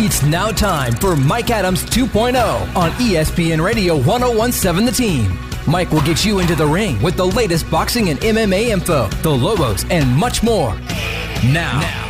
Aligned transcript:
It's 0.00 0.22
now 0.22 0.52
time 0.52 0.92
for 0.92 1.16
Mike 1.16 1.50
Adams 1.50 1.82
2.0 1.86 2.76
on 2.76 2.90
ESPN 2.92 3.60
Radio 3.60 3.96
1017 3.96 4.86
The 4.86 4.92
Team. 4.92 5.36
Mike 5.66 5.90
will 5.90 6.02
get 6.02 6.24
you 6.24 6.38
into 6.38 6.54
the 6.54 6.64
ring 6.64 7.02
with 7.02 7.16
the 7.16 7.24
latest 7.24 7.68
boxing 7.68 8.08
and 8.08 8.16
MMA 8.20 8.68
info, 8.68 9.08
the 9.22 9.30
Lobos, 9.30 9.84
and 9.90 10.08
much 10.16 10.44
more. 10.44 10.76
Now, 11.46 11.80
now 11.80 12.04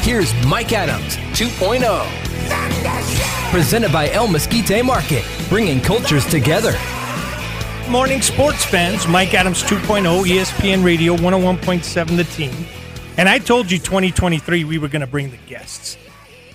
here's 0.00 0.32
Mike 0.46 0.72
Adams 0.72 1.16
2.0. 1.38 3.50
Presented 3.50 3.92
by 3.92 4.08
El 4.12 4.28
Mesquite 4.28 4.82
Market, 4.82 5.26
bringing 5.50 5.78
cultures 5.78 6.24
together. 6.24 6.72
Morning 7.90 8.22
sports 8.22 8.64
fans, 8.64 9.06
Mike 9.06 9.34
Adams 9.34 9.62
2.0, 9.64 10.24
ESPN 10.24 10.82
Radio 10.82 11.16
101.7 11.16 12.16
The 12.16 12.24
Team. 12.24 12.77
And 13.18 13.28
I 13.28 13.40
told 13.40 13.68
you 13.68 13.78
2023 13.78 14.62
we 14.62 14.78
were 14.78 14.86
going 14.86 15.00
to 15.00 15.06
bring 15.08 15.32
the 15.32 15.38
guests. 15.38 15.98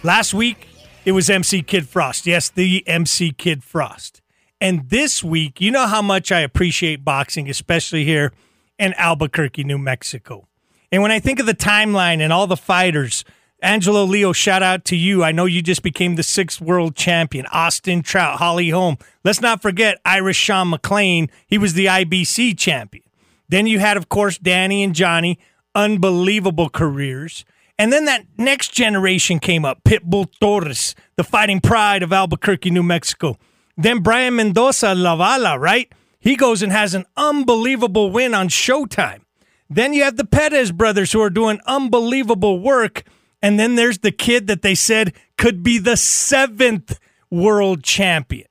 Last 0.01 0.33
week, 0.33 0.65
it 1.03 1.11
was 1.11 1.29
MC 1.29 1.61
Kid 1.61 1.89
Frost. 1.89 2.25
Yes, 2.25 2.49
the 2.49 2.87
MC 2.87 3.31
Kid 3.33 3.65
Frost. 3.65 4.21
And 4.61 4.89
this 4.89 5.21
week, 5.21 5.59
you 5.59 5.71
know 5.71 5.87
how 5.87 6.01
much 6.01 6.31
I 6.31 6.39
appreciate 6.39 7.03
boxing, 7.03 7.49
especially 7.49 8.05
here 8.05 8.31
in 8.79 8.93
Albuquerque, 8.93 9.65
New 9.65 9.77
Mexico. 9.77 10.47
And 10.89 11.01
when 11.01 11.11
I 11.11 11.19
think 11.19 11.39
of 11.39 11.47
the 11.47 11.53
timeline 11.53 12.21
and 12.21 12.31
all 12.31 12.47
the 12.47 12.55
fighters, 12.55 13.25
Angelo 13.61 14.05
Leo, 14.05 14.31
shout 14.31 14.63
out 14.63 14.85
to 14.85 14.95
you. 14.95 15.21
I 15.21 15.33
know 15.33 15.43
you 15.43 15.61
just 15.61 15.83
became 15.83 16.15
the 16.15 16.23
sixth 16.23 16.61
world 16.61 16.95
champion. 16.95 17.45
Austin 17.47 18.03
Trout, 18.03 18.37
Holly 18.39 18.69
Holm. 18.69 18.97
Let's 19.25 19.41
not 19.41 19.61
forget 19.61 19.99
Irish 20.05 20.37
Sean 20.37 20.69
McLean. 20.69 21.29
He 21.45 21.57
was 21.57 21.73
the 21.73 21.87
IBC 21.87 22.57
champion. 22.57 23.03
Then 23.49 23.67
you 23.67 23.79
had, 23.79 23.97
of 23.97 24.07
course, 24.07 24.37
Danny 24.37 24.81
and 24.81 24.95
Johnny 24.95 25.37
unbelievable 25.75 26.69
careers. 26.69 27.45
And 27.77 27.91
then 27.91 28.05
that 28.05 28.25
next 28.37 28.71
generation 28.71 29.39
came 29.39 29.65
up 29.65 29.83
Pitbull 29.83 30.27
Torres, 30.39 30.95
the 31.15 31.23
fighting 31.23 31.59
pride 31.59 32.03
of 32.03 32.13
Albuquerque, 32.13 32.69
New 32.69 32.83
Mexico. 32.83 33.37
Then 33.75 33.99
Brian 33.99 34.35
Mendoza 34.35 34.93
La 34.93 35.17
Bala, 35.17 35.57
right? 35.57 35.91
He 36.19 36.35
goes 36.35 36.61
and 36.61 36.71
has 36.71 36.93
an 36.93 37.05
unbelievable 37.17 38.11
win 38.11 38.33
on 38.33 38.47
Showtime. 38.47 39.21
Then 39.69 39.93
you 39.93 40.03
have 40.03 40.17
the 40.17 40.25
Perez 40.25 40.71
brothers 40.71 41.11
who 41.11 41.21
are 41.21 41.29
doing 41.29 41.59
unbelievable 41.65 42.59
work. 42.59 43.03
And 43.41 43.59
then 43.59 43.75
there's 43.75 43.99
the 43.99 44.11
kid 44.11 44.47
that 44.47 44.61
they 44.61 44.75
said 44.75 45.13
could 45.37 45.63
be 45.63 45.79
the 45.79 45.97
seventh 45.97 46.99
world 47.31 47.83
champion. 47.83 48.47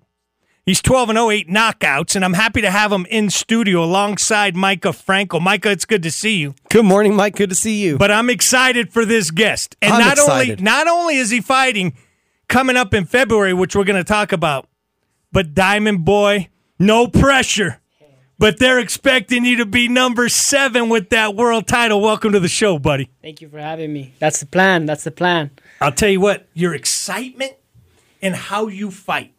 He's 0.64 0.80
12 0.80 1.08
and 1.08 1.16
0, 1.16 1.30
eight 1.30 1.48
knockouts, 1.48 2.14
and 2.14 2.24
I'm 2.24 2.34
happy 2.34 2.60
to 2.60 2.70
have 2.70 2.92
him 2.92 3.04
in 3.10 3.30
studio 3.30 3.82
alongside 3.82 4.54
Micah 4.54 4.92
Franco. 4.92 5.40
Micah, 5.40 5.72
it's 5.72 5.84
good 5.84 6.04
to 6.04 6.10
see 6.12 6.36
you. 6.36 6.54
Good 6.70 6.84
morning, 6.84 7.16
Mike. 7.16 7.34
Good 7.34 7.50
to 7.50 7.56
see 7.56 7.82
you. 7.82 7.98
But 7.98 8.12
I'm 8.12 8.30
excited 8.30 8.92
for 8.92 9.04
this 9.04 9.32
guest. 9.32 9.74
And 9.82 9.92
I'm 9.92 9.98
not 9.98 10.12
excited. 10.18 10.60
only 10.60 10.62
not 10.62 10.86
only 10.86 11.16
is 11.16 11.30
he 11.30 11.40
fighting 11.40 11.94
coming 12.48 12.76
up 12.76 12.94
in 12.94 13.06
February, 13.06 13.52
which 13.52 13.74
we're 13.74 13.82
going 13.82 13.98
to 13.98 14.04
talk 14.04 14.30
about, 14.30 14.68
but 15.32 15.52
Diamond 15.52 16.04
Boy, 16.04 16.48
no 16.78 17.08
pressure. 17.08 17.80
But 18.38 18.60
they're 18.60 18.78
expecting 18.78 19.44
you 19.44 19.56
to 19.56 19.66
be 19.66 19.88
number 19.88 20.28
seven 20.28 20.88
with 20.88 21.10
that 21.10 21.34
world 21.34 21.66
title. 21.66 22.00
Welcome 22.00 22.32
to 22.32 22.40
the 22.40 22.48
show, 22.48 22.78
buddy. 22.78 23.10
Thank 23.20 23.40
you 23.40 23.48
for 23.48 23.58
having 23.58 23.92
me. 23.92 24.14
That's 24.20 24.38
the 24.38 24.46
plan. 24.46 24.86
That's 24.86 25.02
the 25.02 25.10
plan. 25.10 25.50
I'll 25.80 25.90
tell 25.90 26.08
you 26.08 26.20
what, 26.20 26.48
your 26.54 26.72
excitement 26.72 27.54
and 28.20 28.36
how 28.36 28.68
you 28.68 28.92
fight 28.92 29.34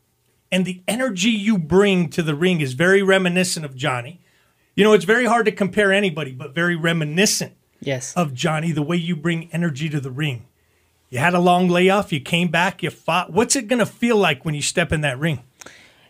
and 0.54 0.66
the 0.66 0.82
energy 0.88 1.32
you 1.32 1.58
bring 1.58 2.09
to 2.09 2.22
the 2.22 2.36
ring 2.36 2.62
is 2.62 2.73
very 2.73 3.02
reminiscent 3.02 3.66
of 3.66 3.76
Johnny. 3.76 4.22
You 4.76 4.84
know, 4.84 4.94
it's 4.94 5.06
very 5.06 5.26
hard 5.26 5.46
to 5.48 5.52
compare 5.52 5.92
anybody, 5.92 6.32
but 6.32 6.54
very 6.54 6.76
reminiscent 6.76 7.54
Yes. 7.82 8.14
of 8.16 8.34
Johnny, 8.34 8.72
the 8.72 8.81
way 8.84 8.96
you 8.98 9.16
bring 9.16 9.50
energy 9.52 9.90
to 9.90 10.00
the 10.00 10.12
ring. 10.12 10.46
You 11.09 11.20
had 11.20 11.34
a 11.34 11.40
long 11.40 11.68
layoff, 11.70 12.14
you 12.14 12.20
came 12.20 12.48
back, 12.48 12.81
you 12.84 12.90
fought. 12.90 13.34
What's 13.34 13.56
it 13.56 13.68
going 13.68 13.80
to 13.80 13.86
feel 13.86 14.18
like 14.18 14.46
when 14.46 14.56
you 14.56 14.62
step 14.62 14.92
in 14.92 15.02
that 15.02 15.19
ring? 15.19 15.42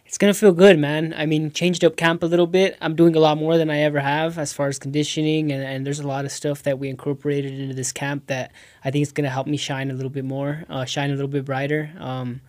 It's 0.06 0.20
gonna 0.20 0.34
feel 0.36 0.52
good, 0.52 0.78
man. 0.78 1.12
I 1.18 1.26
mean, 1.26 1.50
changed 1.52 1.84
up 1.84 1.96
camp 1.96 2.22
a 2.22 2.28
little 2.28 2.46
bit. 2.46 2.78
I'm 2.82 2.96
doing 2.96 3.16
a 3.16 3.20
lot 3.20 3.36
more 3.40 3.58
than 3.58 3.72
I 3.72 3.80
ever 3.80 4.00
have 4.00 4.38
as 4.38 4.53
far 4.53 4.68
as 4.68 4.78
conditioning, 4.78 5.52
and, 5.52 5.64
and 5.64 5.88
there's 5.88 6.00
a 6.00 6.08
lot 6.08 6.24
of 6.24 6.32
stuff 6.32 6.62
that 6.64 6.78
we 6.78 6.88
incorporated 6.88 7.52
into 7.59 7.74
this 7.74 7.92
camp 7.92 8.28
that 8.28 8.52
I 8.86 8.92
think 8.92 9.02
is 9.02 9.12
gonna 9.12 9.32
help 9.32 9.48
me 9.48 9.58
shine 9.58 9.90
a 9.90 9.94
little 9.96 10.12
bit 10.12 10.24
more, 10.24 10.66
uh, 10.70 10.86
shine 10.86 11.09
a 11.09 11.14
little 11.14 11.28
bit 11.30 11.46
brighter. 11.46 11.90
Um, 12.00 12.42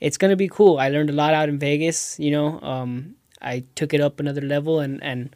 it's 0.00 0.16
gonna 0.16 0.36
be 0.36 0.48
cool. 0.48 0.78
I 0.78 0.88
learned 0.88 1.10
a 1.10 1.14
lot 1.14 1.34
out 1.34 1.48
in 1.48 1.58
Vegas. 1.58 2.18
You 2.18 2.30
know, 2.30 2.60
um, 2.60 3.14
I 3.40 3.64
took 3.74 3.94
it 3.94 4.00
up 4.00 4.20
another 4.20 4.40
level, 4.40 4.80
and 4.80 5.02
and 5.02 5.34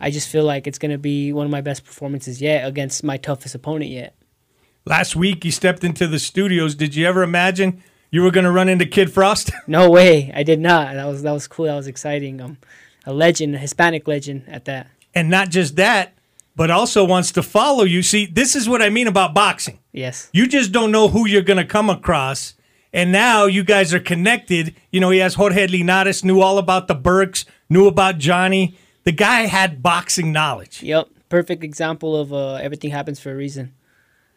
I 0.00 0.10
just 0.10 0.28
feel 0.28 0.44
like 0.44 0.66
it's 0.66 0.78
gonna 0.78 0.98
be 0.98 1.32
one 1.32 1.46
of 1.46 1.50
my 1.50 1.60
best 1.60 1.84
performances 1.84 2.40
yet 2.40 2.66
against 2.66 3.04
my 3.04 3.16
toughest 3.16 3.54
opponent 3.54 3.90
yet. 3.90 4.14
Last 4.86 5.16
week, 5.16 5.44
you 5.44 5.50
stepped 5.50 5.82
into 5.82 6.06
the 6.06 6.18
studios. 6.18 6.74
Did 6.74 6.94
you 6.94 7.06
ever 7.06 7.22
imagine 7.22 7.82
you 8.10 8.22
were 8.22 8.30
going 8.30 8.44
to 8.44 8.50
run 8.52 8.68
into 8.68 8.84
Kid 8.84 9.10
Frost? 9.10 9.50
No 9.66 9.90
way, 9.90 10.30
I 10.34 10.42
did 10.42 10.60
not. 10.60 10.92
That 10.94 11.06
was 11.06 11.22
that 11.22 11.32
was 11.32 11.46
cool. 11.48 11.64
That 11.66 11.74
was 11.76 11.86
exciting. 11.86 12.38
Um, 12.42 12.58
a 13.06 13.12
legend, 13.14 13.54
a 13.54 13.58
Hispanic 13.58 14.06
legend 14.06 14.44
at 14.46 14.66
that. 14.66 14.88
and 15.14 15.30
not 15.30 15.48
just 15.48 15.76
that, 15.76 16.12
but 16.54 16.70
also 16.70 17.02
wants 17.04 17.32
to 17.32 17.42
follow 17.42 17.84
you. 17.84 18.02
See, 18.02 18.26
this 18.26 18.54
is 18.54 18.68
what 18.68 18.82
I 18.82 18.90
mean 18.90 19.06
about 19.06 19.32
boxing. 19.34 19.78
Yes. 19.92 20.28
You 20.34 20.46
just 20.46 20.70
don't 20.70 20.90
know 20.92 21.08
who 21.08 21.26
you're 21.26 21.42
going 21.42 21.56
to 21.56 21.64
come 21.64 21.88
across. 21.88 22.52
And 22.94 23.10
now 23.10 23.46
you 23.46 23.64
guys 23.64 23.92
are 23.92 23.98
connected. 23.98 24.76
You 24.92 25.00
know, 25.00 25.10
he 25.10 25.18
has 25.18 25.34
Jorge 25.34 25.66
Linares, 25.66 26.24
knew 26.24 26.40
all 26.40 26.58
about 26.58 26.86
the 26.86 26.94
Burks, 26.94 27.44
knew 27.68 27.88
about 27.88 28.18
Johnny. 28.18 28.78
The 29.02 29.10
guy 29.10 29.42
had 29.42 29.82
boxing 29.82 30.32
knowledge. 30.32 30.80
Yep. 30.80 31.08
Perfect 31.28 31.64
example 31.64 32.16
of 32.16 32.32
uh, 32.32 32.54
everything 32.54 32.92
happens 32.92 33.18
for 33.18 33.32
a 33.32 33.34
reason. 33.34 33.74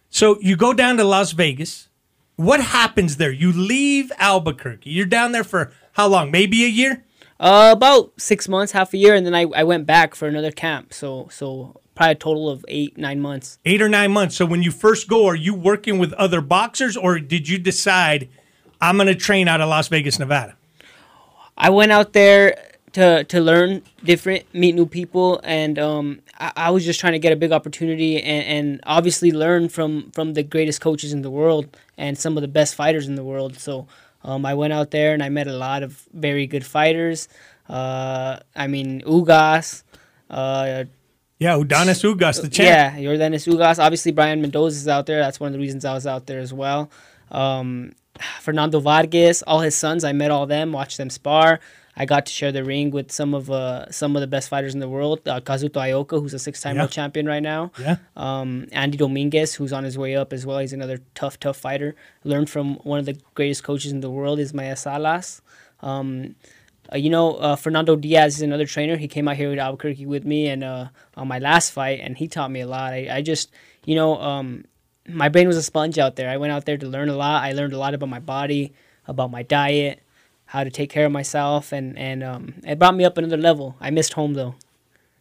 So 0.09 0.39
you 0.41 0.57
go 0.57 0.73
down 0.73 0.97
to 0.97 1.03
Las 1.03 1.33
Vegas. 1.33 1.89
What 2.35 2.59
happens 2.59 3.17
there? 3.17 3.31
You 3.31 3.53
leave 3.53 4.11
Albuquerque. 4.17 4.89
You're 4.89 5.05
down 5.05 5.33
there 5.33 5.43
for 5.43 5.71
how 5.93 6.07
long? 6.07 6.31
Maybe 6.31 6.65
a 6.65 6.67
year? 6.67 7.05
Uh, 7.39 7.69
about 7.75 8.19
six 8.19 8.47
months, 8.47 8.71
half 8.71 8.91
a 8.91 8.97
year, 8.97 9.13
and 9.13 9.23
then 9.23 9.35
I, 9.35 9.45
I 9.55 9.63
went 9.63 9.85
back 9.85 10.15
for 10.15 10.27
another 10.27 10.51
camp. 10.51 10.93
So 10.95 11.27
so 11.31 11.79
probably 11.93 12.13
a 12.13 12.15
total 12.15 12.49
of 12.49 12.65
eight 12.67 12.97
nine 12.97 13.19
months. 13.19 13.59
Eight 13.65 13.83
or 13.83 13.89
nine 13.89 14.11
months. 14.11 14.35
So 14.35 14.47
when 14.47 14.63
you 14.63 14.71
first 14.71 15.07
go, 15.07 15.27
are 15.27 15.35
you 15.35 15.53
working 15.53 15.99
with 15.99 16.13
other 16.13 16.41
boxers 16.41 16.97
or 16.97 17.19
did 17.19 17.47
you 17.47 17.59
decide 17.59 18.29
I'm 18.81 18.97
going 18.97 19.07
to 19.07 19.15
train 19.15 19.47
out 19.47 19.61
of 19.61 19.69
Las 19.69 19.87
Vegas, 19.87 20.19
Nevada? 20.19 20.55
I 21.57 21.69
went 21.69 21.91
out 21.91 22.13
there 22.13 22.55
to 22.93 23.23
to 23.25 23.41
learn 23.41 23.81
different, 24.03 24.45
meet 24.53 24.75
new 24.75 24.85
people, 24.85 25.39
and 25.43 25.77
um, 25.79 26.21
I, 26.39 26.51
I 26.55 26.69
was 26.71 26.85
just 26.85 26.99
trying 26.99 27.13
to 27.13 27.19
get 27.19 27.33
a 27.33 27.35
big 27.35 27.51
opportunity 27.51 28.21
and, 28.21 28.45
and 28.45 28.81
obviously 28.85 29.31
learn 29.31 29.69
from 29.69 30.11
from 30.11 30.33
the 30.33 30.43
greatest 30.43 30.81
coaches 30.81 31.13
in 31.13 31.21
the 31.23 31.31
world 31.31 31.75
and 31.97 32.17
some 32.17 32.37
of 32.37 32.41
the 32.41 32.47
best 32.47 32.75
fighters 32.75 33.07
in 33.07 33.15
the 33.15 33.23
world. 33.23 33.57
So 33.59 33.87
um, 34.23 34.45
I 34.45 34.53
went 34.53 34.73
out 34.73 34.91
there 34.91 35.13
and 35.13 35.23
I 35.23 35.29
met 35.29 35.47
a 35.47 35.53
lot 35.53 35.81
of 35.83 36.07
very 36.13 36.45
good 36.47 36.65
fighters. 36.65 37.27
Uh, 37.67 38.37
I 38.55 38.67
mean, 38.67 39.01
Ugas. 39.01 39.83
Uh, 40.29 40.85
Yeah, 41.39 41.55
Yordenis 41.55 42.01
Ugas, 42.03 42.41
the 42.41 42.49
champ. 42.49 42.67
yeah, 42.67 42.97
Yordenis 42.97 43.47
Ugas. 43.47 43.77
Obviously, 43.83 44.11
Brian 44.11 44.41
Mendoza 44.41 44.75
is 44.77 44.87
out 44.87 45.05
there. 45.05 45.19
That's 45.19 45.39
one 45.39 45.47
of 45.47 45.53
the 45.53 45.59
reasons 45.59 45.85
I 45.85 45.93
was 45.93 46.07
out 46.07 46.25
there 46.25 46.39
as 46.39 46.53
well. 46.53 46.89
Um, 47.31 47.93
Fernando 48.41 48.79
Vargas, 48.79 49.41
all 49.43 49.59
his 49.61 49.75
sons. 49.75 50.03
I 50.03 50.11
met 50.13 50.31
all 50.31 50.45
them, 50.45 50.71
watched 50.71 50.97
them 50.97 51.09
spar. 51.09 51.59
I 51.99 52.05
got 52.05 52.27
to 52.27 52.31
share 52.31 52.51
the 52.51 52.63
ring 52.63 52.91
with 52.91 53.11
some 53.11 53.33
of 53.33 53.49
uh, 53.49 53.89
some 53.91 54.15
of 54.15 54.21
the 54.21 54.27
best 54.27 54.49
fighters 54.49 54.75
in 54.75 54.79
the 54.79 54.87
world. 54.87 55.27
Uh, 55.27 55.39
Kazuto 55.41 55.81
Ioka, 55.81 56.21
who's 56.21 56.33
a 56.35 56.39
six-time 56.39 56.75
Yeah. 56.75 56.83
world 56.83 56.91
champion 56.91 57.25
right 57.25 57.41
now. 57.41 57.71
Yeah. 57.79 57.95
Um, 58.15 58.67
Andy 58.71 58.97
Dominguez, 58.97 59.55
who's 59.55 59.73
on 59.73 59.83
his 59.83 59.97
way 59.97 60.15
up 60.15 60.31
as 60.31 60.45
well. 60.45 60.59
He's 60.59 60.73
another 60.73 60.99
tough, 61.15 61.39
tough 61.39 61.57
fighter. 61.57 61.95
Learned 62.23 62.51
from 62.51 62.75
one 62.83 62.99
of 62.99 63.05
the 63.07 63.17
greatest 63.33 63.63
coaches 63.63 63.91
in 63.91 64.01
the 64.01 64.11
world, 64.11 64.37
Ismael 64.39 64.75
Salas. 64.75 65.41
Um, 65.81 66.35
uh, 66.93 66.97
you 66.97 67.09
know, 67.09 67.35
uh, 67.37 67.55
Fernando 67.55 67.95
Diaz 67.95 68.35
is 68.35 68.41
another 68.43 68.67
trainer. 68.67 68.95
He 68.95 69.07
came 69.07 69.27
out 69.27 69.35
here 69.35 69.49
with 69.49 69.57
Albuquerque 69.59 70.05
with 70.05 70.23
me 70.23 70.47
and 70.49 70.63
uh, 70.63 70.89
on 71.15 71.27
my 71.27 71.39
last 71.39 71.71
fight, 71.71 71.99
and 71.99 72.15
he 72.15 72.27
taught 72.27 72.51
me 72.51 72.61
a 72.61 72.67
lot. 72.67 72.93
I, 72.93 73.07
I 73.11 73.21
just, 73.23 73.51
you 73.85 73.95
know, 73.95 74.21
um, 74.21 74.65
my 75.07 75.29
brain 75.29 75.47
was 75.47 75.57
a 75.57 75.63
sponge 75.63 75.97
out 75.97 76.15
there. 76.15 76.29
I 76.29 76.37
went 76.37 76.51
out 76.51 76.65
there 76.65 76.77
to 76.77 76.87
learn 76.87 77.09
a 77.09 77.15
lot. 77.15 77.43
I 77.43 77.53
learned 77.53 77.73
a 77.73 77.77
lot 77.77 77.93
about 77.93 78.09
my 78.09 78.19
body, 78.19 78.73
about 79.07 79.31
my 79.31 79.43
diet, 79.43 80.01
how 80.45 80.63
to 80.63 80.69
take 80.69 80.89
care 80.89 81.05
of 81.05 81.11
myself, 81.11 81.71
and 81.71 81.97
and 81.97 82.23
um, 82.23 82.53
it 82.65 82.79
brought 82.79 82.95
me 82.95 83.05
up 83.05 83.17
another 83.17 83.37
level. 83.37 83.75
I 83.79 83.89
missed 83.89 84.13
home 84.13 84.33
though. 84.33 84.55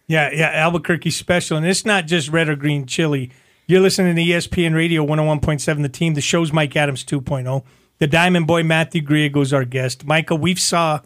Yeah, 0.07 0.31
yeah, 0.33 0.51
Albuquerque 0.53 1.11
special. 1.11 1.57
And 1.57 1.67
it's 1.67 1.85
not 1.85 2.07
just 2.07 2.29
red 2.29 2.49
or 2.49 2.57
green 2.57 2.87
chili. 2.87 3.33
You're 3.67 3.81
listening 3.81 4.15
to 4.15 4.23
ESPN 4.23 4.75
Radio 4.75 5.05
101.7, 5.05 5.83
the 5.83 5.89
team. 5.89 6.15
The 6.15 6.21
show's 6.21 6.53
Mike 6.53 6.77
Adams 6.77 7.05
2.0. 7.05 7.65
The 7.99 8.07
Diamond 8.07 8.47
Boy, 8.47 8.63
Matthew 8.63 9.03
Griego, 9.03 9.43
is 9.43 9.53
our 9.53 9.65
guest. 9.65 10.05
Michael, 10.05 10.39
we've 10.39 10.61
saw 10.61 11.01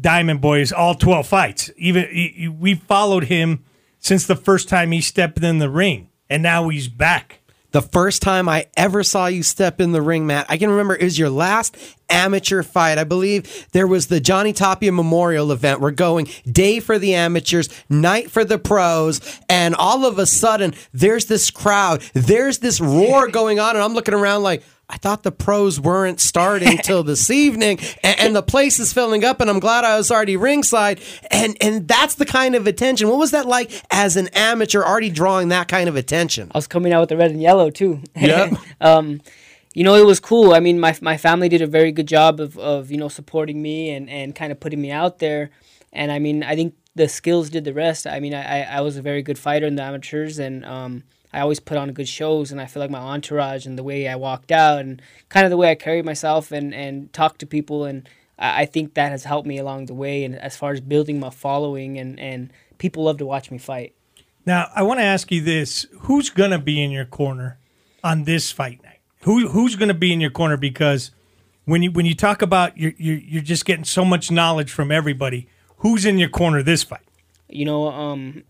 Diamond 0.00 0.40
Boys 0.40 0.72
all 0.72 0.94
12 0.94 1.26
fights. 1.26 1.70
Even 1.76 2.56
We 2.58 2.74
followed 2.74 3.24
him 3.24 3.64
since 3.98 4.26
the 4.26 4.36
first 4.36 4.68
time 4.68 4.92
he 4.92 5.02
stepped 5.02 5.42
in 5.42 5.58
the 5.58 5.68
ring, 5.68 6.08
and 6.30 6.42
now 6.42 6.68
he's 6.68 6.88
back. 6.88 7.40
The 7.76 7.82
first 7.82 8.22
time 8.22 8.48
I 8.48 8.68
ever 8.74 9.02
saw 9.02 9.26
you 9.26 9.42
step 9.42 9.82
in 9.82 9.92
the 9.92 10.00
ring, 10.00 10.26
Matt. 10.26 10.46
I 10.48 10.56
can 10.56 10.70
remember 10.70 10.96
it 10.96 11.02
was 11.02 11.18
your 11.18 11.28
last 11.28 11.76
amateur 12.08 12.62
fight. 12.62 12.96
I 12.96 13.04
believe 13.04 13.66
there 13.72 13.86
was 13.86 14.06
the 14.06 14.18
Johnny 14.18 14.54
Tapia 14.54 14.92
Memorial 14.92 15.52
event. 15.52 15.82
We're 15.82 15.90
going 15.90 16.26
day 16.50 16.80
for 16.80 16.98
the 16.98 17.14
amateurs, 17.14 17.68
night 17.90 18.30
for 18.30 18.46
the 18.46 18.56
pros, 18.58 19.20
and 19.50 19.74
all 19.74 20.06
of 20.06 20.18
a 20.18 20.24
sudden 20.24 20.72
there's 20.94 21.26
this 21.26 21.50
crowd, 21.50 22.00
there's 22.14 22.60
this 22.60 22.80
roar 22.80 23.28
going 23.30 23.60
on, 23.60 23.76
and 23.76 23.84
I'm 23.84 23.92
looking 23.92 24.14
around 24.14 24.42
like, 24.42 24.62
I 24.88 24.98
thought 24.98 25.24
the 25.24 25.32
pros 25.32 25.80
weren't 25.80 26.20
starting 26.20 26.78
till 26.84 27.02
this 27.02 27.28
evening, 27.28 27.80
and, 28.04 28.20
and, 28.20 28.36
the 28.36 28.42
place 28.42 28.78
is 28.78 28.92
filling 28.92 29.24
up, 29.24 29.40
and 29.40 29.50
I'm 29.50 29.58
glad 29.58 29.84
I 29.84 29.96
was 29.96 30.12
already 30.12 30.36
ringside, 30.36 31.00
and 31.30 31.56
and 31.60 31.88
that's 31.88 32.14
the 32.14 32.24
kind 32.24 32.54
of 32.54 32.66
attention. 32.68 33.08
What 33.08 33.18
was 33.18 33.32
that 33.32 33.46
like 33.46 33.72
as 33.90 34.16
an 34.16 34.28
amateur, 34.28 34.82
already 34.82 35.10
drawing 35.10 35.48
that 35.48 35.66
kind 35.66 35.88
of 35.88 35.96
attention? 35.96 36.52
I 36.54 36.58
was 36.58 36.68
coming 36.68 36.92
out 36.92 37.00
with 37.00 37.08
the 37.08 37.16
red 37.16 37.32
and 37.32 37.42
yellow 37.42 37.70
too. 37.70 38.00
Yeah. 38.14 38.56
um, 38.80 39.20
you 39.74 39.82
know, 39.82 39.94
it 39.94 40.06
was 40.06 40.20
cool. 40.20 40.54
I 40.54 40.60
mean, 40.60 40.78
my 40.78 40.96
my 41.02 41.16
family 41.16 41.48
did 41.48 41.62
a 41.62 41.66
very 41.66 41.90
good 41.90 42.06
job 42.06 42.40
of, 42.40 42.56
of 42.56 42.90
you 42.90 42.96
know 42.96 43.08
supporting 43.08 43.60
me 43.60 43.90
and, 43.90 44.08
and 44.08 44.34
kind 44.34 44.52
of 44.52 44.60
putting 44.60 44.80
me 44.80 44.92
out 44.92 45.18
there. 45.18 45.50
And 45.92 46.12
I 46.12 46.18
mean, 46.20 46.44
I 46.44 46.54
think 46.54 46.74
the 46.94 47.08
skills 47.08 47.50
did 47.50 47.64
the 47.64 47.74
rest. 47.74 48.06
I 48.06 48.20
mean, 48.20 48.34
I, 48.34 48.62
I 48.62 48.80
was 48.80 48.96
a 48.96 49.02
very 49.02 49.22
good 49.22 49.38
fighter 49.38 49.66
in 49.66 49.74
the 49.74 49.82
amateurs, 49.82 50.38
and 50.38 50.64
um, 50.64 51.02
I 51.36 51.40
always 51.40 51.60
put 51.60 51.76
on 51.76 51.92
good 51.92 52.08
shows. 52.08 52.50
And 52.50 52.60
I 52.60 52.66
feel 52.66 52.80
like 52.80 52.90
my 52.90 52.98
entourage 52.98 53.66
and 53.66 53.78
the 53.78 53.82
way 53.82 54.08
I 54.08 54.16
walked 54.16 54.50
out 54.50 54.80
and 54.80 55.00
kind 55.28 55.44
of 55.44 55.50
the 55.50 55.56
way 55.56 55.70
I 55.70 55.74
carried 55.74 56.04
myself 56.04 56.50
and 56.50 56.74
and 56.74 57.12
talked 57.12 57.40
to 57.40 57.46
people, 57.46 57.84
and 57.84 58.08
I, 58.38 58.62
I 58.62 58.66
think 58.66 58.94
that 58.94 59.12
has 59.12 59.24
helped 59.24 59.46
me 59.46 59.58
along 59.58 59.86
the 59.86 59.94
way. 59.94 60.24
And 60.24 60.34
as 60.34 60.56
far 60.56 60.72
as 60.72 60.80
building 60.80 61.20
my 61.20 61.30
following, 61.30 61.98
and 61.98 62.18
and 62.18 62.52
people 62.78 63.04
love 63.04 63.18
to 63.18 63.26
watch 63.26 63.50
me 63.50 63.58
fight. 63.58 63.94
Now, 64.44 64.70
I 64.74 64.82
want 64.82 64.98
to 65.00 65.04
ask 65.04 65.30
you 65.30 65.42
this: 65.42 65.86
Who's 66.00 66.30
gonna 66.30 66.58
be 66.58 66.82
in 66.82 66.90
your 66.90 67.06
corner 67.06 67.58
on 68.02 68.24
this 68.24 68.50
fight 68.50 68.82
night? 68.82 68.96
who 69.26 69.48
who's 69.48 69.74
going 69.74 69.88
to 69.88 69.94
be 69.94 70.12
in 70.12 70.20
your 70.20 70.30
corner 70.30 70.56
because 70.56 71.10
when 71.64 71.82
you 71.82 71.90
when 71.90 72.06
you 72.06 72.14
talk 72.14 72.42
about 72.42 72.78
you're, 72.78 72.92
you're 72.96 73.18
you're 73.18 73.42
just 73.42 73.64
getting 73.64 73.84
so 73.84 74.04
much 74.04 74.30
knowledge 74.30 74.70
from 74.70 74.92
everybody. 74.92 75.48
Who's 75.78 76.04
in 76.06 76.16
your 76.16 76.28
corner 76.28 76.62
this 76.62 76.84
fight? 76.84 77.06
You 77.48 77.64
know, 77.64 77.88
um, 77.88 78.44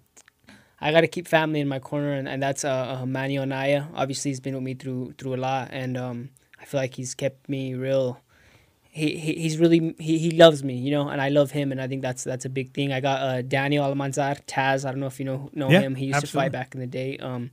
I 0.86 0.92
got 0.92 1.00
to 1.00 1.08
keep 1.08 1.26
family 1.26 1.58
in 1.58 1.66
my 1.66 1.80
corner, 1.80 2.12
and, 2.12 2.28
and 2.28 2.40
that's 2.40 2.64
uh, 2.64 2.98
uh, 3.00 3.06
Manuel 3.06 3.42
Anaya. 3.42 3.88
Obviously, 3.92 4.30
he's 4.30 4.38
been 4.38 4.54
with 4.54 4.62
me 4.62 4.74
through 4.74 5.14
through 5.18 5.34
a 5.34 5.36
lot, 5.36 5.70
and 5.72 5.96
um, 5.96 6.28
I 6.60 6.64
feel 6.64 6.78
like 6.78 6.94
he's 6.94 7.12
kept 7.12 7.48
me 7.48 7.74
real. 7.74 8.20
He, 8.90 9.18
he 9.18 9.34
he's 9.34 9.58
really 9.58 9.96
he, 9.98 10.18
he 10.18 10.30
loves 10.30 10.62
me, 10.62 10.76
you 10.76 10.92
know, 10.92 11.08
and 11.08 11.20
I 11.20 11.30
love 11.30 11.50
him, 11.50 11.72
and 11.72 11.80
I 11.82 11.88
think 11.88 12.02
that's 12.02 12.22
that's 12.22 12.44
a 12.44 12.48
big 12.48 12.72
thing. 12.72 12.92
I 12.92 13.00
got 13.00 13.20
uh, 13.20 13.42
Daniel 13.42 13.84
Almanzar, 13.84 14.40
Taz. 14.46 14.86
I 14.86 14.92
don't 14.92 15.00
know 15.00 15.08
if 15.08 15.18
you 15.18 15.24
know 15.24 15.50
know 15.52 15.68
yeah, 15.68 15.80
him. 15.80 15.96
He 15.96 16.06
used 16.06 16.18
absolutely. 16.18 16.38
to 16.38 16.44
fight 16.44 16.52
back 16.52 16.74
in 16.74 16.80
the 16.80 16.86
day. 16.86 17.18
Um, 17.18 17.50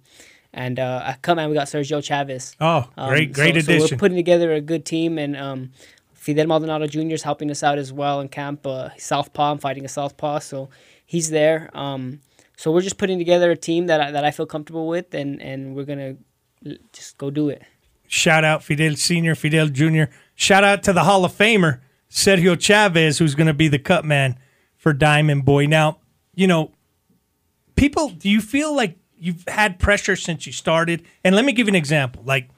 and 0.54 0.80
uh, 0.80 1.02
I 1.04 1.18
come 1.24 1.40
and 1.40 1.50
we 1.50 1.56
got 1.56 1.66
Sergio 1.66 2.04
Chavez. 2.04 2.56
Oh, 2.62 2.88
great, 2.96 3.30
um, 3.30 3.32
great 3.32 3.56
so, 3.56 3.60
addition. 3.62 3.88
So 3.88 3.96
we're 3.96 4.00
putting 4.00 4.18
together 4.18 4.54
a 4.54 4.62
good 4.62 4.86
team, 4.86 5.18
and 5.18 5.36
um, 5.36 5.72
Fidel 6.14 6.46
Maldonado 6.46 6.86
Jr. 6.86 7.16
is 7.16 7.24
helping 7.24 7.50
us 7.50 7.64
out 7.64 7.80
as 7.80 7.92
well 7.92 8.22
in 8.22 8.30
camp. 8.30 8.68
Uh, 8.68 8.90
Southpaw, 8.96 9.54
I'm 9.54 9.58
fighting 9.58 9.86
a 9.86 9.90
Southpaw, 9.90 10.38
so 10.38 10.70
he's 11.04 11.32
there. 11.32 11.72
Um, 11.74 12.20
so 12.58 12.72
we're 12.72 12.82
just 12.82 12.98
putting 12.98 13.18
together 13.18 13.52
a 13.52 13.58
team 13.58 13.88
that 13.88 14.02
I, 14.02 14.12
that 14.12 14.24
I 14.24 14.32
feel 14.32 14.46
comfortable 14.46 14.88
with, 14.88 15.14
and, 15.14 15.42
and 15.42 15.76
we're 15.76 15.86
gonna 15.86 16.16
just 16.92 17.18
go 17.18 17.30
do 17.30 17.50
it. 17.50 17.62
Shout 18.08 18.44
out 18.44 18.64
Fidel 18.64 18.96
Senior, 18.96 19.36
Fidel 19.36 19.68
Junior. 19.68 20.10
Shout 20.36 20.64
out 20.64 20.84
to 20.84 20.94
the 20.94 21.04
Hall 21.04 21.26
of 21.26 21.32
Famer 21.32 21.82
Sergio 22.10 22.60
Chavez, 22.60 23.18
who's 23.18 23.34
going 23.34 23.48
to 23.48 23.54
be 23.54 23.68
the 23.68 23.80
cut 23.80 24.06
man 24.06 24.38
for 24.78 24.94
Diamond 24.94 25.46
Boy. 25.46 25.66
Now, 25.66 25.98
you 26.36 26.46
know, 26.46 26.72
people, 27.76 28.10
do 28.10 28.30
you 28.30 28.40
feel 28.40 28.76
like 28.76 28.98
you've 29.24 29.46
had 29.48 29.80
pressure 29.80 30.18
since 30.18 30.46
you 30.46 30.52
started. 30.52 31.02
And 31.24 31.34
let 31.34 31.46
me 31.46 31.54
give 31.54 31.68
you 31.68 31.72
an 31.72 31.76
example. 31.76 32.22
Like 32.26 32.50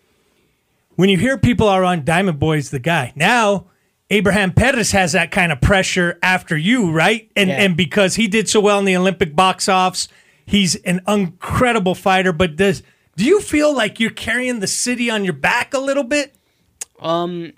when 0.96 1.10
you 1.10 1.18
hear 1.18 1.38
people 1.38 1.70
are 1.70 1.84
on 1.84 2.04
Diamond 2.04 2.40
Boy's 2.40 2.72
the 2.72 2.80
guy. 2.80 3.14
Now 3.16 3.68
Abraham 4.10 4.54
Perez 4.54 4.92
has 4.92 5.14
that 5.14 5.32
kind 5.32 5.52
of 5.52 5.62
pressure 5.62 6.20
after 6.22 6.56
you, 6.56 6.92
right? 6.92 7.32
And 7.36 7.50
yeah. 7.50 7.62
and 7.62 7.76
because 7.76 8.16
he 8.16 8.28
did 8.28 8.48
so 8.48 8.60
well 8.60 8.80
in 8.80 8.86
the 8.86 8.96
Olympic 8.96 9.36
box 9.36 9.68
offs, 9.68 10.08
he's 10.46 10.76
an 10.76 11.02
incredible 11.08 11.96
fighter. 11.96 12.32
But 12.32 12.56
does 12.56 12.84
do 13.16 13.26
you 13.26 13.42
feel 13.42 13.74
like 13.76 14.00
you're 14.00 14.12
carrying 14.12 14.60
the 14.60 14.68
city 14.68 15.10
on 15.10 15.24
your 15.24 15.34
back 15.34 15.74
a 15.74 15.80
little 15.80 16.04
bit? 16.04 16.36
Um, 17.00 17.54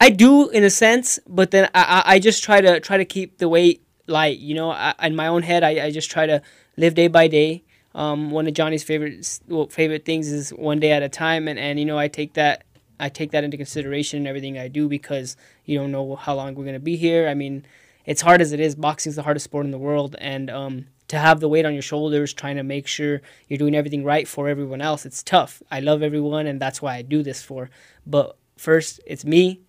I 0.00 0.10
do 0.10 0.48
in 0.48 0.64
a 0.64 0.70
sense, 0.70 1.18
but 1.26 1.50
then 1.50 1.68
I 1.74 2.02
I 2.06 2.18
just 2.18 2.42
try 2.42 2.60
to 2.60 2.80
try 2.80 2.96
to 2.96 3.04
keep 3.04 3.38
the 3.38 3.48
weight 3.48 3.86
light. 4.06 4.38
You 4.38 4.54
know, 4.54 4.70
I, 4.70 4.94
in 5.02 5.14
my 5.14 5.26
own 5.26 5.42
head, 5.42 5.62
I, 5.62 5.86
I 5.86 5.90
just 5.90 6.10
try 6.10 6.26
to 6.26 6.40
live 6.76 6.94
day 6.94 7.08
by 7.08 7.28
day. 7.28 7.64
Um, 7.94 8.30
one 8.30 8.46
of 8.48 8.54
Johnny's 8.54 8.82
favorite 8.82 9.40
well, 9.46 9.68
favorite 9.68 10.04
things 10.04 10.32
is 10.32 10.50
one 10.50 10.80
day 10.80 10.90
at 10.90 11.02
a 11.02 11.08
time, 11.08 11.46
and, 11.48 11.58
and 11.58 11.78
you 11.78 11.84
know 11.84 11.98
I 11.98 12.08
take 12.08 12.34
that 12.34 12.64
I 13.04 13.08
take 13.10 13.32
that 13.32 13.44
into 13.44 13.56
consideration 13.56 14.20
in 14.20 14.26
everything 14.26 14.58
I 14.58 14.68
do 14.68 14.88
because 14.88 15.36
you 15.64 15.78
don't 15.78 15.92
know 15.92 16.16
how 16.16 16.34
long 16.34 16.54
we're 16.54 16.64
gonna 16.64 16.78
be 16.78 16.96
here. 16.96 17.28
I 17.28 17.34
mean, 17.34 17.66
it's 18.06 18.22
hard 18.22 18.40
as 18.40 18.52
it 18.52 18.60
is. 18.60 18.74
Boxing 18.74 19.10
is 19.10 19.16
the 19.16 19.22
hardest 19.22 19.44
sport 19.44 19.66
in 19.66 19.72
the 19.72 19.78
world, 19.78 20.16
and 20.18 20.50
um, 20.50 20.86
to 21.08 21.18
have 21.18 21.40
the 21.40 21.48
weight 21.48 21.66
on 21.66 21.74
your 21.74 21.82
shoulders, 21.82 22.32
trying 22.32 22.56
to 22.56 22.62
make 22.62 22.86
sure 22.86 23.20
you're 23.48 23.58
doing 23.58 23.74
everything 23.74 24.04
right 24.04 24.26
for 24.26 24.48
everyone 24.48 24.80
else, 24.80 25.04
it's 25.04 25.22
tough. 25.22 25.62
I 25.70 25.80
love 25.80 26.02
everyone, 26.02 26.46
and 26.46 26.60
that's 26.60 26.80
why 26.80 26.94
I 26.94 27.02
do 27.02 27.22
this 27.22 27.42
for. 27.42 27.68
But 28.06 28.36
first, 28.56 29.00
it's 29.06 29.24
me, 29.24 29.60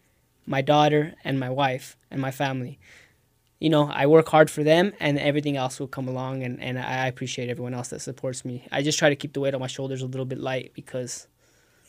my 0.45 0.61
daughter, 0.61 1.13
and 1.23 1.39
my 1.39 1.49
wife, 1.49 1.97
and 2.09 2.21
my 2.21 2.31
family 2.31 2.79
you 3.59 3.69
know, 3.69 3.89
I 3.89 4.05
work 4.05 4.27
hard 4.27 4.51
for 4.51 4.63
them 4.63 4.93
and 4.99 5.17
everything 5.17 5.55
else 5.57 5.79
will 5.79 5.87
come 5.87 6.07
along 6.07 6.43
and, 6.43 6.61
and 6.61 6.77
I 6.77 7.07
appreciate 7.07 7.49
everyone 7.49 7.73
else 7.73 7.87
that 7.87 8.01
supports 8.01 8.43
me. 8.43 8.67
I 8.71 8.81
just 8.81 8.99
try 8.99 9.09
to 9.09 9.15
keep 9.15 9.33
the 9.33 9.39
weight 9.39 9.53
on 9.53 9.61
my 9.61 9.67
shoulders 9.67 10.01
a 10.01 10.05
little 10.05 10.25
bit 10.25 10.39
light 10.39 10.71
because 10.73 11.27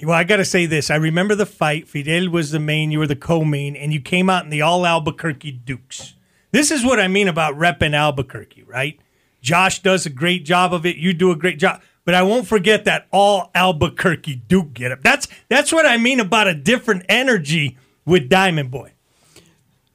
well, 0.03 0.13
I 0.13 0.25
got 0.25 0.37
to 0.37 0.45
say 0.45 0.67
this. 0.67 0.91
I 0.91 0.97
remember 0.97 1.35
the 1.35 1.47
fight. 1.47 1.89
Fidel 1.89 2.29
was 2.29 2.51
the 2.51 2.59
main, 2.59 2.91
you 2.91 2.99
were 2.99 3.07
the 3.07 3.17
co 3.17 3.45
main, 3.45 3.77
and 3.77 3.93
you 3.93 4.01
came 4.01 4.29
out 4.29 4.45
in 4.45 4.51
the 4.51 4.63
all 4.63 4.87
Albuquerque 4.87 5.53
Dukes. 5.53 6.15
This 6.53 6.71
is 6.71 6.85
what 6.85 7.01
I 7.01 7.09
mean 7.09 7.29
about 7.29 7.55
repping 7.55 7.95
Albuquerque, 7.95 8.65
right? 8.65 8.99
Josh 9.41 9.83
does 9.83 10.07
a 10.07 10.11
great 10.11 10.45
job 10.45 10.75
of 10.75 10.85
it. 10.85 10.97
You 10.97 11.13
do 11.13 11.31
a 11.31 11.37
great 11.37 11.59
job. 11.59 11.81
But 12.05 12.15
I 12.15 12.23
won't 12.23 12.47
forget 12.47 12.85
that 12.85 13.09
all 13.11 13.51
Albuquerque 13.55 14.43
Duke 14.49 14.75
get 14.75 14.93
up. 14.93 15.03
That's 15.03 15.27
that's 15.49 15.73
what 15.73 15.87
I 15.87 15.97
mean 15.97 16.21
about 16.21 16.47
a 16.47 16.55
different 16.55 17.05
energy 17.09 17.77
with 18.05 18.29
Diamond 18.29 18.71
Boy. 18.71 18.93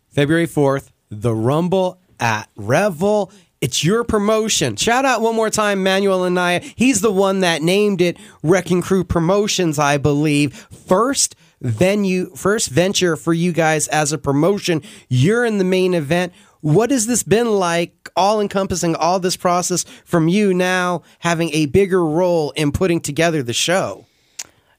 February 0.10 0.48
4th, 0.48 0.92
the 1.10 1.34
Rumble 1.34 2.00
at 2.20 2.50
Revel. 2.58 3.32
It's 3.62 3.84
your 3.84 4.04
promotion. 4.04 4.76
Shout 4.76 5.06
out 5.06 5.22
one 5.22 5.36
more 5.36 5.52
time, 5.52 5.84
Manuel 5.84 6.24
Anaya. 6.24 6.62
He's 6.76 7.02
the 7.02 7.12
one 7.12 7.42
that 7.42 7.62
named 7.62 8.02
it 8.02 8.18
Wrecking 8.42 8.82
Crew 8.82 9.04
Promotions, 9.04 9.78
I 9.78 9.98
believe. 9.98 10.56
First 10.56 11.36
venue, 11.62 12.36
first 12.36 12.70
venture 12.70 13.16
for 13.16 13.34
you 13.34 13.52
guys 13.52 13.88
as 13.90 14.12
a 14.12 14.18
promotion. 14.18 14.82
You're 15.10 15.46
in 15.46 15.60
the 15.60 15.64
main 15.64 15.94
event. 15.94 16.34
What 16.62 16.90
has 16.90 17.06
this 17.06 17.22
been 17.22 17.52
like, 17.52 18.10
all 18.16 18.42
encompassing 18.42 18.96
all 18.96 19.20
this 19.20 19.38
process 19.38 19.84
from 20.06 20.28
you 20.28 20.56
now 20.56 21.04
having 21.20 21.54
a 21.54 21.68
bigger 21.68 22.04
role 22.04 22.50
in 22.52 22.72
putting 22.72 23.00
together 23.00 23.44
the 23.44 23.54
show? 23.54 24.08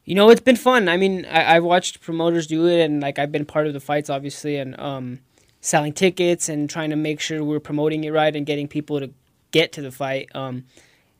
You 0.05 0.17
know, 0.17 0.29
it's 0.31 0.41
been 0.41 0.57
fun. 0.57 0.89
I 0.89 0.97
mean, 0.97 1.25
I, 1.27 1.55
have 1.55 1.65
watched 1.65 2.01
promoters 2.01 2.49
do 2.49 2.67
it, 2.67 2.81
and 2.81 3.01
like 3.01 3.21
I've 3.21 3.31
been 3.31 3.47
part 3.47 3.69
of 3.69 3.75
the 3.75 3.81
fights, 3.81 4.11
obviously, 4.11 4.57
and 4.57 4.79
um, 4.81 5.21
selling 5.63 5.93
tickets 5.93 6.49
and 6.49 6.69
trying 6.69 6.91
to 6.91 6.97
make 6.97 7.21
sure 7.21 7.43
we're 7.43 7.61
promoting 7.61 8.05
it 8.05 8.11
right 8.13 8.35
and 8.37 8.45
getting 8.45 8.69
people 8.69 9.01
to 9.01 9.11
get 9.53 9.73
to 9.73 9.81
the 9.81 9.93
fight. 9.93 10.29
Um, 10.35 10.65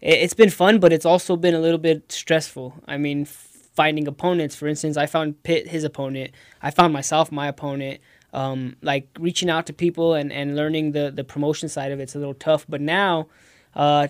it, 0.01 0.21
has 0.21 0.35
been 0.35 0.51
fun, 0.51 0.81
but 0.81 0.93
it's 0.93 1.07
also 1.07 1.37
been 1.37 1.55
a 1.55 1.61
little 1.61 1.79
bit 1.79 2.11
stressful. 2.11 2.75
I 2.87 2.99
mean, 2.99 3.25
finding 3.25 4.07
opponents. 4.09 4.57
For 4.57 4.67
instance, 4.67 4.97
I 4.97 5.07
found 5.07 5.43
Pitt 5.45 5.69
his 5.69 5.85
opponent. 5.85 6.33
I 6.61 6.73
found 6.73 6.93
myself 6.93 7.33
my 7.33 7.47
opponent. 7.47 8.01
Um, 8.35 8.77
like 8.83 9.09
reaching 9.19 9.49
out 9.49 9.67
to 9.67 9.73
people 9.73 10.15
and, 10.15 10.33
and 10.33 10.57
learning 10.57 10.93
the, 10.93 11.11
the 11.11 11.23
promotion 11.23 11.69
side 11.69 11.93
of 11.93 12.01
it's 12.01 12.15
a 12.15 12.19
little 12.19 12.35
tough. 12.35 12.67
But 12.69 12.81
now, 12.81 13.29
uh, 13.77 14.09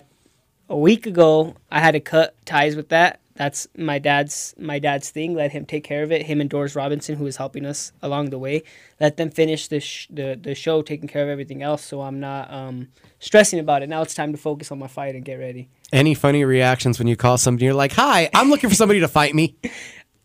a 0.69 0.77
week 0.77 1.05
ago, 1.05 1.55
I 1.69 1.79
had 1.79 1.91
to 1.91 1.99
cut 1.99 2.35
ties 2.45 2.75
with 2.75 2.89
that 2.89 3.19
that's 3.35 3.67
my 3.75 3.99
dad's 3.99 4.53
my 4.57 4.79
dad's 4.79 5.09
thing. 5.09 5.33
Let 5.33 5.51
him 5.51 5.65
take 5.65 5.83
care 5.83 6.03
of 6.03 6.11
it. 6.11 6.25
Him 6.25 6.39
and 6.39 6.49
Doris 6.49 6.75
Robinson, 6.75 7.15
who 7.15 7.25
is 7.25 7.37
helping 7.37 7.65
us 7.65 7.91
along 8.01 8.29
the 8.29 8.37
way, 8.37 8.63
let 8.99 9.17
them 9.17 9.29
finish 9.31 9.67
the 9.67 9.79
sh- 9.79 10.07
the 10.09 10.39
the 10.39 10.53
show, 10.53 10.81
taking 10.81 11.07
care 11.07 11.23
of 11.23 11.29
everything 11.29 11.63
else. 11.63 11.83
So 11.83 12.01
I'm 12.01 12.19
not 12.19 12.51
um, 12.53 12.89
stressing 13.19 13.59
about 13.59 13.81
it. 13.81 13.89
Now 13.89 14.01
it's 14.01 14.13
time 14.13 14.31
to 14.33 14.37
focus 14.37 14.71
on 14.71 14.79
my 14.79 14.87
fight 14.87 15.15
and 15.15 15.25
get 15.25 15.35
ready. 15.35 15.69
Any 15.91 16.13
funny 16.13 16.43
reactions 16.45 16.99
when 16.99 17.07
you 17.07 17.15
call 17.15 17.37
somebody? 17.37 17.65
You're 17.65 17.73
like, 17.73 17.93
"Hi, 17.93 18.29
I'm 18.33 18.49
looking 18.49 18.69
for 18.69 18.75
somebody 18.75 18.99
to 18.99 19.07
fight 19.07 19.33
me." 19.33 19.55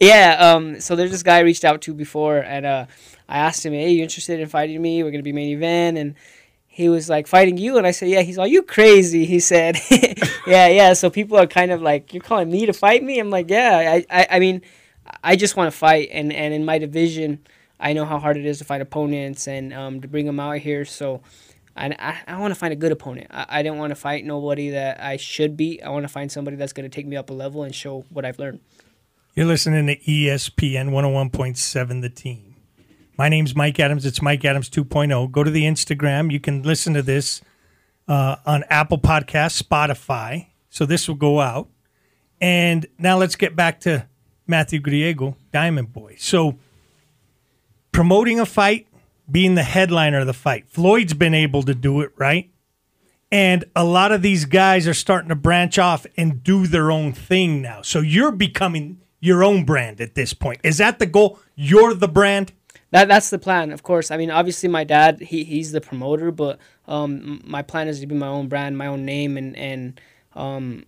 Yeah. 0.01 0.37
Um. 0.39 0.81
So 0.81 0.95
there's 0.95 1.11
this 1.11 1.25
guy 1.25 1.39
I 1.39 1.41
reached 1.41 1.65
out 1.65 1.83
to 1.83 1.93
before, 1.93 2.39
and 2.39 2.65
uh, 2.65 2.87
I 3.29 3.39
asked 3.39 3.67
him, 3.67 3.73
"Hey, 3.73 3.91
you 3.91 4.05
interested 4.05 4.39
in 4.39 4.49
fighting 4.49 4.81
me? 4.81 5.03
We're 5.03 5.11
gonna 5.11 5.25
be 5.25 5.33
main 5.33 5.49
event." 5.49 5.99
And 5.99 6.15
he 6.79 6.89
was 6.89 7.09
like 7.09 7.27
fighting 7.27 7.59
you? 7.59 7.77
And 7.77 7.89
i 7.89 7.91
said 7.91 8.09
yeah. 8.09 8.23
He's 8.23 8.39
like 8.39 8.53
you 8.53 8.63
crazy? 8.63 9.25
He 9.27 9.41
said. 9.41 9.77
Yeah 10.47 10.69
yeah. 10.69 10.95
So 10.95 11.11
people 11.11 11.37
are 11.37 11.47
kind 11.47 11.71
of 11.71 11.83
like 11.83 12.15
you're 12.15 12.23
calling 12.23 12.51
me 12.51 12.65
to 12.65 12.73
fight 12.73 13.03
me? 13.03 13.19
I'm 13.19 13.29
like 13.29 13.51
yeah. 13.51 13.77
I 13.97 14.21
i, 14.21 14.27
I 14.37 14.39
mean 14.39 14.63
i 15.23 15.35
just 15.37 15.57
want 15.57 15.71
to 15.71 15.77
fight. 15.77 16.09
And 16.13 16.33
and 16.33 16.55
in 16.55 16.65
my 16.65 16.79
division 16.79 17.41
i 17.81 17.93
know 17.93 18.05
how 18.05 18.19
hard 18.19 18.37
it 18.37 18.47
is 18.47 18.59
to 18.59 18.65
fight 18.65 18.81
opponents 18.81 19.49
and 19.49 19.75
um, 19.75 20.01
to 20.01 20.09
bring 20.09 20.25
them 20.25 20.39
out 20.41 20.59
here. 20.59 20.85
So 20.85 21.21
I, 21.77 21.95
I, 21.99 22.35
I 22.35 22.39
want 22.39 22.53
to 22.53 22.59
find 22.59 22.73
a 22.73 22.77
good 22.77 22.93
opponent. 22.93 23.27
I, 23.31 23.47
I 23.49 23.63
didn't 23.63 23.79
want 23.79 23.91
to 23.91 23.97
fight 23.97 24.25
nobody 24.25 24.71
that 24.71 25.03
I 25.03 25.17
should 25.17 25.57
beat. 25.57 25.83
I 25.83 25.91
want 25.91 26.05
to 26.05 26.09
find 26.09 26.31
somebody 26.31 26.57
that's 26.57 26.73
going 26.73 26.89
to 26.89 26.95
take 26.95 27.07
me 27.07 27.17
up 27.17 27.29
a 27.29 27.35
level 27.35 27.65
and 27.65 27.75
show 27.75 28.05
what 28.11 28.25
I've 28.25 28.39
learned. 28.39 28.61
You're 29.35 29.47
listening 29.47 29.87
to 29.89 29.97
ESPN 29.97 30.91
101.7 30.91 32.01
The 32.01 32.11
Team. 32.11 32.48
My 33.19 33.29
name's 33.29 33.57
Mike 33.57 33.81
Adams. 33.81 34.07
It's 34.07 34.23
Mike 34.23 34.45
Adams 34.45 34.71
2.0. 34.71 35.33
Go 35.33 35.43
to 35.43 35.51
the 35.51 35.65
Instagram. 35.65 36.31
You 36.31 36.39
can 36.39 36.63
listen 36.63 36.95
to 36.95 37.03
this 37.03 37.43
uh, 38.07 38.37
on 38.47 38.63
Apple 38.71 38.99
Podcasts, 38.99 39.61
Spotify. 39.61 40.47
So 40.71 40.87
this 40.87 41.09
will 41.09 41.17
go 41.17 41.41
out. 41.41 41.69
And 42.41 42.87
now 42.97 43.19
let's 43.19 43.35
get 43.35 43.57
back 43.57 43.81
to 43.81 44.07
Matthew 44.47 44.81
Griego, 44.81 45.35
Diamond 45.51 45.93
Boy. 45.93 46.15
So 46.17 46.61
promoting 47.91 48.39
a 48.39 48.47
fight, 48.47 48.87
being 49.29 49.57
the 49.57 49.65
headliner 49.65 50.21
of 50.21 50.29
the 50.29 50.33
fight. 50.33 50.69
Floyd's 50.69 51.13
been 51.13 51.35
able 51.35 51.65
to 51.65 51.75
do 51.75 52.03
it, 52.03 52.13
right? 52.17 52.49
And 53.33 53.65
a 53.75 53.83
lot 53.83 54.13
of 54.13 54.23
these 54.23 54.45
guys 54.45 54.87
are 54.87 54.95
starting 54.95 55.31
to 55.31 55.35
branch 55.35 55.77
off 55.77 56.07
and 56.17 56.45
do 56.45 56.69
their 56.69 56.93
own 56.93 57.13
thing 57.13 57.61
now. 57.63 57.83
So 57.83 57.99
you're 57.99 58.31
becoming 58.31 59.01
your 59.19 59.43
own 59.43 59.65
brand 59.65 60.01
at 60.01 60.15
this 60.15 60.33
point. 60.35 60.61
Is 60.63 60.79
that 60.79 61.01
the 61.01 61.07
goal? 61.07 61.41
You're 61.57 61.95
the 61.95 62.07
brand? 62.07 62.53
That 62.91 63.09
that's 63.09 63.31
the 63.31 63.39
plan, 63.39 63.71
of 63.73 63.83
course. 63.83 64.11
I 64.11 64.17
mean, 64.17 64.31
obviously, 64.31 64.69
my 64.69 64.85
dad 64.85 65.21
he 65.21 65.45
he's 65.45 65.73
the 65.73 65.81
promoter, 65.81 66.31
but 66.31 66.59
um, 66.87 67.43
my 67.45 67.63
plan 67.63 67.87
is 67.89 68.01
to 68.01 68.07
be 68.07 68.15
my 68.15 68.29
own 68.29 68.49
brand, 68.49 68.79
my 68.79 68.87
own 68.87 69.05
name, 69.05 69.37
and 69.37 69.55
and 69.57 70.01
um, 70.35 70.85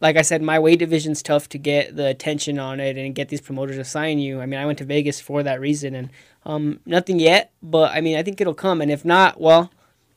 like 0.00 0.16
I 0.16 0.22
said, 0.22 0.42
my 0.42 0.58
weight 0.58 0.78
division's 0.78 1.22
tough 1.22 1.48
to 1.50 1.58
get 1.58 1.96
the 1.96 2.06
attention 2.06 2.58
on 2.58 2.78
it 2.78 2.98
and 2.98 3.14
get 3.14 3.28
these 3.28 3.40
promoters 3.40 3.76
to 3.76 3.84
sign 3.84 4.18
you. 4.18 4.40
I 4.40 4.46
mean, 4.46 4.60
I 4.60 4.66
went 4.66 4.78
to 4.78 4.84
Vegas 4.84 5.20
for 5.20 5.42
that 5.42 5.60
reason, 5.60 5.94
and 5.94 6.10
um, 6.44 6.80
nothing 6.84 7.18
yet, 7.18 7.52
but 7.62 7.92
I 7.92 8.00
mean, 8.00 8.16
I 8.16 8.22
think 8.22 8.40
it'll 8.40 8.54
come. 8.54 8.82
And 8.82 8.90
if 8.90 9.04
not, 9.04 9.40
well, 9.40 9.70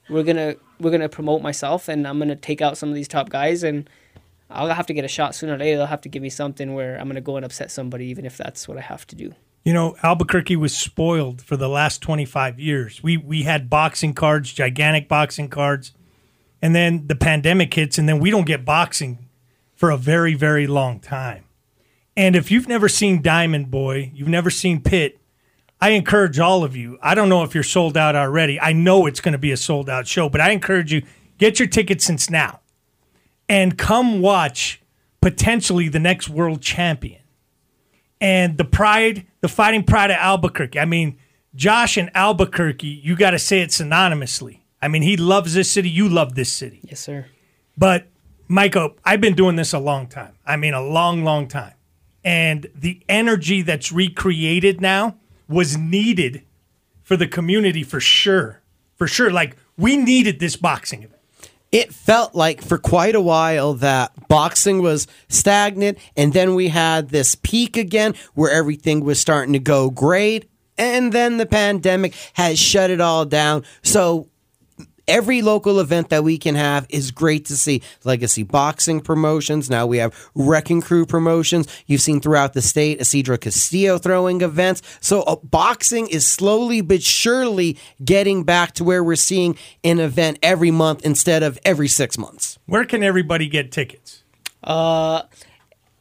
we're 0.10 0.24
gonna 0.24 0.56
we're 0.80 0.92
gonna 0.92 1.10
promote 1.10 1.42
myself, 1.42 1.88
and 1.88 2.06
I'm 2.06 2.20
gonna 2.20 2.36
take 2.36 2.62
out 2.62 2.78
some 2.78 2.90
of 2.90 2.96
these 2.96 3.08
top 3.08 3.30
guys, 3.30 3.64
and 3.64 3.90
I'll 4.50 4.68
have 4.68 4.88
to 4.88 4.94
get 4.94 5.06
a 5.06 5.10
shot 5.10 5.36
sooner 5.36 5.56
or 5.56 5.58
later. 5.58 5.78
They'll 5.78 5.88
have 5.88 6.02
to 6.02 6.10
give 6.10 6.22
me 6.22 6.30
something 6.30 6.74
where 6.74 6.98
I'm 7.00 7.08
gonna 7.08 7.22
go 7.22 7.38
and 7.38 7.46
upset 7.46 7.72
somebody, 7.72 8.08
even 8.08 8.26
if 8.26 8.36
that's 8.36 8.68
what 8.68 8.78
I 8.78 8.82
have 8.82 9.08
to 9.08 9.16
do. 9.16 9.34
You 9.64 9.72
know, 9.74 9.96
Albuquerque 10.04 10.58
was 10.58 10.76
spoiled 10.76 11.42
for 11.42 11.56
the 11.56 11.70
last 11.70 12.02
25 12.02 12.60
years. 12.60 13.02
We 13.02 13.18
we 13.18 13.44
had 13.44 13.70
boxing 13.70 14.14
cards, 14.14 14.52
gigantic 14.52 15.08
boxing 15.08 15.48
cards, 15.48 15.94
and 16.62 16.76
then 16.76 17.08
the 17.08 17.16
pandemic 17.16 17.74
hits, 17.74 17.98
and 17.98 18.08
then 18.08 18.20
we 18.20 18.30
don't 18.30 18.46
get 18.46 18.66
boxing 18.66 19.30
for 19.74 19.90
a 19.90 19.98
very 19.98 20.34
very 20.34 20.68
long 20.68 21.00
time. 21.00 21.46
And 22.16 22.36
if 22.36 22.52
you've 22.52 22.68
never 22.68 22.90
seen 22.90 23.22
Diamond 23.22 23.72
Boy, 23.72 24.12
you've 24.14 24.28
never 24.28 24.50
seen 24.50 24.82
Pitt, 24.82 25.20
I 25.82 25.90
encourage 25.90 26.40
all 26.40 26.64
of 26.64 26.76
you. 26.76 26.98
I 27.02 27.16
don't 27.16 27.30
know 27.30 27.44
if 27.44 27.54
you're 27.56 27.64
sold 27.64 27.98
out 27.98 28.16
already. 28.16 28.60
I 28.60 28.72
know 28.74 29.06
it's 29.06 29.20
going 29.20 29.34
to 29.34 29.38
be 29.38 29.52
a 29.52 29.58
sold 29.58 29.90
out 29.90 30.08
show, 30.08 30.30
but 30.30 30.42
I 30.42 30.52
encourage 30.52 30.94
you 30.94 31.04
get 31.38 31.58
your 31.58 31.68
tickets 31.68 32.06
since 32.06 32.30
now, 32.30 32.60
and 33.50 33.78
come 33.78 34.22
watch 34.22 34.82
potentially 35.22 35.88
the 35.88 36.00
next 36.00 36.30
world 36.30 36.62
champion 36.62 37.22
and 38.20 38.58
the 38.58 38.64
pride, 38.64 39.26
the 39.44 39.50
fighting 39.50 39.84
pride 39.84 40.10
of 40.10 40.16
Albuquerque. 40.16 40.80
I 40.80 40.86
mean, 40.86 41.18
Josh 41.54 41.98
and 41.98 42.10
Albuquerque, 42.16 42.88
you 42.88 43.18
got 43.18 43.32
to 43.32 43.40
say 43.40 43.60
it 43.60 43.72
synonymously. 43.72 44.60
I 44.82 44.88
mean, 44.88 45.02
he 45.02 45.18
loves 45.18 45.54
this 45.54 45.70
city. 45.70 45.90
You 45.90 46.08
love 46.08 46.36
this 46.36 46.50
city. 46.50 46.80
Yes, 46.84 47.02
sir. 47.02 47.26
But, 47.78 48.08
Michael, 48.48 48.96
I've 49.04 49.20
been 49.20 49.36
doing 49.36 49.58
this 49.58 49.74
a 49.74 49.80
long 49.80 50.08
time. 50.08 50.32
I 50.46 50.56
mean, 50.56 50.74
a 50.74 50.82
long, 50.82 51.26
long 51.26 51.50
time. 51.50 51.74
And 52.24 52.68
the 52.74 53.04
energy 53.10 53.62
that's 53.62 53.92
recreated 53.92 54.80
now 54.80 55.18
was 55.50 55.76
needed 55.78 56.44
for 57.02 57.18
the 57.18 57.28
community 57.28 57.84
for 57.84 58.00
sure. 58.00 58.62
For 58.96 59.08
sure. 59.08 59.30
Like, 59.30 59.58
we 59.78 59.98
needed 59.98 60.40
this 60.40 60.56
boxing 60.56 61.04
event. 61.04 61.13
It 61.74 61.94
felt 61.94 62.36
like 62.36 62.62
for 62.62 62.78
quite 62.78 63.16
a 63.16 63.22
while 63.22 63.74
that 63.74 64.30
boxing 64.30 64.82
was 64.82 65.08
stagnant 65.28 65.98
and 66.16 66.32
then 66.32 66.56
we 66.56 66.70
had 66.70 67.10
this 67.10 67.36
peak 67.36 67.76
again 67.76 68.14
where 68.36 68.52
everything 68.52 69.04
was 69.04 69.20
starting 69.20 69.52
to 69.54 69.60
go 69.60 69.90
great 69.90 70.50
and 70.78 71.12
then 71.12 71.38
the 71.38 71.46
pandemic 71.46 72.14
has 72.34 72.58
shut 72.58 72.90
it 72.90 73.02
all 73.02 73.26
down. 73.26 73.64
So 73.82 74.30
every 75.08 75.42
local 75.42 75.80
event 75.80 76.10
that 76.10 76.24
we 76.24 76.38
can 76.38 76.54
have 76.56 76.86
is 76.90 77.12
great 77.12 77.46
to 77.46 77.58
see. 77.58 77.82
Legacy 78.04 78.44
boxing 78.44 79.02
promotions. 79.02 79.70
Now 79.70 79.86
we 79.86 79.98
have 79.98 80.14
wrecking 80.36 80.82
crew 80.82 81.06
promotions. 81.06 81.68
You've 81.88 82.02
seen 82.02 82.20
throughout 82.22 82.54
the 82.54 82.62
state 82.62 83.02
isidro 83.02 83.38
castillo 83.38 83.98
throwing 83.98 84.42
events. 84.42 84.82
So 85.02 85.24
uh, 85.24 85.38
boxing 85.38 86.08
is 86.08 86.28
slowly 86.28 86.82
but 86.82 87.02
surely 87.04 87.78
getting 88.04 88.44
back 88.44 88.74
to 88.74 88.84
where 88.84 89.04
we're 89.04 89.16
seeing 89.16 89.58
an 89.84 90.00
event 90.00 90.40
every 90.42 90.72
month 90.72 91.06
instead 91.06 91.44
of 91.44 91.60
every 91.66 91.88
six 91.88 92.18
months. 92.18 92.58
Where 92.66 92.86
can 92.86 93.04
everybody 93.04 93.48
get 93.48 93.72
tickets? 93.72 94.24
Uh, 94.64 95.24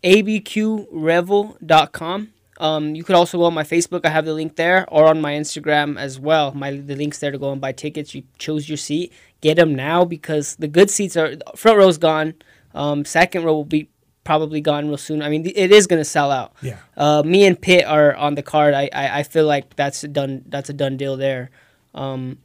abqrevel.com. 0.04 2.32
Um, 2.62 2.94
you 2.94 3.02
could 3.02 3.16
also 3.16 3.38
go 3.38 3.44
on 3.46 3.54
my 3.54 3.64
Facebook. 3.64 4.06
I 4.06 4.10
have 4.10 4.24
the 4.24 4.32
link 4.32 4.54
there, 4.54 4.86
or 4.88 5.08
on 5.08 5.20
my 5.20 5.32
Instagram 5.32 5.98
as 5.98 6.20
well. 6.20 6.52
My 6.52 6.70
the 6.70 6.94
links 6.94 7.18
there 7.18 7.32
to 7.32 7.38
go 7.38 7.50
and 7.50 7.60
buy 7.60 7.72
tickets. 7.72 8.14
You 8.14 8.22
choose 8.38 8.68
your 8.68 8.78
seat. 8.78 9.12
Get 9.40 9.56
them 9.56 9.74
now 9.74 10.04
because 10.04 10.54
the 10.56 10.68
good 10.68 10.88
seats 10.88 11.16
are 11.16 11.34
front 11.56 11.76
row's 11.76 11.98
gone. 11.98 12.34
Um, 12.72 13.04
second 13.04 13.42
row 13.42 13.54
will 13.54 13.64
be 13.64 13.88
probably 14.22 14.60
gone 14.60 14.86
real 14.86 14.96
soon. 14.96 15.22
I 15.22 15.28
mean, 15.28 15.44
it 15.44 15.72
is 15.72 15.88
gonna 15.88 16.04
sell 16.04 16.30
out. 16.30 16.52
Yeah. 16.62 16.76
Uh, 16.96 17.24
me 17.24 17.46
and 17.46 17.60
Pitt 17.60 17.84
are 17.84 18.14
on 18.14 18.36
the 18.36 18.44
card. 18.44 18.74
I, 18.74 18.88
I, 18.92 19.18
I 19.18 19.22
feel 19.24 19.44
like 19.44 19.74
that's 19.74 20.04
a 20.04 20.08
done. 20.08 20.44
That's 20.46 20.70
a 20.70 20.72
done 20.72 20.96
deal 20.96 21.16
there. 21.16 21.50
Um, 21.96 22.38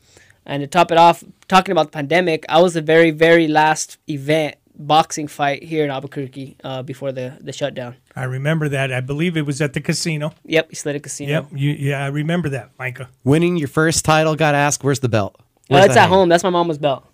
and 0.47 0.61
to 0.61 0.67
top 0.67 0.91
it 0.91 0.97
off, 0.97 1.23
talking 1.47 1.73
about 1.73 1.91
the 1.91 1.91
pandemic, 1.91 2.43
I 2.49 2.59
was 2.59 2.73
the 2.73 2.81
very 2.81 3.11
very 3.11 3.47
last 3.47 3.99
event 4.09 4.55
boxing 4.77 5.27
fight 5.27 5.63
here 5.63 5.83
in 5.83 5.91
Albuquerque 5.91 6.57
uh, 6.63 6.83
before 6.83 7.11
the, 7.11 7.37
the 7.41 7.51
shutdown. 7.51 7.95
I 8.15 8.23
remember 8.23 8.69
that. 8.69 8.93
I 8.93 9.01
believe 9.01 9.37
it 9.37 9.45
was 9.45 9.61
at 9.61 9.73
the 9.73 9.81
casino. 9.81 10.33
Yep, 10.45 10.71
he 10.71 10.99
casino. 10.99 11.31
Yep, 11.31 11.47
you, 11.53 11.71
yeah, 11.71 12.03
I 12.03 12.07
remember 12.07 12.49
that, 12.49 12.71
Micah. 12.77 13.09
Winning 13.23 13.57
your 13.57 13.67
first 13.67 14.05
title, 14.05 14.35
got 14.35 14.55
asked, 14.55 14.83
where's 14.83 14.99
the 14.99 15.09
belt? 15.09 15.35
Uh, 15.37 15.41
well, 15.71 15.85
it's 15.85 15.97
at 15.97 16.09
home. 16.09 16.29
That's 16.29 16.43
my 16.43 16.49
mama's 16.49 16.77
belt. 16.77 17.05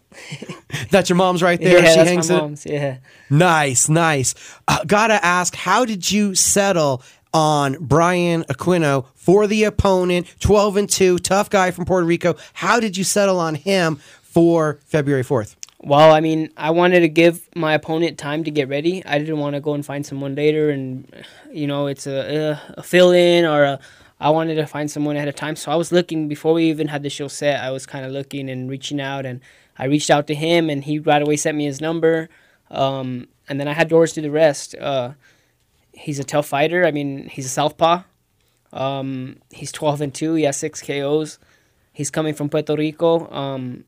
that's 0.92 1.10
your 1.10 1.16
mom's 1.16 1.42
right 1.42 1.60
there. 1.60 1.82
Yeah, 1.82 1.90
she 1.90 1.96
that's 1.96 2.10
hangs 2.10 2.30
my 2.30 2.46
it. 2.46 2.66
Yeah. 2.66 2.98
Nice, 3.30 3.90
nice. 3.90 4.36
Uh, 4.68 4.84
gotta 4.86 5.24
ask, 5.26 5.56
how 5.56 5.86
did 5.86 6.12
you 6.12 6.36
settle 6.36 7.02
on 7.34 7.78
Brian 7.80 8.44
Aquino 8.44 9.08
for 9.16 9.48
the 9.48 9.64
opponent, 9.64 10.34
12 10.40 10.78
and 10.78 10.90
2, 10.90 11.18
tough 11.20 11.50
guy 11.50 11.72
from 11.72 11.86
Puerto 11.86 12.06
Rico. 12.06 12.36
How 12.54 12.80
did 12.80 12.96
you 12.96 13.04
settle 13.04 13.40
on 13.40 13.56
him 13.56 13.96
for 14.22 14.80
February 14.86 15.24
4th? 15.24 15.56
Well, 15.86 16.14
I 16.14 16.22
mean, 16.22 16.50
I 16.56 16.72
wanted 16.72 17.02
to 17.02 17.10
give 17.10 17.50
my 17.58 17.74
opponent 17.74 18.18
time 18.18 18.46
to 18.46 18.52
get 18.52 18.70
ready, 18.70 19.06
I 19.06 19.20
didn't 19.20 19.40
want 19.40 19.56
to 19.56 19.60
go 19.60 19.74
and 19.74 19.86
find 19.86 20.06
someone 20.06 20.34
later 20.34 20.70
and, 20.70 21.14
you 21.52 21.68
know, 21.68 21.88
it's 21.88 22.08
a, 22.08 22.58
a 22.78 22.82
fill 22.82 23.12
in 23.12 23.44
or 23.44 23.64
a, 23.66 23.80
I 24.18 24.30
wanted 24.30 24.56
to 24.56 24.66
find 24.66 24.90
someone 24.90 25.18
ahead 25.18 25.28
of 25.28 25.36
time. 25.36 25.58
So 25.58 25.74
I 25.74 25.76
was 25.76 25.92
looking 25.92 26.30
before 26.30 26.54
we 26.54 26.70
even 26.70 26.88
had 26.88 27.04
the 27.04 27.10
show 27.10 27.28
set, 27.28 27.62
I 27.62 27.72
was 27.72 27.86
kind 27.86 28.06
of 28.06 28.14
looking 28.14 28.50
and 28.50 28.70
reaching 28.70 29.02
out. 29.02 29.26
And 29.26 29.42
I 29.78 29.84
reached 29.86 30.10
out 30.10 30.26
to 30.28 30.36
him 30.36 30.70
and 30.70 30.86
he 30.86 31.00
right 31.00 31.22
away 31.22 31.36
sent 31.36 31.58
me 31.58 31.66
his 31.66 31.82
number. 31.82 32.30
Um, 32.72 33.28
and 33.50 33.60
then 33.60 33.68
I 33.68 33.74
had 33.74 33.90
Doris 33.90 34.14
do 34.14 34.22
the 34.22 34.32
rest. 34.32 34.76
Uh, 34.76 35.12
he's 35.92 36.18
a 36.18 36.24
tough 36.24 36.48
fighter. 36.48 36.86
I 36.86 36.92
mean, 36.92 37.28
he's 37.28 37.46
a 37.46 37.50
southpaw. 37.50 38.04
Um, 38.72 39.40
he's 39.52 39.74
12 39.74 40.00
and 40.00 40.14
2. 40.14 40.36
He 40.36 40.44
has 40.44 40.56
six 40.56 40.82
KOs. 40.82 41.40
He's 41.92 42.10
coming 42.10 42.34
from 42.34 42.48
Puerto 42.48 42.74
Rico. 42.78 43.30
Um, 43.30 43.84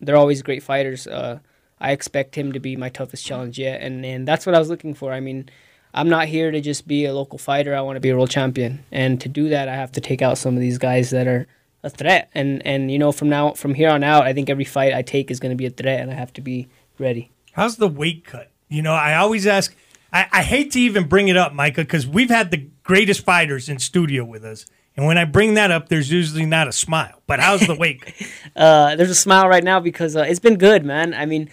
they're 0.00 0.16
always 0.16 0.42
great 0.42 0.62
fighters. 0.62 1.06
Uh, 1.06 1.40
I 1.80 1.92
expect 1.92 2.34
him 2.34 2.52
to 2.52 2.60
be 2.60 2.76
my 2.76 2.88
toughest 2.88 3.24
challenge 3.24 3.58
yet, 3.58 3.80
and 3.80 4.04
and 4.04 4.26
that's 4.26 4.46
what 4.46 4.54
I 4.54 4.58
was 4.58 4.68
looking 4.68 4.94
for. 4.94 5.12
I 5.12 5.20
mean, 5.20 5.48
I'm 5.94 6.08
not 6.08 6.26
here 6.26 6.50
to 6.50 6.60
just 6.60 6.86
be 6.86 7.04
a 7.04 7.14
local 7.14 7.38
fighter. 7.38 7.74
I 7.74 7.80
want 7.80 7.96
to 7.96 8.00
be 8.00 8.10
a 8.10 8.16
world 8.16 8.30
champion, 8.30 8.84
and 8.90 9.20
to 9.20 9.28
do 9.28 9.48
that, 9.50 9.68
I 9.68 9.74
have 9.74 9.92
to 9.92 10.00
take 10.00 10.22
out 10.22 10.38
some 10.38 10.54
of 10.54 10.60
these 10.60 10.78
guys 10.78 11.10
that 11.10 11.26
are 11.26 11.46
a 11.82 11.90
threat. 11.90 12.30
And 12.34 12.64
and 12.66 12.90
you 12.90 12.98
know, 12.98 13.12
from 13.12 13.28
now 13.28 13.52
from 13.52 13.74
here 13.74 13.90
on 13.90 14.02
out, 14.02 14.26
I 14.26 14.32
think 14.32 14.50
every 14.50 14.64
fight 14.64 14.94
I 14.94 15.02
take 15.02 15.30
is 15.30 15.40
going 15.40 15.50
to 15.50 15.56
be 15.56 15.66
a 15.66 15.70
threat, 15.70 16.00
and 16.00 16.10
I 16.10 16.14
have 16.14 16.32
to 16.34 16.40
be 16.40 16.68
ready. 16.98 17.30
How's 17.52 17.76
the 17.76 17.88
weight 17.88 18.24
cut? 18.24 18.50
You 18.68 18.82
know, 18.82 18.92
I 18.92 19.14
always 19.16 19.46
ask. 19.46 19.74
I, 20.12 20.26
I 20.32 20.42
hate 20.42 20.72
to 20.72 20.80
even 20.80 21.06
bring 21.06 21.28
it 21.28 21.36
up, 21.36 21.52
Micah, 21.52 21.82
because 21.82 22.06
we've 22.06 22.30
had 22.30 22.50
the 22.50 22.68
greatest 22.82 23.24
fighters 23.24 23.68
in 23.68 23.78
studio 23.78 24.24
with 24.24 24.42
us, 24.42 24.64
and 24.98 25.06
when 25.06 25.16
I 25.16 25.26
bring 25.26 25.54
that 25.54 25.70
up, 25.70 25.88
there's 25.88 26.10
usually 26.10 26.44
not 26.44 26.66
a 26.66 26.72
smile. 26.72 27.22
But 27.28 27.38
how's 27.38 27.60
the 27.60 27.76
weight? 27.76 28.02
uh, 28.56 28.96
there's 28.96 29.10
a 29.10 29.14
smile 29.14 29.48
right 29.48 29.62
now 29.62 29.78
because 29.78 30.16
uh, 30.16 30.22
it's 30.22 30.40
been 30.40 30.58
good, 30.58 30.84
man. 30.84 31.14
I 31.14 31.24
mean, 31.24 31.48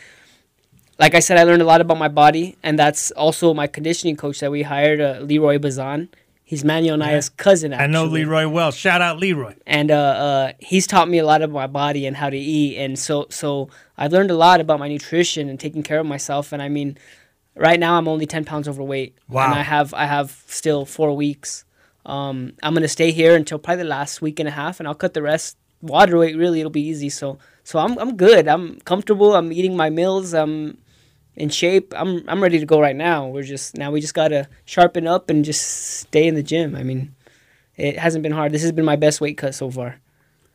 like 0.98 1.14
I 1.14 1.20
said, 1.20 1.38
I 1.38 1.44
learned 1.44 1.62
a 1.62 1.66
lot 1.66 1.80
about 1.80 2.00
my 2.00 2.08
body, 2.08 2.58
and 2.64 2.80
that's 2.80 3.12
also 3.12 3.54
my 3.54 3.68
conditioning 3.68 4.16
coach 4.16 4.40
that 4.40 4.50
we 4.50 4.64
hired, 4.64 5.00
uh, 5.00 5.20
Leroy 5.22 5.60
Bazan. 5.60 6.10
He's 6.44 6.66
Manuel 6.66 6.96
Anaya's 6.96 7.30
cousin. 7.30 7.72
I 7.72 7.86
know. 7.86 8.06
Leroy 8.06 8.48
well. 8.48 8.72
Shout 8.72 9.00
out 9.00 9.20
Leroy. 9.20 9.54
and 9.68 9.92
uh, 9.92 9.96
uh, 9.96 10.52
he's 10.58 10.88
taught 10.88 11.08
me 11.08 11.20
a 11.20 11.26
lot 11.26 11.44
about 11.44 11.54
my 11.54 11.68
body 11.68 12.08
and 12.08 12.18
how 12.18 12.32
to 12.32 12.38
eat, 12.38 12.78
and 12.80 12.98
so 12.98 13.28
so 13.30 13.70
I've 13.96 14.12
learned 14.12 14.32
a 14.32 14.36
lot 14.36 14.60
about 14.60 14.80
my 14.80 14.88
nutrition 14.88 15.50
and 15.50 15.60
taking 15.60 15.84
care 15.84 16.00
of 16.00 16.08
myself. 16.08 16.52
And 16.52 16.64
I 16.64 16.70
mean, 16.70 16.98
right 17.56 17.80
now 17.80 17.96
I'm 17.96 18.08
only 18.08 18.26
ten 18.26 18.44
pounds 18.44 18.68
overweight. 18.68 19.16
Wow. 19.30 19.46
And 19.46 19.54
I 19.54 19.62
have 19.62 19.94
I 19.94 20.06
have 20.08 20.44
still 20.48 20.86
four 20.86 21.16
weeks. 21.16 21.65
Um, 22.06 22.54
I'm 22.62 22.74
gonna 22.74 22.88
stay 22.88 23.12
here 23.12 23.36
until 23.36 23.60
probably 23.60 23.84
the 23.84 23.90
last 23.90 24.22
week 24.22 24.40
and 24.40 24.48
a 24.48 24.52
half, 24.52 24.80
and 24.80 24.88
I'll 24.88 24.96
cut 24.96 25.14
the 25.14 25.22
rest 25.22 25.58
water 25.82 26.18
weight. 26.18 26.36
Really, 26.38 26.60
it'll 26.60 26.72
be 26.72 26.88
easy. 26.88 27.10
So 27.10 27.38
So 27.64 27.80
I'm 27.80 27.98
I'm 27.98 28.16
good. 28.16 28.48
I'm 28.48 28.80
comfortable. 28.82 29.36
I'm 29.36 29.52
eating 29.52 29.76
my 29.76 29.90
meals. 29.90 30.34
I'm 30.34 30.78
in 31.36 31.50
shape. 31.50 31.94
I'm 31.96 32.24
I'm 32.28 32.42
ready 32.42 32.60
to 32.60 32.66
go 32.66 32.80
right 32.80 32.96
now. 32.96 33.28
We're 33.28 33.44
just 33.44 33.76
now 33.76 33.92
we 33.92 34.02
just 34.02 34.14
gotta 34.14 34.48
sharpen 34.66 35.08
up 35.08 35.30
and 35.30 35.44
just 35.44 36.00
stay 36.02 36.28
in 36.28 36.36
the 36.36 36.44
gym. 36.44 36.76
I 36.76 36.84
mean, 36.84 37.16
it 37.76 37.98
hasn't 37.98 38.24
been 38.24 38.32
hard. 38.32 38.52
This 38.52 38.62
has 38.62 38.72
been 38.72 38.86
my 38.86 38.96
best 38.96 39.22
weight 39.22 39.38
cut 39.38 39.56
so 39.56 39.70
far. 39.70 40.00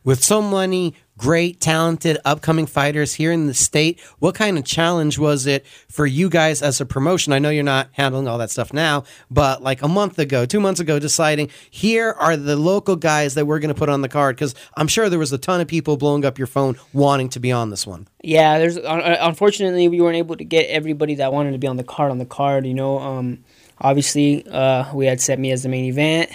With 0.03 0.25
so 0.25 0.41
many 0.41 0.95
great, 1.21 1.61
talented, 1.61 2.17
upcoming 2.25 2.65
fighters 2.65 3.13
here 3.13 3.31
in 3.31 3.47
the 3.47 3.53
state, 3.53 4.01
what 4.21 4.35
kind 4.35 4.57
of 4.57 4.65
challenge 4.65 5.19
was 5.19 5.47
it 5.47 5.67
for 5.89 6.07
you 6.07 6.31
guys 6.31 6.63
as 6.63 6.81
a 6.81 6.87
promotion? 6.87 7.35
I 7.35 7.39
know 7.39 7.51
you're 7.51 7.63
not 7.63 7.91
handling 7.93 8.27
all 8.27 8.39
that 8.39 8.51
stuff 8.51 8.73
now, 8.73 9.05
but 9.31 9.63
like 9.63 9.83
a 9.83 9.89
month 9.89 10.19
ago, 10.19 10.47
two 10.47 10.61
months 10.61 10.81
ago, 10.81 10.99
deciding 10.99 11.51
here 11.71 12.13
are 12.19 12.39
the 12.39 12.57
local 12.57 12.97
guys 12.97 13.35
that 13.35 13.47
we're 13.47 13.59
going 13.59 13.73
to 13.73 13.79
put 13.79 13.91
on 13.91 14.01
the 14.01 14.09
card 14.09 14.37
because 14.37 14.55
I'm 14.79 14.89
sure 14.89 15.11
there 15.11 15.19
was 15.19 15.31
a 15.31 15.39
ton 15.39 15.61
of 15.61 15.69
people 15.69 15.99
blowing 15.99 16.25
up 16.25 16.39
your 16.39 16.47
phone 16.47 16.77
wanting 16.95 17.29
to 17.31 17.41
be 17.41 17.53
on 17.53 17.69
this 17.69 17.87
one. 17.87 18.09
Yeah, 18.23 18.59
there's 18.59 18.79
uh, 18.79 19.17
unfortunately 19.21 19.89
we 19.89 20.01
weren't 20.01 20.17
able 20.17 20.37
to 20.37 20.45
get 20.45 20.69
everybody 20.71 21.17
that 21.17 21.35
wanted 21.35 21.53
to 21.53 21.59
be 21.59 21.67
on 21.67 21.77
the 21.77 21.85
card 21.85 22.11
on 22.11 22.17
the 22.17 22.25
card. 22.25 22.67
You 22.67 22.75
know, 22.75 22.99
um, 22.99 23.45
obviously 23.79 24.47
uh, 24.49 24.91
we 24.95 25.05
had 25.05 25.21
set 25.21 25.39
me 25.39 25.53
as 25.53 25.65
the 25.65 25.69
main 25.69 25.85
event. 25.85 26.31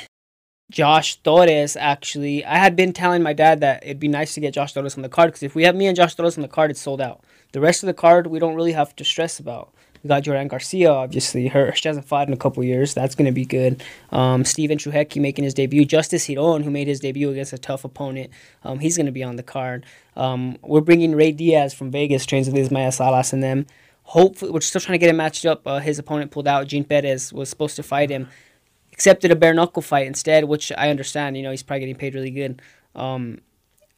Josh 0.72 1.18
Torres 1.18 1.76
actually. 1.76 2.44
I 2.44 2.58
had 2.58 2.76
been 2.76 2.94
telling 2.94 3.22
my 3.22 3.34
dad 3.34 3.62
that 3.62 3.84
it'd 3.84 4.00
be 4.00 4.08
nice 4.08 4.34
to 4.34 4.40
get 4.40 4.54
Josh 4.54 4.74
Torres 4.74 4.96
on 4.96 5.04
the 5.04 5.10
card 5.10 5.30
because 5.30 5.44
if 5.44 5.56
we 5.56 5.64
have 5.64 5.76
me 5.76 5.88
and 5.88 5.96
Josh 5.96 6.16
Torres 6.16 6.38
on 6.38 6.42
the 6.42 6.48
card, 6.48 6.72
it's 6.72 6.82
sold 6.82 7.02
out. 7.02 7.24
The 7.52 7.62
rest 7.62 7.84
of 7.84 7.88
the 7.88 7.94
card 7.94 8.28
we 8.28 8.40
don't 8.40 8.56
really 8.56 8.74
have 8.74 8.96
to 8.96 9.06
stress 9.06 9.40
about. 9.40 9.72
We 10.04 10.08
got 10.08 10.24
Jordan 10.24 10.48
Garcia, 10.48 10.92
obviously. 10.92 11.48
Her 11.48 11.74
she 11.74 11.88
hasn't 11.88 12.08
fought 12.08 12.28
in 12.28 12.34
a 12.34 12.38
couple 12.38 12.64
years. 12.64 12.94
That's 12.94 13.16
gonna 13.16 13.32
be 13.32 13.46
good. 13.46 13.84
Um, 14.12 14.44
Steven 14.44 14.80
making 15.16 15.44
his 15.44 15.54
debut. 15.54 15.86
Justice 15.86 16.28
Hiron, 16.28 16.64
who 16.64 16.72
made 16.72 16.88
his 16.88 17.00
debut 17.00 17.30
against 17.30 17.54
a 17.54 17.58
tough 17.58 17.86
opponent, 17.86 18.32
um, 18.64 18.80
he's 18.80 18.98
gonna 18.98 19.12
be 19.12 19.24
on 19.24 19.36
the 19.36 19.44
card. 19.44 19.86
Um, 20.16 20.58
we're 20.62 20.82
bringing 20.82 21.16
Ray 21.16 21.32
Diaz 21.32 21.74
from 21.74 21.92
Vegas, 21.92 22.26
trains 22.26 22.48
with 22.48 22.58
Ismael 22.58 22.92
Salas 22.92 23.34
and 23.34 23.44
them. 23.44 23.68
Hopefully, 24.04 24.52
we're 24.52 24.62
still 24.62 24.82
trying 24.82 24.96
to 24.96 25.00
get 25.00 25.10
him 25.10 25.18
matched 25.18 25.46
up. 25.46 25.66
Uh, 25.66 25.80
his 25.80 25.98
opponent 25.98 26.30
pulled 26.32 26.48
out. 26.48 26.68
Gene 26.68 26.84
Perez 26.84 27.34
was 27.34 27.50
supposed 27.50 27.76
to 27.76 27.84
fight 27.84 28.12
him 28.12 28.28
accepted 28.96 29.30
a 29.30 29.36
bare 29.36 29.54
knuckle 29.54 29.82
fight 29.82 30.08
instead, 30.08 30.46
which 30.46 30.72
I 30.72 30.90
understand. 30.90 31.36
You 31.36 31.44
know, 31.44 31.52
he's 31.52 31.64
probably 31.64 31.82
getting 31.82 31.96
paid 31.96 32.16
really 32.16 32.32
good. 32.32 32.62
Um, 32.96 33.40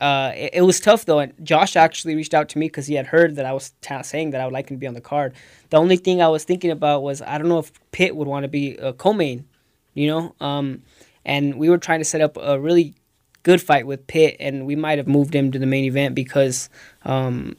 uh, 0.02 0.32
it, 0.36 0.50
it, 0.54 0.62
was 0.64 0.80
tough 0.80 1.06
though, 1.06 1.20
and 1.20 1.34
Josh 1.44 1.76
actually 1.76 2.16
reached 2.16 2.34
out 2.34 2.50
to 2.50 2.58
me 2.58 2.66
because 2.66 2.88
he 2.88 2.96
had 2.96 3.06
heard 3.06 3.36
that 3.36 3.46
I 3.46 3.54
was 3.54 3.74
t- 3.82 4.02
saying 4.02 4.32
that 4.32 4.42
I 4.42 4.46
would 4.46 4.54
like 4.54 4.70
him 4.70 4.78
to 4.78 4.80
be 4.80 4.88
on 4.88 4.96
the 4.96 5.02
card. 5.02 5.36
The 5.70 5.78
only 5.78 5.98
thing 5.98 6.20
I 6.20 6.28
was 6.30 6.44
thinking 6.44 6.72
about 6.72 7.04
was 7.04 7.22
I 7.22 7.38
don't 7.38 7.48
know 7.48 7.60
if 7.60 7.72
Pitt 7.92 8.16
would 8.16 8.28
want 8.28 8.44
to 8.44 8.48
be 8.48 8.76
a 8.78 8.92
co-main, 8.92 9.46
you 9.94 10.08
know. 10.08 10.36
Um, 10.40 10.82
and 11.26 11.60
we 11.60 11.70
were 11.70 11.78
trying 11.78 12.00
to 12.00 12.06
set 12.06 12.22
up 12.22 12.38
a 12.42 12.60
really 12.60 12.96
good 13.44 13.62
fight 13.62 13.86
with 13.86 14.08
Pitt, 14.08 14.36
and 14.40 14.66
we 14.66 14.76
might 14.76 14.98
have 14.98 15.08
moved 15.08 15.36
him 15.36 15.52
to 15.52 15.60
the 15.60 15.68
main 15.68 15.86
event 15.86 16.16
because 16.16 16.70
um, 17.06 17.56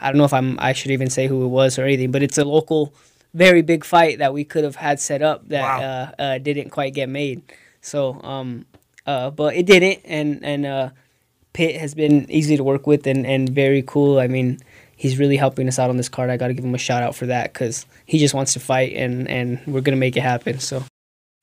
I 0.00 0.08
don't 0.08 0.16
know 0.16 0.24
if 0.24 0.32
I'm 0.32 0.58
I 0.60 0.72
should 0.72 0.92
even 0.92 1.10
say 1.10 1.26
who 1.26 1.44
it 1.44 1.48
was 1.48 1.78
or 1.78 1.84
anything, 1.84 2.10
but 2.10 2.22
it's 2.22 2.38
a 2.38 2.44
local 2.44 2.94
very 3.34 3.62
big 3.62 3.84
fight 3.84 4.18
that 4.18 4.32
we 4.32 4.44
could 4.44 4.64
have 4.64 4.76
had 4.76 5.00
set 5.00 5.22
up 5.22 5.48
that 5.48 5.62
wow. 5.62 5.80
uh, 5.80 6.22
uh, 6.22 6.38
didn't 6.38 6.70
quite 6.70 6.94
get 6.94 7.08
made. 7.08 7.42
So, 7.80 8.20
um, 8.22 8.66
uh, 9.06 9.30
but 9.30 9.54
it 9.54 9.66
didn't, 9.66 10.00
and 10.04 10.44
and 10.44 10.66
uh, 10.66 10.90
Pitt 11.52 11.80
has 11.80 11.94
been 11.94 12.30
easy 12.30 12.56
to 12.56 12.64
work 12.64 12.86
with 12.86 13.06
and, 13.06 13.26
and 13.26 13.48
very 13.48 13.82
cool. 13.82 14.18
I 14.18 14.26
mean, 14.26 14.60
he's 14.96 15.18
really 15.18 15.36
helping 15.36 15.68
us 15.68 15.78
out 15.78 15.90
on 15.90 15.96
this 15.96 16.08
card. 16.08 16.30
I 16.30 16.36
got 16.36 16.48
to 16.48 16.54
give 16.54 16.64
him 16.64 16.74
a 16.74 16.78
shout 16.78 17.02
out 17.02 17.14
for 17.14 17.26
that 17.26 17.52
because 17.52 17.86
he 18.06 18.18
just 18.18 18.34
wants 18.34 18.52
to 18.54 18.60
fight, 18.60 18.92
and 18.94 19.28
and 19.28 19.60
we're 19.66 19.80
gonna 19.80 19.96
make 19.96 20.16
it 20.16 20.22
happen. 20.22 20.58
So. 20.58 20.84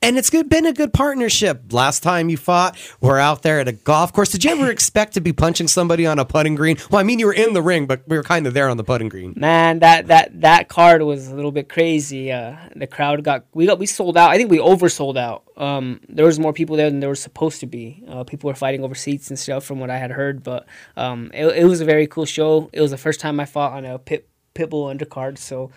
And 0.08 0.18
it's 0.18 0.30
good, 0.30 0.48
been 0.48 0.66
a 0.66 0.72
good 0.72 0.94
partnership. 0.94 1.74
Last 1.74 2.02
time 2.02 2.30
you 2.30 2.38
fought, 2.38 2.78
we're 3.02 3.20
out 3.20 3.42
there 3.42 3.60
at 3.60 3.68
a 3.68 3.74
golf 3.74 4.14
course. 4.14 4.32
Did 4.32 4.46
you 4.46 4.52
ever 4.52 4.72
expect 4.72 5.16
to 5.16 5.20
be 5.20 5.34
punching 5.34 5.68
somebody 5.68 6.08
on 6.08 6.18
a 6.18 6.24
putting 6.24 6.56
green? 6.56 6.78
Well, 6.90 7.02
I 7.02 7.04
mean, 7.04 7.20
you 7.20 7.26
were 7.26 7.34
in 7.34 7.54
the 7.54 7.62
ring, 7.62 7.88
but 7.88 8.08
we 8.08 8.16
were 8.16 8.24
kind 8.24 8.48
of 8.48 8.54
there 8.54 8.70
on 8.70 8.78
the 8.78 8.86
putting 8.86 9.10
green. 9.10 9.34
Man, 9.36 9.80
that 9.80 10.08
that 10.08 10.40
that 10.40 10.70
card 10.70 11.02
was 11.02 11.28
a 11.28 11.36
little 11.36 11.52
bit 11.52 11.68
crazy. 11.68 12.32
Uh, 12.32 12.56
the 12.74 12.88
crowd 12.88 13.22
got 13.26 13.48
we 13.54 13.66
got 13.66 13.80
we 13.80 13.86
sold 13.86 14.16
out. 14.16 14.30
I 14.30 14.38
think 14.38 14.50
we 14.50 14.60
oversold 14.60 15.18
out. 15.18 15.44
Um, 15.58 16.00
there 16.08 16.24
was 16.24 16.40
more 16.40 16.54
people 16.54 16.78
there 16.78 16.90
than 16.90 17.02
there 17.02 17.10
was 17.10 17.22
supposed 17.22 17.60
to 17.60 17.66
be. 17.66 18.02
Uh, 18.08 18.24
people 18.24 18.48
were 18.48 18.56
fighting 18.56 18.86
over 18.86 18.96
seats 18.96 19.28
and 19.30 19.38
stuff, 19.38 19.66
from 19.66 19.82
what 19.82 19.90
I 19.90 19.98
had 19.98 20.12
heard. 20.12 20.42
But 20.42 20.68
um, 20.96 21.32
it, 21.34 21.48
it 21.48 21.66
was 21.66 21.82
a 21.82 21.86
very 21.86 22.08
cool 22.08 22.26
show. 22.26 22.70
It 22.72 22.80
was 22.80 22.92
the 22.92 22.98
first 22.98 23.20
time 23.20 23.42
I 23.42 23.46
fought 23.46 23.74
on 23.74 23.84
a 23.84 24.00
pit 24.00 24.30
pitbull 24.56 24.96
undercard. 24.98 25.38
So, 25.38 25.70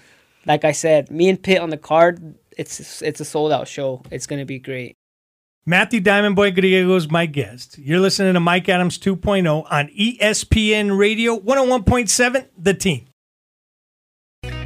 like 0.47 0.65
I 0.65 0.71
said, 0.71 1.11
me 1.11 1.29
and 1.29 1.43
Pitt 1.43 1.59
on 1.59 1.71
the 1.71 1.77
card 1.77 2.37
it's 2.57 3.03
it's 3.03 3.21
a 3.21 3.25
sold 3.25 3.53
out 3.53 3.69
show. 3.69 4.03
It's 4.11 4.27
gonna 4.27 4.47
be 4.47 4.59
great. 4.59 4.97
Matthew 5.67 6.01
Diamond 6.01 6.37
Boy 6.37 6.51
Griego 6.53 6.97
is 6.97 7.11
my 7.11 7.27
guest. 7.27 7.79
You're 7.79 8.01
listening 8.01 8.33
to 8.35 8.41
Mike 8.41 8.69
Adams 8.69 8.99
2.0 8.99 9.67
on 9.71 9.89
ESPN 9.89 10.97
Radio 10.97 11.39
101.7, 11.39 12.47
The 12.59 12.75
Team. 12.75 13.07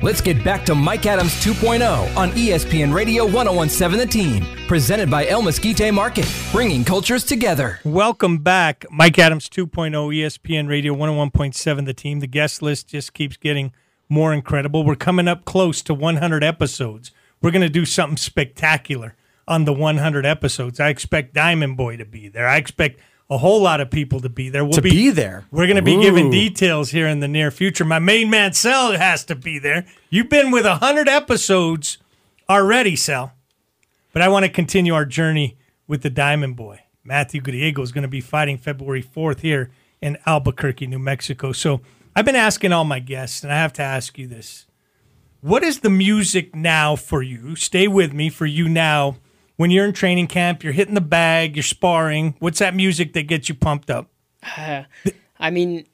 Let's 0.02 0.20
get 0.20 0.44
back 0.44 0.64
to 0.66 0.74
Mike 0.74 1.04
Adams 1.06 1.32
2.0 1.44 2.16
on 2.16 2.30
ESPN 2.32 2.94
Radio 2.94 3.24
1017 3.26 3.98
The 3.98 4.06
Team, 4.06 4.46
presented 4.68 5.10
by 5.10 5.26
El 5.26 5.42
Mesquite 5.42 5.92
Market, 5.92 6.30
bringing 6.52 6.84
cultures 6.84 7.24
together. 7.24 7.80
Welcome 7.84 8.38
back, 8.38 8.84
Mike 8.90 9.18
Adams 9.18 9.48
2.0 9.48 9.90
ESPN 9.92 10.68
Radio 10.68 10.94
101.7 10.94 11.86
The 11.86 11.94
Team. 11.94 12.20
The 12.20 12.26
guest 12.26 12.62
list 12.62 12.88
just 12.88 13.14
keeps 13.14 13.36
getting 13.36 13.72
more 14.08 14.32
incredible. 14.32 14.84
We're 14.84 14.94
coming 14.94 15.26
up 15.26 15.44
close 15.44 15.82
to 15.82 15.94
100 15.94 16.44
episodes. 16.44 17.10
We're 17.44 17.50
going 17.50 17.60
to 17.60 17.68
do 17.68 17.84
something 17.84 18.16
spectacular 18.16 19.16
on 19.46 19.66
the 19.66 19.72
100 19.74 20.24
episodes. 20.24 20.80
I 20.80 20.88
expect 20.88 21.34
Diamond 21.34 21.76
Boy 21.76 21.98
to 21.98 22.06
be 22.06 22.28
there. 22.28 22.48
I 22.48 22.56
expect 22.56 22.98
a 23.28 23.36
whole 23.36 23.60
lot 23.60 23.82
of 23.82 23.90
people 23.90 24.18
to 24.20 24.30
be 24.30 24.48
there. 24.48 24.64
We'll 24.64 24.72
to 24.72 24.80
be, 24.80 24.88
be 24.88 25.10
there. 25.10 25.44
We're 25.50 25.66
going 25.66 25.76
to 25.76 25.82
be 25.82 25.96
Ooh. 25.96 26.00
giving 26.00 26.30
details 26.30 26.92
here 26.92 27.06
in 27.06 27.20
the 27.20 27.28
near 27.28 27.50
future. 27.50 27.84
My 27.84 27.98
main 27.98 28.30
man, 28.30 28.54
Sal, 28.54 28.92
has 28.92 29.26
to 29.26 29.34
be 29.34 29.58
there. 29.58 29.84
You've 30.08 30.30
been 30.30 30.52
with 30.52 30.64
100 30.64 31.06
episodes 31.06 31.98
already, 32.48 32.96
Sal. 32.96 33.34
But 34.14 34.22
I 34.22 34.28
want 34.28 34.46
to 34.46 34.50
continue 34.50 34.94
our 34.94 35.04
journey 35.04 35.58
with 35.86 36.00
the 36.00 36.08
Diamond 36.08 36.56
Boy. 36.56 36.80
Matthew 37.04 37.42
Griego 37.42 37.80
is 37.80 37.92
going 37.92 38.02
to 38.02 38.08
be 38.08 38.22
fighting 38.22 38.56
February 38.56 39.02
4th 39.02 39.40
here 39.40 39.70
in 40.00 40.16
Albuquerque, 40.24 40.86
New 40.86 40.98
Mexico. 40.98 41.52
So 41.52 41.82
I've 42.16 42.24
been 42.24 42.36
asking 42.36 42.72
all 42.72 42.84
my 42.84 43.00
guests, 43.00 43.44
and 43.44 43.52
I 43.52 43.56
have 43.56 43.74
to 43.74 43.82
ask 43.82 44.16
you 44.16 44.26
this. 44.26 44.64
What 45.44 45.62
is 45.62 45.80
the 45.80 45.90
music 45.90 46.56
now 46.56 46.96
for 46.96 47.22
you? 47.22 47.54
Stay 47.54 47.86
with 47.86 48.14
me 48.14 48.30
for 48.30 48.46
you 48.46 48.66
now. 48.66 49.18
When 49.56 49.70
you're 49.70 49.84
in 49.84 49.92
training 49.92 50.28
camp, 50.28 50.64
you're 50.64 50.72
hitting 50.72 50.94
the 50.94 51.02
bag, 51.02 51.54
you're 51.54 51.62
sparring. 51.62 52.34
What's 52.38 52.60
that 52.60 52.74
music 52.74 53.12
that 53.12 53.24
gets 53.24 53.50
you 53.50 53.54
pumped 53.54 53.90
up? 53.90 54.08
Uh, 54.56 54.84
I 55.38 55.50
mean, 55.50 55.84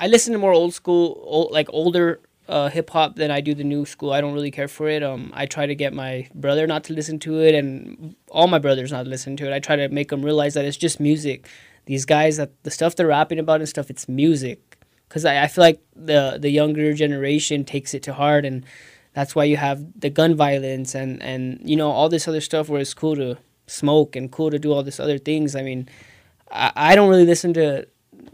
I 0.00 0.08
listen 0.08 0.32
to 0.32 0.38
more 0.40 0.52
old 0.52 0.74
school, 0.74 1.22
old, 1.22 1.52
like 1.52 1.68
older 1.70 2.18
uh, 2.48 2.70
hip 2.70 2.90
hop 2.90 3.14
than 3.14 3.30
I 3.30 3.40
do 3.40 3.54
the 3.54 3.62
new 3.62 3.86
school. 3.86 4.12
I 4.12 4.20
don't 4.20 4.34
really 4.34 4.50
care 4.50 4.66
for 4.66 4.88
it. 4.88 5.04
Um, 5.04 5.30
I 5.32 5.46
try 5.46 5.64
to 5.64 5.76
get 5.76 5.94
my 5.94 6.26
brother 6.34 6.66
not 6.66 6.82
to 6.84 6.92
listen 6.92 7.20
to 7.20 7.40
it, 7.40 7.54
and 7.54 8.16
all 8.30 8.48
my 8.48 8.58
brothers 8.58 8.90
not 8.90 9.04
to 9.04 9.08
listen 9.08 9.36
to 9.36 9.46
it. 9.46 9.54
I 9.54 9.60
try 9.60 9.76
to 9.76 9.90
make 9.90 10.08
them 10.08 10.24
realize 10.24 10.54
that 10.54 10.64
it's 10.64 10.76
just 10.76 10.98
music. 10.98 11.46
These 11.86 12.04
guys 12.04 12.36
that 12.38 12.50
the 12.64 12.70
stuff 12.72 12.96
they're 12.96 13.06
rapping 13.06 13.38
about 13.38 13.60
and 13.60 13.68
stuff, 13.68 13.90
it's 13.90 14.08
music 14.08 14.71
because 15.12 15.26
I, 15.26 15.42
I 15.42 15.46
feel 15.46 15.60
like 15.60 15.78
the 15.94 16.38
the 16.40 16.48
younger 16.48 16.94
generation 16.94 17.64
takes 17.64 17.92
it 17.92 18.02
to 18.04 18.14
heart, 18.14 18.46
and 18.46 18.64
that's 19.12 19.34
why 19.34 19.44
you 19.44 19.58
have 19.58 19.84
the 20.00 20.08
gun 20.08 20.34
violence 20.34 20.94
and 20.94 21.22
and 21.22 21.60
you 21.62 21.76
know 21.76 21.90
all 21.90 22.08
this 22.08 22.26
other 22.26 22.40
stuff 22.40 22.70
where 22.70 22.80
it's 22.80 22.94
cool 22.94 23.14
to 23.16 23.36
smoke 23.66 24.16
and 24.16 24.32
cool 24.32 24.50
to 24.50 24.58
do 24.58 24.72
all 24.72 24.82
this 24.82 24.98
other 24.98 25.18
things. 25.18 25.54
I 25.54 25.60
mean, 25.60 25.86
I, 26.50 26.72
I 26.74 26.94
don't 26.96 27.10
really 27.10 27.26
listen 27.26 27.52
to 27.54 27.86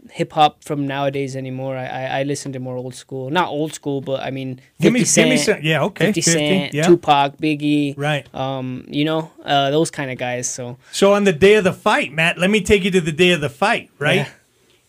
hip 0.09 0.31
hop 0.31 0.63
from 0.63 0.87
nowadays 0.87 1.35
anymore. 1.35 1.75
I, 1.75 1.85
I, 1.85 2.19
I 2.19 2.23
listen 2.23 2.53
to 2.53 2.59
more 2.59 2.77
old 2.77 2.95
school, 2.95 3.29
not 3.29 3.49
old 3.49 3.73
school, 3.73 3.99
but 3.99 4.21
I 4.21 4.31
mean, 4.31 4.55
50 4.55 4.83
give 4.83 4.93
me, 4.93 5.03
Cent, 5.03 5.25
give 5.25 5.31
me 5.31 5.37
some, 5.37 5.59
yeah, 5.61 5.83
okay, 5.83 6.05
50, 6.05 6.21
50 6.21 6.31
Cent, 6.31 6.73
yeah. 6.73 6.87
Tupac, 6.87 7.37
Biggie, 7.37 7.93
right? 7.97 8.33
Um, 8.33 8.85
you 8.87 9.03
know, 9.03 9.31
uh, 9.43 9.69
those 9.69 9.91
kind 9.91 10.11
of 10.11 10.17
guys. 10.17 10.49
So, 10.49 10.77
so 10.93 11.13
on 11.13 11.25
the 11.25 11.33
day 11.33 11.55
of 11.55 11.65
the 11.65 11.73
fight, 11.73 12.13
Matt, 12.13 12.37
let 12.37 12.49
me 12.49 12.61
take 12.61 12.85
you 12.85 12.91
to 12.91 13.01
the 13.01 13.11
day 13.11 13.31
of 13.31 13.41
the 13.41 13.49
fight, 13.49 13.91
right? 13.99 14.15
Yeah. 14.15 14.29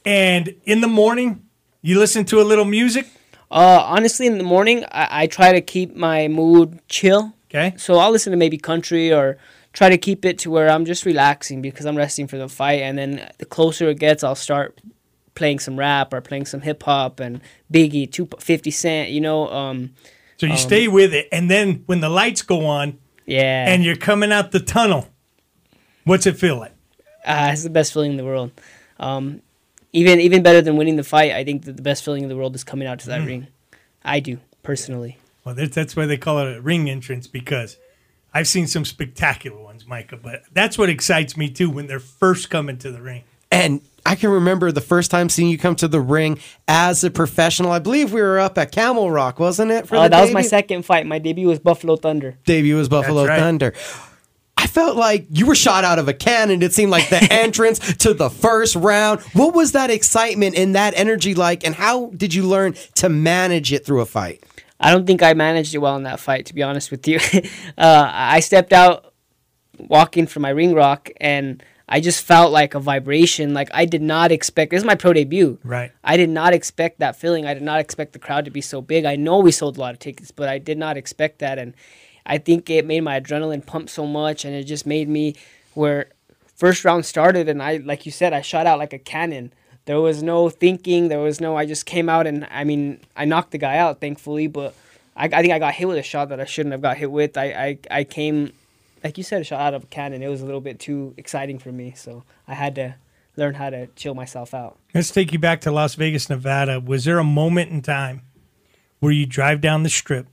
And 0.04 0.54
in 0.64 0.80
the 0.80 0.88
morning, 0.88 1.49
you 1.82 1.98
listen 1.98 2.24
to 2.26 2.40
a 2.40 2.44
little 2.44 2.64
music? 2.64 3.06
Uh, 3.50 3.82
honestly, 3.84 4.26
in 4.26 4.38
the 4.38 4.44
morning, 4.44 4.84
I, 4.92 5.22
I 5.22 5.26
try 5.26 5.52
to 5.52 5.60
keep 5.60 5.96
my 5.96 6.28
mood 6.28 6.80
chill. 6.88 7.34
Okay. 7.50 7.74
So 7.76 7.96
I'll 7.96 8.12
listen 8.12 8.30
to 8.30 8.36
maybe 8.36 8.58
country 8.58 9.12
or 9.12 9.38
try 9.72 9.88
to 9.88 9.98
keep 9.98 10.24
it 10.24 10.38
to 10.40 10.50
where 10.50 10.68
I'm 10.68 10.84
just 10.84 11.04
relaxing 11.04 11.60
because 11.60 11.86
I'm 11.86 11.96
resting 11.96 12.28
for 12.28 12.38
the 12.38 12.48
fight. 12.48 12.82
And 12.82 12.96
then 12.96 13.28
the 13.38 13.44
closer 13.44 13.88
it 13.88 13.98
gets, 13.98 14.22
I'll 14.22 14.36
start 14.36 14.80
playing 15.34 15.58
some 15.58 15.78
rap 15.78 16.12
or 16.12 16.20
playing 16.20 16.46
some 16.46 16.60
hip 16.60 16.82
hop 16.82 17.18
and 17.18 17.40
Biggie, 17.72 18.10
two, 18.10 18.28
50 18.38 18.70
Cent, 18.70 19.10
you 19.10 19.20
know. 19.20 19.48
Um, 19.48 19.94
so 20.36 20.46
you 20.46 20.52
um, 20.52 20.58
stay 20.58 20.86
with 20.86 21.12
it. 21.12 21.28
And 21.32 21.50
then 21.50 21.82
when 21.86 22.00
the 22.00 22.08
lights 22.08 22.42
go 22.42 22.66
on 22.66 22.98
yeah, 23.26 23.68
and 23.68 23.84
you're 23.84 23.96
coming 23.96 24.32
out 24.32 24.52
the 24.52 24.60
tunnel, 24.60 25.08
what's 26.04 26.26
it 26.26 26.36
feel 26.36 26.58
like? 26.58 26.74
Uh, 27.24 27.50
it's 27.52 27.64
the 27.64 27.70
best 27.70 27.92
feeling 27.92 28.12
in 28.12 28.16
the 28.16 28.24
world. 28.24 28.52
Um, 28.98 29.42
even 29.92 30.20
even 30.20 30.42
better 30.42 30.62
than 30.62 30.76
winning 30.76 30.96
the 30.96 31.04
fight, 31.04 31.32
I 31.32 31.44
think 31.44 31.64
that 31.64 31.76
the 31.76 31.82
best 31.82 32.04
feeling 32.04 32.22
in 32.22 32.28
the 32.28 32.36
world 32.36 32.54
is 32.54 32.64
coming 32.64 32.86
out 32.86 33.00
to 33.00 33.06
that 33.08 33.22
mm. 33.22 33.26
ring. 33.26 33.46
I 34.04 34.20
do 34.20 34.38
personally. 34.62 35.18
Well, 35.44 35.54
that's, 35.54 35.74
that's 35.74 35.96
why 35.96 36.06
they 36.06 36.16
call 36.16 36.38
it 36.38 36.56
a 36.56 36.60
ring 36.60 36.88
entrance 36.88 37.26
because 37.26 37.76
I've 38.32 38.46
seen 38.46 38.66
some 38.66 38.84
spectacular 38.84 39.60
ones, 39.60 39.86
Micah. 39.86 40.16
But 40.16 40.42
that's 40.52 40.78
what 40.78 40.88
excites 40.88 41.36
me 41.36 41.50
too 41.50 41.70
when 41.70 41.86
they're 41.86 41.98
first 41.98 42.50
coming 42.50 42.78
to 42.78 42.90
the 42.90 43.02
ring. 43.02 43.24
And 43.50 43.80
I 44.06 44.14
can 44.14 44.30
remember 44.30 44.70
the 44.70 44.80
first 44.80 45.10
time 45.10 45.28
seeing 45.28 45.48
you 45.48 45.58
come 45.58 45.74
to 45.76 45.88
the 45.88 46.00
ring 46.00 46.38
as 46.68 47.02
a 47.02 47.10
professional. 47.10 47.72
I 47.72 47.80
believe 47.80 48.12
we 48.12 48.22
were 48.22 48.38
up 48.38 48.56
at 48.58 48.70
Camel 48.70 49.10
Rock, 49.10 49.40
wasn't 49.40 49.72
it? 49.72 49.88
For 49.88 49.96
uh, 49.96 50.08
that 50.08 50.20
was 50.20 50.32
my 50.32 50.42
second 50.42 50.84
fight. 50.84 51.06
My 51.06 51.18
debut 51.18 51.48
was 51.48 51.58
Buffalo 51.58 51.96
Thunder. 51.96 52.38
Debut 52.44 52.76
was 52.76 52.88
Buffalo 52.88 53.26
right. 53.26 53.38
Thunder. 53.38 53.74
I 54.60 54.66
felt 54.66 54.94
like 54.94 55.26
you 55.30 55.46
were 55.46 55.54
shot 55.54 55.84
out 55.84 55.98
of 55.98 56.06
a 56.06 56.12
cannon. 56.12 56.60
It 56.62 56.74
seemed 56.74 56.90
like 56.90 57.08
the 57.08 57.26
entrance 57.30 57.78
to 57.96 58.12
the 58.12 58.28
first 58.28 58.76
round. 58.76 59.22
What 59.32 59.54
was 59.54 59.72
that 59.72 59.90
excitement 59.90 60.54
and 60.54 60.74
that 60.74 60.92
energy 60.96 61.34
like, 61.34 61.64
and 61.64 61.74
how 61.74 62.10
did 62.14 62.34
you 62.34 62.42
learn 62.42 62.74
to 62.96 63.08
manage 63.08 63.72
it 63.72 63.86
through 63.86 64.02
a 64.02 64.06
fight? 64.06 64.44
I 64.78 64.90
don't 64.90 65.06
think 65.06 65.22
I 65.22 65.32
managed 65.32 65.74
it 65.74 65.78
well 65.78 65.96
in 65.96 66.02
that 66.02 66.20
fight, 66.20 66.44
to 66.46 66.54
be 66.54 66.62
honest 66.62 66.90
with 66.90 67.08
you. 67.08 67.18
uh, 67.78 68.10
I 68.12 68.40
stepped 68.40 68.74
out 68.74 69.14
walking 69.78 70.26
from 70.26 70.42
my 70.42 70.50
ring 70.50 70.74
rock, 70.74 71.08
and 71.22 71.62
I 71.88 72.00
just 72.00 72.22
felt 72.22 72.52
like 72.52 72.74
a 72.74 72.80
vibration. 72.80 73.54
Like 73.54 73.70
I 73.72 73.86
did 73.86 74.02
not 74.02 74.30
expect. 74.30 74.72
This 74.72 74.82
is 74.82 74.86
my 74.86 74.94
pro 74.94 75.14
debut. 75.14 75.58
Right. 75.64 75.90
I 76.04 76.18
did 76.18 76.28
not 76.28 76.52
expect 76.52 76.98
that 76.98 77.16
feeling. 77.16 77.46
I 77.46 77.54
did 77.54 77.62
not 77.62 77.80
expect 77.80 78.12
the 78.12 78.18
crowd 78.18 78.44
to 78.44 78.50
be 78.50 78.60
so 78.60 78.82
big. 78.82 79.06
I 79.06 79.16
know 79.16 79.38
we 79.38 79.52
sold 79.52 79.78
a 79.78 79.80
lot 79.80 79.94
of 79.94 80.00
tickets, 80.00 80.30
but 80.30 80.50
I 80.50 80.58
did 80.58 80.76
not 80.76 80.98
expect 80.98 81.38
that, 81.38 81.58
and 81.58 81.72
I 82.30 82.38
think 82.38 82.70
it 82.70 82.86
made 82.86 83.00
my 83.00 83.20
adrenaline 83.20 83.66
pump 83.66 83.90
so 83.90 84.06
much, 84.06 84.44
and 84.44 84.54
it 84.54 84.62
just 84.62 84.86
made 84.86 85.08
me 85.08 85.34
where 85.74 86.10
first 86.54 86.84
round 86.84 87.04
started, 87.04 87.48
and 87.48 87.60
I, 87.60 87.78
like 87.78 88.06
you 88.06 88.12
said, 88.12 88.32
I 88.32 88.40
shot 88.40 88.66
out 88.66 88.78
like 88.78 88.92
a 88.92 89.00
cannon. 89.00 89.52
There 89.86 90.00
was 90.00 90.22
no 90.22 90.48
thinking. 90.48 91.08
There 91.08 91.18
was 91.18 91.40
no. 91.40 91.56
I 91.56 91.66
just 91.66 91.86
came 91.86 92.08
out, 92.08 92.28
and 92.28 92.46
I 92.48 92.62
mean, 92.62 93.00
I 93.16 93.24
knocked 93.24 93.50
the 93.50 93.58
guy 93.58 93.78
out, 93.78 94.00
thankfully, 94.00 94.46
but 94.46 94.76
I, 95.16 95.24
I 95.24 95.40
think 95.42 95.52
I 95.52 95.58
got 95.58 95.74
hit 95.74 95.88
with 95.88 95.96
a 95.96 96.04
shot 96.04 96.28
that 96.28 96.38
I 96.38 96.44
shouldn't 96.44 96.70
have 96.70 96.80
got 96.80 96.98
hit 96.98 97.10
with. 97.10 97.36
I, 97.36 97.46
I, 97.46 97.78
I 97.90 98.04
came, 98.04 98.52
like 99.02 99.18
you 99.18 99.24
said, 99.24 99.40
a 99.40 99.44
shot 99.44 99.60
out 99.60 99.74
of 99.74 99.82
a 99.82 99.86
cannon. 99.88 100.22
It 100.22 100.28
was 100.28 100.40
a 100.40 100.46
little 100.46 100.60
bit 100.60 100.78
too 100.78 101.14
exciting 101.16 101.58
for 101.58 101.72
me, 101.72 101.94
so 101.96 102.22
I 102.46 102.54
had 102.54 102.76
to 102.76 102.94
learn 103.36 103.54
how 103.54 103.70
to 103.70 103.88
chill 103.96 104.14
myself 104.14 104.54
out. 104.54 104.78
Let's 104.94 105.10
take 105.10 105.32
you 105.32 105.40
back 105.40 105.62
to 105.62 105.72
Las 105.72 105.96
Vegas, 105.96 106.30
Nevada. 106.30 106.78
Was 106.78 107.06
there 107.06 107.18
a 107.18 107.24
moment 107.24 107.72
in 107.72 107.82
time 107.82 108.22
where 109.00 109.10
you 109.10 109.26
drive 109.26 109.60
down 109.60 109.82
the 109.82 109.90
strip 109.90 110.28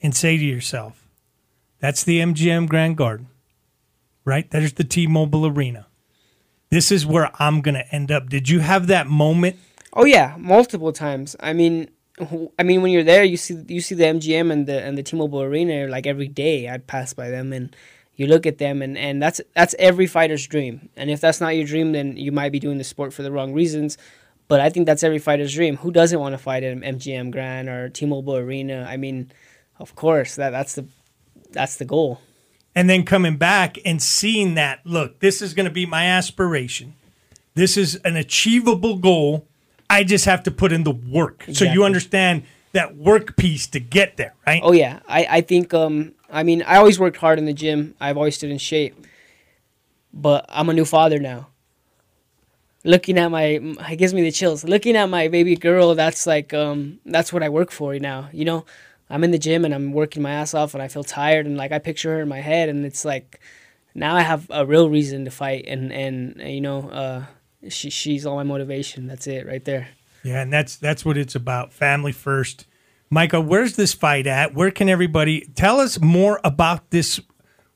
and 0.00 0.14
say 0.14 0.36
to 0.36 0.44
yourself, 0.44 1.05
that's 1.78 2.04
the 2.04 2.20
MGM 2.20 2.68
Grand 2.68 2.96
Garden, 2.96 3.28
right? 4.24 4.50
There's 4.50 4.74
the 4.74 4.84
T 4.84 5.06
Mobile 5.06 5.46
Arena. 5.46 5.86
This 6.70 6.90
is 6.90 7.06
where 7.06 7.30
I'm 7.40 7.60
going 7.60 7.74
to 7.74 7.94
end 7.94 8.10
up. 8.10 8.28
Did 8.28 8.48
you 8.48 8.60
have 8.60 8.86
that 8.88 9.06
moment? 9.06 9.56
Oh 9.92 10.04
yeah, 10.04 10.34
multiple 10.38 10.92
times. 10.92 11.36
I 11.40 11.52
mean, 11.52 11.90
I 12.58 12.62
mean, 12.62 12.82
when 12.82 12.92
you're 12.92 13.04
there, 13.04 13.24
you 13.24 13.36
see 13.36 13.62
you 13.68 13.80
see 13.80 13.94
the 13.94 14.04
MGM 14.04 14.50
and 14.50 14.66
the 14.66 14.82
and 14.82 14.96
the 14.96 15.02
T-Mobile 15.02 15.42
Arena 15.42 15.86
like 15.86 16.06
every 16.06 16.28
day. 16.28 16.68
I'd 16.68 16.86
pass 16.86 17.12
by 17.12 17.28
them 17.28 17.52
and 17.52 17.74
you 18.14 18.26
look 18.26 18.46
at 18.46 18.58
them 18.58 18.80
and, 18.80 18.96
and 18.96 19.22
that's 19.22 19.40
that's 19.54 19.74
every 19.78 20.06
fighter's 20.06 20.46
dream. 20.46 20.88
And 20.96 21.10
if 21.10 21.20
that's 21.20 21.40
not 21.40 21.56
your 21.56 21.66
dream, 21.66 21.92
then 21.92 22.16
you 22.16 22.32
might 22.32 22.52
be 22.52 22.58
doing 22.58 22.78
the 22.78 22.84
sport 22.84 23.12
for 23.12 23.22
the 23.22 23.30
wrong 23.30 23.52
reasons. 23.52 23.98
But 24.48 24.60
I 24.60 24.70
think 24.70 24.86
that's 24.86 25.02
every 25.02 25.18
fighter's 25.18 25.54
dream. 25.54 25.76
Who 25.78 25.90
doesn't 25.90 26.18
want 26.18 26.32
to 26.32 26.38
fight 26.38 26.62
at 26.62 26.76
MGM 26.76 27.32
Grand 27.32 27.68
or 27.68 27.88
T-Mobile 27.88 28.36
Arena? 28.36 28.86
I 28.88 28.96
mean, 28.96 29.30
of 29.78 29.94
course 29.94 30.36
that 30.36 30.50
that's 30.50 30.74
the 30.74 30.86
that's 31.52 31.76
the 31.76 31.84
goal. 31.84 32.20
And 32.74 32.90
then 32.90 33.04
coming 33.04 33.36
back 33.36 33.78
and 33.86 34.02
seeing 34.02 34.54
that, 34.54 34.80
look, 34.84 35.20
this 35.20 35.40
is 35.40 35.54
going 35.54 35.64
to 35.64 35.72
be 35.72 35.86
my 35.86 36.04
aspiration. 36.04 36.94
This 37.54 37.78
is 37.78 37.94
an 38.04 38.16
achievable 38.16 38.96
goal. 38.96 39.46
I 39.88 40.04
just 40.04 40.26
have 40.26 40.42
to 40.42 40.50
put 40.50 40.72
in 40.72 40.84
the 40.84 40.90
work. 40.90 41.44
Exactly. 41.48 41.54
So 41.54 41.72
you 41.72 41.84
understand 41.84 42.42
that 42.72 42.94
work 42.94 43.36
piece 43.36 43.66
to 43.68 43.80
get 43.80 44.18
there, 44.18 44.34
right? 44.46 44.60
Oh 44.62 44.72
yeah. 44.72 45.00
I, 45.08 45.26
I 45.30 45.40
think 45.40 45.72
um 45.72 46.12
I 46.30 46.42
mean 46.42 46.62
I 46.62 46.76
always 46.76 47.00
worked 47.00 47.16
hard 47.16 47.38
in 47.38 47.46
the 47.46 47.54
gym. 47.54 47.94
I've 47.98 48.18
always 48.18 48.36
stood 48.36 48.50
in 48.50 48.58
shape. 48.58 49.06
But 50.12 50.44
I'm 50.48 50.68
a 50.68 50.74
new 50.74 50.84
father 50.84 51.18
now. 51.18 51.48
Looking 52.84 53.18
at 53.18 53.30
my 53.30 53.44
it 53.44 53.96
gives 53.96 54.12
me 54.12 54.22
the 54.22 54.30
chills. 54.30 54.64
Looking 54.64 54.96
at 54.96 55.08
my 55.08 55.28
baby 55.28 55.56
girl, 55.56 55.94
that's 55.94 56.26
like 56.26 56.52
um 56.52 56.98
that's 57.06 57.32
what 57.32 57.42
I 57.42 57.48
work 57.48 57.70
for 57.70 57.98
now. 57.98 58.28
You 58.32 58.44
know, 58.44 58.66
I'm 59.08 59.24
in 59.24 59.30
the 59.30 59.38
gym 59.38 59.64
and 59.64 59.74
I'm 59.74 59.92
working 59.92 60.22
my 60.22 60.32
ass 60.32 60.54
off 60.54 60.74
and 60.74 60.82
I 60.82 60.88
feel 60.88 61.04
tired 61.04 61.46
and 61.46 61.56
like 61.56 61.72
I 61.72 61.78
picture 61.78 62.10
her 62.14 62.22
in 62.22 62.28
my 62.28 62.40
head 62.40 62.68
and 62.68 62.84
it's 62.84 63.04
like 63.04 63.40
now 63.94 64.14
I 64.14 64.22
have 64.22 64.46
a 64.50 64.66
real 64.66 64.90
reason 64.90 65.24
to 65.24 65.30
fight 65.30 65.64
and 65.66 65.92
and 65.92 66.40
you 66.40 66.60
know 66.60 66.90
uh, 66.90 67.24
she 67.68 67.90
she's 67.90 68.26
all 68.26 68.36
my 68.36 68.42
motivation. 68.42 69.06
That's 69.06 69.26
it 69.26 69.46
right 69.46 69.64
there. 69.64 69.88
Yeah, 70.22 70.42
and 70.42 70.52
that's 70.52 70.76
that's 70.76 71.04
what 71.04 71.16
it's 71.16 71.34
about. 71.34 71.72
Family 71.72 72.12
first. 72.12 72.66
Michael, 73.08 73.42
where's 73.42 73.76
this 73.76 73.94
fight 73.94 74.26
at? 74.26 74.54
Where 74.54 74.72
can 74.72 74.88
everybody 74.88 75.48
tell 75.54 75.78
us 75.78 76.00
more 76.00 76.40
about 76.42 76.90
this? 76.90 77.20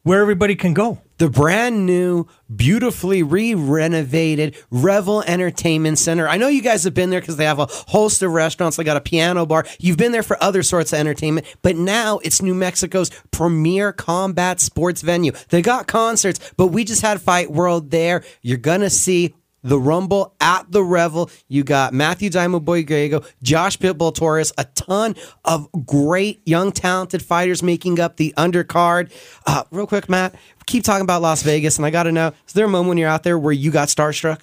Where 0.03 0.21
everybody 0.21 0.57
can 0.57 0.75
go? 0.75 0.99
the 1.21 1.29
brand 1.29 1.85
new, 1.85 2.27
beautifully 2.55 3.23
re 3.23 3.55
renovated 3.55 4.57
Revel 4.71 5.23
Entertainment 5.23 5.99
Center. 5.99 6.27
I 6.27 6.39
know 6.39 6.49
you 6.49 6.63
guys 6.63 6.83
have 6.85 6.95
been 6.95 7.11
there 7.11 7.21
because 7.21 7.37
they 7.37 7.45
have 7.45 7.59
a 7.59 7.67
host 7.67 8.23
of 8.23 8.33
restaurants. 8.33 8.79
They 8.79 8.85
got 8.85 8.97
a 8.97 9.03
piano 9.03 9.45
bar. 9.45 9.67
You've 9.79 9.99
been 9.99 10.13
there 10.13 10.23
for 10.23 10.43
other 10.43 10.63
sorts 10.63 10.95
of 10.95 10.99
entertainment, 10.99 11.47
but 11.61 11.77
now 11.77 12.21
it's 12.25 12.41
New 12.41 12.55
Mexico's 12.55 13.11
premier 13.33 13.93
combat 13.93 14.61
sports 14.61 15.03
venue. 15.03 15.33
They 15.51 15.61
got 15.61 15.87
concerts, 15.87 16.53
but 16.57 16.69
we 16.69 16.85
just 16.85 17.03
had 17.03 17.21
Fight 17.21 17.53
World 17.53 17.91
there. 17.91 18.25
You're 18.41 18.57
going 18.57 18.81
to 18.81 18.91
see 18.91 19.35
the 19.63 19.79
Rumble 19.79 20.35
at 20.41 20.71
the 20.71 20.83
Revel. 20.83 21.31
You 21.49 21.65
got 21.65 21.93
Matthew 21.93 22.31
Diamond 22.31 22.65
Boy 22.65 22.83
Griego, 22.85 23.25
Josh 23.43 23.79
Pitbull 23.79 24.15
Torres, 24.15 24.53
a 24.59 24.65
ton 24.65 25.15
of 25.45 25.69
great 25.87 26.43
young 26.47 26.73
talented 26.73 27.23
fighters 27.23 27.63
making 27.63 28.01
up 28.01 28.17
the 28.17 28.35
undercard. 28.37 29.11
Uh, 29.47 29.65
real 29.71 29.87
quick, 29.87 30.09
Matt, 30.09 30.35
keep 30.67 30.85
talking 30.85 31.03
about 31.03 31.23
Las 31.23 31.43
Vegas, 31.43 31.77
and 31.77 31.87
I 31.87 31.91
got 31.91 32.05
to 32.05 32.13
know: 32.13 32.33
is 32.47 32.53
there 32.53 32.67
a 32.67 32.69
moment 32.69 32.91
when 32.91 32.99
you're 32.99 33.09
out 33.09 33.23
there 33.23 33.39
where 33.39 33.53
you 33.53 33.71
got 33.71 33.89
starstruck? 33.89 34.43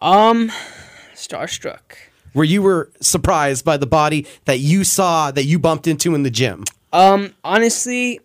Um, 0.00 0.50
starstruck. 1.14 1.80
Where 2.32 2.44
you 2.44 2.62
were 2.62 2.90
surprised 3.00 3.64
by 3.64 3.76
the 3.76 3.86
body 3.86 4.26
that 4.44 4.58
you 4.58 4.82
saw 4.82 5.30
that 5.30 5.44
you 5.44 5.60
bumped 5.60 5.86
into 5.86 6.16
in 6.16 6.24
the 6.24 6.30
gym? 6.30 6.64
Um, 6.92 7.32
honestly, 7.44 8.20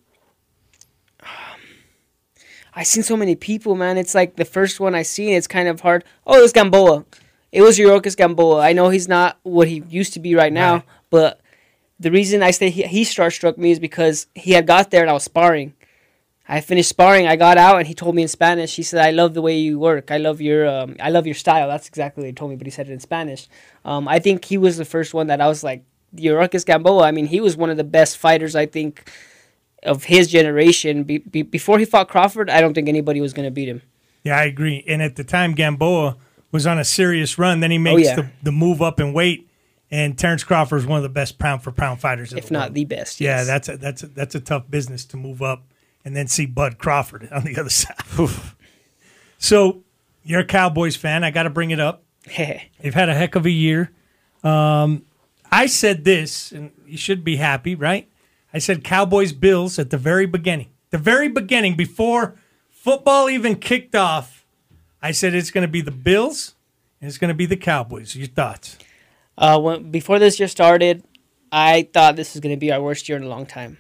I 2.79 2.83
seen 2.83 3.03
so 3.03 3.17
many 3.17 3.35
people, 3.35 3.75
man. 3.75 3.97
It's 3.97 4.15
like 4.15 4.37
the 4.37 4.45
first 4.45 4.79
one 4.79 4.95
I 4.95 5.01
seen. 5.01 5.33
It's 5.33 5.47
kind 5.47 5.67
of 5.67 5.81
hard. 5.81 6.05
Oh, 6.25 6.39
it 6.39 6.41
was 6.41 6.53
Gamboa. 6.53 7.03
It 7.51 7.61
was 7.61 7.77
Yuriorkis 7.77 8.15
Gamboa. 8.15 8.61
I 8.61 8.71
know 8.71 8.87
he's 8.87 9.09
not 9.09 9.37
what 9.43 9.67
he 9.67 9.83
used 9.89 10.13
to 10.13 10.21
be 10.21 10.33
right 10.33 10.53
now, 10.53 10.75
right. 10.75 10.83
but 11.09 11.41
the 11.99 12.09
reason 12.09 12.41
I 12.41 12.51
say 12.51 12.69
he, 12.69 12.83
he 12.83 13.01
starstruck 13.01 13.57
me 13.57 13.71
is 13.71 13.79
because 13.79 14.27
he 14.33 14.53
had 14.53 14.65
got 14.65 14.91
there 14.91 15.01
and 15.01 15.09
I 15.09 15.13
was 15.13 15.25
sparring. 15.25 15.73
I 16.47 16.61
finished 16.61 16.87
sparring. 16.87 17.27
I 17.27 17.35
got 17.35 17.57
out, 17.57 17.79
and 17.79 17.85
he 17.85 17.93
told 17.93 18.15
me 18.15 18.21
in 18.21 18.29
Spanish. 18.29 18.77
He 18.77 18.83
said, 18.83 19.05
"I 19.05 19.11
love 19.11 19.33
the 19.33 19.41
way 19.41 19.57
you 19.57 19.77
work. 19.77 20.09
I 20.09 20.17
love 20.17 20.39
your, 20.39 20.65
um, 20.65 20.95
I 21.01 21.09
love 21.09 21.27
your 21.27 21.35
style." 21.35 21.67
That's 21.67 21.89
exactly 21.89 22.21
what 22.21 22.27
he 22.27 22.33
told 22.33 22.49
me, 22.49 22.55
but 22.55 22.65
he 22.65 22.71
said 22.71 22.87
it 22.87 22.93
in 22.93 23.01
Spanish. 23.01 23.49
Um, 23.83 24.07
I 24.07 24.19
think 24.19 24.45
he 24.45 24.57
was 24.57 24.77
the 24.77 24.85
first 24.85 25.13
one 25.13 25.27
that 25.27 25.41
I 25.41 25.49
was 25.49 25.65
like, 25.65 25.83
Yuriorkis 26.15 26.65
Gamboa. 26.65 27.03
I 27.03 27.11
mean, 27.11 27.27
he 27.27 27.41
was 27.41 27.57
one 27.57 27.69
of 27.69 27.75
the 27.75 27.83
best 27.83 28.17
fighters 28.17 28.55
I 28.55 28.67
think 28.67 29.11
of 29.83 30.05
his 30.05 30.27
generation. 30.27 31.03
Be, 31.03 31.19
be, 31.19 31.41
before 31.41 31.79
he 31.79 31.85
fought 31.85 32.09
Crawford, 32.09 32.49
I 32.49 32.61
don't 32.61 32.73
think 32.73 32.87
anybody 32.87 33.21
was 33.21 33.33
going 33.33 33.47
to 33.47 33.51
beat 33.51 33.69
him. 33.69 33.81
Yeah, 34.23 34.37
I 34.37 34.43
agree. 34.43 34.83
And 34.87 35.01
at 35.01 35.15
the 35.15 35.23
time, 35.23 35.53
Gamboa 35.53 36.17
was 36.51 36.67
on 36.67 36.77
a 36.79 36.85
serious 36.85 37.37
run. 37.37 37.59
Then 37.59 37.71
he 37.71 37.77
oh, 37.77 37.81
makes 37.81 38.07
oh, 38.07 38.11
yeah. 38.11 38.15
the, 38.15 38.29
the 38.43 38.51
move 38.51 38.81
up 38.81 38.99
in 38.99 39.13
weight. 39.13 39.47
And 39.91 40.17
Terrence 40.17 40.43
Crawford 40.43 40.79
is 40.79 40.85
one 40.85 40.97
of 40.97 41.03
the 41.03 41.09
best 41.09 41.39
pound 41.39 41.63
for 41.63 41.71
pound 41.71 41.99
fighters, 41.99 42.31
if 42.31 42.47
the 42.47 42.53
not 42.53 42.59
world. 42.67 42.73
the 42.75 42.85
best. 42.85 43.19
Yes. 43.19 43.39
Yeah, 43.39 43.43
that's 43.43 43.69
a, 43.69 43.77
that's 43.77 44.03
a, 44.03 44.07
that's 44.07 44.35
a 44.35 44.39
tough 44.39 44.69
business 44.69 45.03
to 45.05 45.17
move 45.17 45.41
up 45.41 45.63
and 46.05 46.15
then 46.15 46.27
see 46.27 46.45
Bud 46.45 46.77
Crawford 46.77 47.27
on 47.31 47.43
the 47.43 47.57
other 47.59 47.69
side. 47.69 47.95
so 49.39 49.83
you're 50.23 50.41
a 50.41 50.45
Cowboys 50.45 50.95
fan. 50.95 51.23
I 51.23 51.31
got 51.31 51.43
to 51.43 51.49
bring 51.49 51.71
it 51.71 51.79
up. 51.79 52.03
They've 52.37 52.93
had 52.93 53.09
a 53.09 53.15
heck 53.15 53.35
of 53.35 53.45
a 53.45 53.51
year. 53.51 53.91
Um, 54.43 55.05
I 55.51 55.65
said 55.65 56.03
this, 56.03 56.51
and 56.51 56.71
you 56.85 56.97
should 56.97 57.23
be 57.23 57.37
happy, 57.37 57.73
right? 57.75 58.07
I 58.53 58.59
said 58.59 58.83
Cowboys 58.83 59.33
Bills 59.33 59.77
at 59.77 59.89
the 59.89 59.97
very 59.97 60.25
beginning. 60.25 60.69
The 60.89 60.97
very 60.97 61.27
beginning, 61.27 61.75
before 61.75 62.35
football 62.69 63.29
even 63.29 63.55
kicked 63.55 63.95
off, 63.95 64.45
I 65.01 65.12
said 65.12 65.35
it's 65.35 65.51
going 65.51 65.65
to 65.65 65.71
be 65.71 65.81
the 65.81 65.91
Bills 65.91 66.55
and 66.99 67.07
it's 67.07 67.17
going 67.17 67.29
to 67.29 67.35
be 67.35 67.45
the 67.45 67.57
Cowboys. 67.57 68.15
Your 68.15 68.27
thoughts? 68.27 68.77
Uh, 69.38 69.59
when, 69.59 69.91
before 69.91 70.19
this 70.19 70.39
year 70.39 70.47
started, 70.47 71.03
I 71.51 71.88
thought 71.93 72.15
this 72.15 72.33
was 72.33 72.41
going 72.41 72.55
to 72.55 72.59
be 72.59 72.71
our 72.71 72.81
worst 72.81 73.07
year 73.07 73.17
in 73.17 73.23
a 73.23 73.29
long 73.29 73.45
time. 73.45 73.77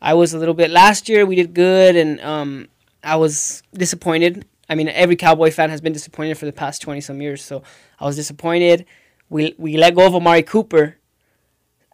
I 0.00 0.14
was 0.14 0.32
a 0.32 0.38
little 0.38 0.54
bit 0.54 0.70
last 0.70 1.08
year. 1.08 1.26
We 1.26 1.34
did 1.34 1.52
good, 1.52 1.94
and 1.94 2.20
um, 2.20 2.68
I 3.04 3.16
was 3.16 3.62
disappointed. 3.74 4.46
I 4.68 4.74
mean, 4.74 4.88
every 4.88 5.16
Cowboy 5.16 5.50
fan 5.50 5.68
has 5.70 5.80
been 5.80 5.92
disappointed 5.92 6.38
for 6.38 6.46
the 6.46 6.52
past 6.52 6.80
twenty 6.80 7.00
some 7.00 7.20
years. 7.20 7.42
So 7.42 7.62
I 7.98 8.06
was 8.06 8.16
disappointed. 8.16 8.86
We 9.28 9.54
we 9.58 9.76
let 9.76 9.94
go 9.94 10.06
of 10.06 10.14
Amari 10.14 10.42
Cooper, 10.42 10.96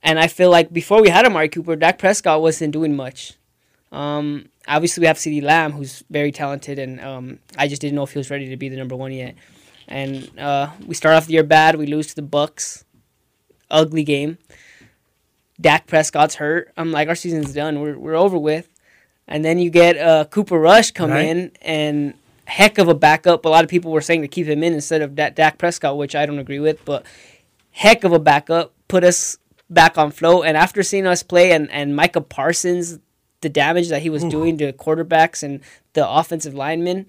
and 0.03 0.19
I 0.19 0.29
feel 0.29 0.51
like 0.51 0.73
before 0.73 1.03
we 1.03 1.09
had 1.09 1.25
Amari 1.25 1.49
Cooper, 1.49 1.77
Dak 1.77 1.99
Prescott 1.99 2.41
wasn't 2.41 2.73
doing 2.73 2.95
much. 2.95 3.35
Um, 3.93 4.49
obviously, 4.69 5.01
we 5.01 5.07
have 5.07 5.17
CeeDee 5.17 5.43
Lamb, 5.43 5.73
who's 5.73 6.05
very 6.11 6.33
talented, 6.33 6.79
and 6.79 7.01
um, 7.01 7.39
I 7.57 7.69
just 7.69 7.81
didn't 7.81 7.95
know 7.95 8.03
if 8.03 8.13
he 8.13 8.19
was 8.19 8.31
ready 8.31 8.49
to 8.49 8.57
be 8.57 8.69
the 8.69 8.77
number 8.77 8.97
one 8.97 9.13
yet. 9.13 9.35
And 9.89 10.31
uh, 10.39 10.71
we 10.85 10.95
start 10.95 11.15
off 11.15 11.27
the 11.27 11.33
year 11.33 11.45
bad. 11.45 11.77
We 11.77 11.87
lose 11.87 12.09
to 12.09 12.17
the 12.17 12.23
Bucs. 12.23 12.85
Ugly 13.71 14.05
game. 14.05 14.39
Dak 15.61 15.87
Prescott's 15.87 16.37
hurt. 16.37 16.73
I'm 16.77 16.93
like, 16.93 17.09
our 17.09 17.15
season's 17.15 17.53
done. 17.53 17.81
We're 17.81 17.99
we're 17.99 18.15
over 18.15 18.39
with. 18.39 18.69
And 19.29 19.45
then 19.45 19.59
you 19.59 19.71
get 19.71 19.97
uh, 19.97 20.25
Cooper 20.27 20.59
Rush 20.59 20.93
come 20.93 21.11
right. 21.11 21.27
in, 21.27 21.53
and 21.63 22.15
heck 22.45 22.79
of 22.79 22.89
a 22.89 22.95
backup. 22.95 23.45
A 23.45 23.49
lot 23.49 23.65
of 23.65 23.71
people 23.71 23.91
were 23.91 24.01
saying 24.01 24.23
to 24.23 24.29
keep 24.29 24.47
him 24.47 24.63
in 24.63 24.73
instead 24.73 25.03
of 25.03 25.17
da- 25.17 25.31
Dak 25.31 25.59
Prescott, 25.59 25.97
which 25.97 26.15
I 26.15 26.27
don't 26.27 26.39
agree 26.39 26.61
with. 26.61 26.85
But 26.85 27.05
heck 27.73 28.05
of 28.05 28.13
a 28.13 28.21
backup, 28.21 28.73
put 28.87 29.03
us 29.03 29.39
back 29.71 29.99
on 29.99 30.11
flow. 30.11 30.43
And 30.43 30.57
after 30.57 30.83
seeing 30.83 31.07
us 31.07 31.23
play 31.23 31.53
and 31.53 31.71
and 31.71 31.95
Micah 31.95 32.21
Parsons, 32.21 32.99
the 33.41 33.49
damage 33.49 33.89
that 33.89 34.03
he 34.03 34.11
was 34.11 34.25
doing 34.25 34.59
to 34.59 34.73
quarterbacks 34.73 35.43
and 35.43 35.61
the 35.93 36.09
offensive 36.09 36.55
linemen. 36.55 37.07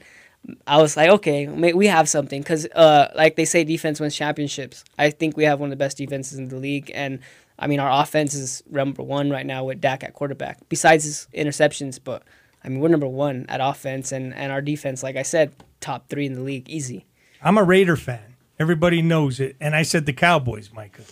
I 0.66 0.82
was 0.82 0.96
like, 0.96 1.10
okay, 1.10 1.48
we 1.48 1.88
have 1.88 2.08
something 2.08 2.42
because, 2.42 2.68
uh, 2.68 3.12
like 3.16 3.36
they 3.36 3.44
say, 3.44 3.66
defense 3.66 4.00
wins 4.00 4.16
championships. 4.16 4.86
I 4.98 5.10
think 5.10 5.36
we 5.36 5.44
have 5.44 5.60
one 5.60 5.68
of 5.68 5.72
the 5.72 5.84
best 5.84 5.98
defenses 5.98 6.38
in 6.38 6.48
the 6.48 6.56
league, 6.56 6.90
and 6.94 7.20
I 7.60 7.68
mean, 7.68 7.80
our 7.80 8.02
offense 8.02 8.34
is 8.34 8.64
number 8.70 9.04
one 9.04 9.30
right 9.30 9.46
now 9.46 9.66
with 9.66 9.82
Dak 9.82 10.04
at 10.04 10.14
quarterback. 10.14 10.60
Besides 10.70 11.04
his 11.04 11.28
interceptions, 11.34 12.00
but 12.02 12.24
I 12.64 12.70
mean, 12.70 12.80
we're 12.80 12.88
number 12.88 13.08
one 13.08 13.46
at 13.50 13.60
offense, 13.60 14.12
and 14.14 14.34
and 14.34 14.52
our 14.52 14.62
defense, 14.62 15.04
like 15.04 15.18
I 15.18 15.24
said, 15.24 15.52
top 15.82 16.08
three 16.08 16.26
in 16.26 16.34
the 16.34 16.42
league, 16.42 16.70
easy. 16.70 17.06
I'm 17.42 17.58
a 17.58 17.64
Raider 17.64 17.98
fan. 17.98 18.36
Everybody 18.60 19.02
knows 19.02 19.40
it, 19.40 19.58
and 19.60 19.76
I 19.76 19.84
said 19.84 20.06
the 20.06 20.14
Cowboys, 20.14 20.72
Micah, 20.74 21.04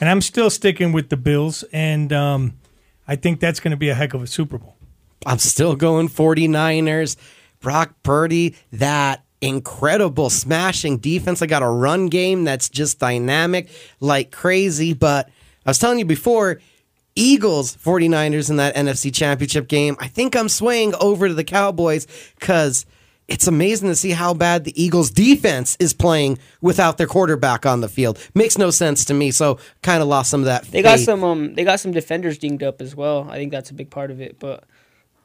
and 0.00 0.08
I'm 0.08 0.22
still 0.22 0.50
sticking 0.50 0.92
with 0.92 1.10
the 1.10 1.16
Bills, 1.16 1.62
and 1.72 2.12
um, 2.12 2.58
I 3.06 3.16
think 3.16 3.38
that's 3.38 3.60
going 3.60 3.72
to 3.72 3.76
be 3.76 3.90
a 3.90 3.94
heck 3.94 4.14
of 4.14 4.22
a 4.22 4.26
Super 4.26 4.58
Bowl. 4.58 4.76
I'm 5.26 5.38
still 5.38 5.76
going 5.76 6.08
49ers. 6.08 7.16
Brock 7.60 7.94
Purdy, 8.02 8.56
that 8.72 9.22
incredible 9.42 10.30
smashing 10.30 10.98
defense. 10.98 11.42
I 11.42 11.46
got 11.46 11.62
a 11.62 11.68
run 11.68 12.08
game 12.08 12.44
that's 12.44 12.68
just 12.68 12.98
dynamic 12.98 13.68
like 14.00 14.30
crazy, 14.30 14.94
but 14.94 15.28
I 15.66 15.70
was 15.70 15.78
telling 15.78 15.98
you 15.98 16.06
before, 16.06 16.60
Eagles 17.14 17.76
49ers 17.76 18.48
in 18.48 18.56
that 18.56 18.74
NFC 18.74 19.12
championship 19.14 19.68
game. 19.68 19.96
I 19.98 20.08
think 20.08 20.34
I'm 20.36 20.48
swaying 20.48 20.94
over 21.00 21.28
to 21.28 21.34
the 21.34 21.44
Cowboys 21.44 22.06
because 22.38 22.86
it's 23.30 23.46
amazing 23.46 23.88
to 23.88 23.94
see 23.94 24.10
how 24.10 24.34
bad 24.34 24.64
the 24.64 24.82
Eagles 24.82 25.08
defense 25.08 25.76
is 25.78 25.94
playing 25.94 26.38
without 26.60 26.98
their 26.98 27.06
quarterback 27.06 27.64
on 27.64 27.80
the 27.80 27.88
field. 27.88 28.18
Makes 28.34 28.58
no 28.58 28.70
sense 28.70 29.04
to 29.06 29.14
me. 29.14 29.30
So 29.30 29.58
kind 29.82 30.02
of 30.02 30.08
lost 30.08 30.30
some 30.30 30.40
of 30.40 30.46
that. 30.46 30.64
They 30.64 30.82
got 30.82 30.98
some 30.98 31.22
um 31.22 31.54
they 31.54 31.64
got 31.64 31.78
some 31.80 31.92
defenders 31.92 32.38
dinged 32.38 32.64
up 32.64 32.82
as 32.82 32.94
well. 32.94 33.28
I 33.30 33.36
think 33.36 33.52
that's 33.52 33.70
a 33.70 33.74
big 33.74 33.88
part 33.88 34.10
of 34.10 34.20
it. 34.20 34.38
But 34.40 34.64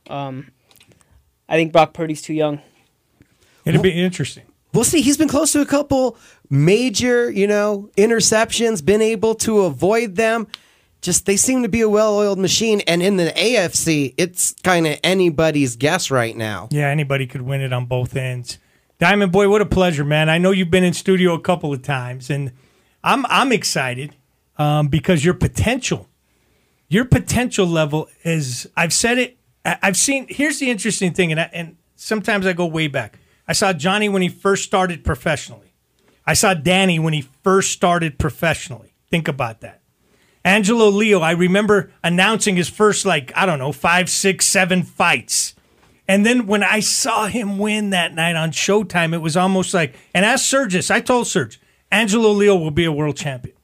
um 0.08 0.52
I 1.50 1.56
think 1.56 1.74
Brock 1.74 1.94
Purdy's 1.94 2.22
too 2.22 2.34
young. 2.34 2.62
It'll 3.66 3.82
be 3.82 3.92
interesting. 3.92 4.44
We'll 4.72 4.84
see. 4.84 5.02
He's 5.02 5.18
been 5.18 5.30
close 5.30 5.52
to 5.54 5.62
a 5.62 5.66
couple 5.66 6.18
major, 6.50 7.32
you 7.32 7.48
know, 7.48 7.90
interceptions, 7.98 8.86
been 8.86 9.02
able 9.02 9.34
to 9.36 9.62
avoid 9.62 10.16
them. 10.16 10.48
Just 11.06 11.28
they 11.28 11.38
seem 11.38 11.62
to 11.62 11.70
be 11.70 11.82
a 11.82 11.88
well-oiled 11.88 12.40
machine, 12.40 12.82
and 12.88 13.04
in 13.04 13.18
the 13.18 13.28
AFC, 13.28 14.16
it's 14.18 14.54
kind 14.64 14.88
of 14.88 15.00
anybody's 15.04 15.76
guess 15.76 16.10
right 16.10 16.36
now. 16.36 16.68
Yeah, 16.72 16.88
anybody 16.88 17.28
could 17.28 17.44
win 17.44 17.62
it 17.62 17.72
on 17.72 17.86
both 17.86 18.16
ends. 18.16 18.58
Diamond 18.98 19.32
Boy, 19.32 19.48
what 19.48 19.62
a 19.62 19.68
pleasure, 19.68 20.04
man! 20.04 20.30
I 20.30 20.40
know 20.40 20.50
you've 20.50 20.72
been 20.72 20.84
in 20.84 20.94
studio 20.94 21.36
a 21.36 21.40
couple 21.40 21.72
of 21.72 21.84
times, 21.84 22.32
and 22.32 22.54
I'm 23.04 23.24
I'm 23.28 23.52
excited 23.52 24.16
um, 24.58 24.88
because 24.88 25.24
your 25.24 25.36
potential, 25.36 26.10
your 26.90 27.06
potential 27.06 27.68
level 27.68 28.10
is. 28.24 28.68
I've 28.76 28.92
said 28.92 29.20
it. 29.20 29.38
I've 29.64 29.98
seen. 29.98 30.26
Here's 30.28 30.58
the 30.58 30.72
interesting 30.72 31.14
thing, 31.14 31.30
and 31.30 31.40
I, 31.40 31.52
and 31.54 31.78
sometimes 31.96 32.48
I 32.48 32.54
go 32.54 32.66
way 32.66 32.88
back. 32.88 33.20
I 33.48 33.54
saw 33.54 33.74
Johnny 33.74 34.10
when 34.10 34.24
he 34.24 34.30
first 34.30 34.64
started 34.64 35.06
professionally. 35.06 35.76
I 36.26 36.34
saw 36.34 36.56
Danny 36.56 36.98
when 36.98 37.14
he 37.14 37.22
first 37.44 37.74
started 37.74 38.18
professionally. 38.18 38.96
Think 39.12 39.28
about 39.28 39.62
that. 39.62 39.82
Angelo 40.46 40.90
Leo, 40.90 41.22
I 41.22 41.32
remember 41.32 41.92
announcing 42.04 42.56
his 42.56 42.70
first, 42.70 43.04
like, 43.04 43.34
I 43.36 43.48
don't 43.48 43.58
know, 43.58 43.72
five, 43.72 44.12
six, 44.12 44.46
seven 44.46 44.84
fights. 44.84 45.56
And 46.08 46.24
then 46.24 46.46
when 46.46 46.62
I 46.62 46.82
saw 46.82 47.26
him 47.26 47.58
win 47.58 47.90
that 47.90 48.14
night 48.14 48.36
on 48.36 48.52
Showtime, 48.52 49.16
it 49.16 49.18
was 49.18 49.36
almost 49.36 49.74
like, 49.74 49.96
and 50.14 50.24
ask 50.24 50.46
Sergis, 50.46 50.92
I 50.92 51.02
told 51.02 51.26
Serge, 51.26 51.60
Angelo 51.92 52.30
Leo 52.30 52.56
will 52.56 52.70
be 52.70 52.86
a 52.86 52.92
world 52.92 53.18
champion. 53.18 53.56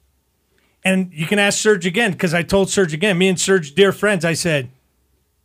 And 0.84 1.14
you 1.14 1.28
can 1.28 1.38
ask 1.38 1.60
Serge 1.60 1.86
again, 1.86 2.14
because 2.14 2.34
I 2.34 2.42
told 2.42 2.72
Serge 2.72 2.96
again, 2.96 3.16
me 3.16 3.30
and 3.30 3.40
Serge, 3.40 3.76
dear 3.76 3.92
friends, 3.92 4.26
I 4.26 4.34
said, 4.34 4.72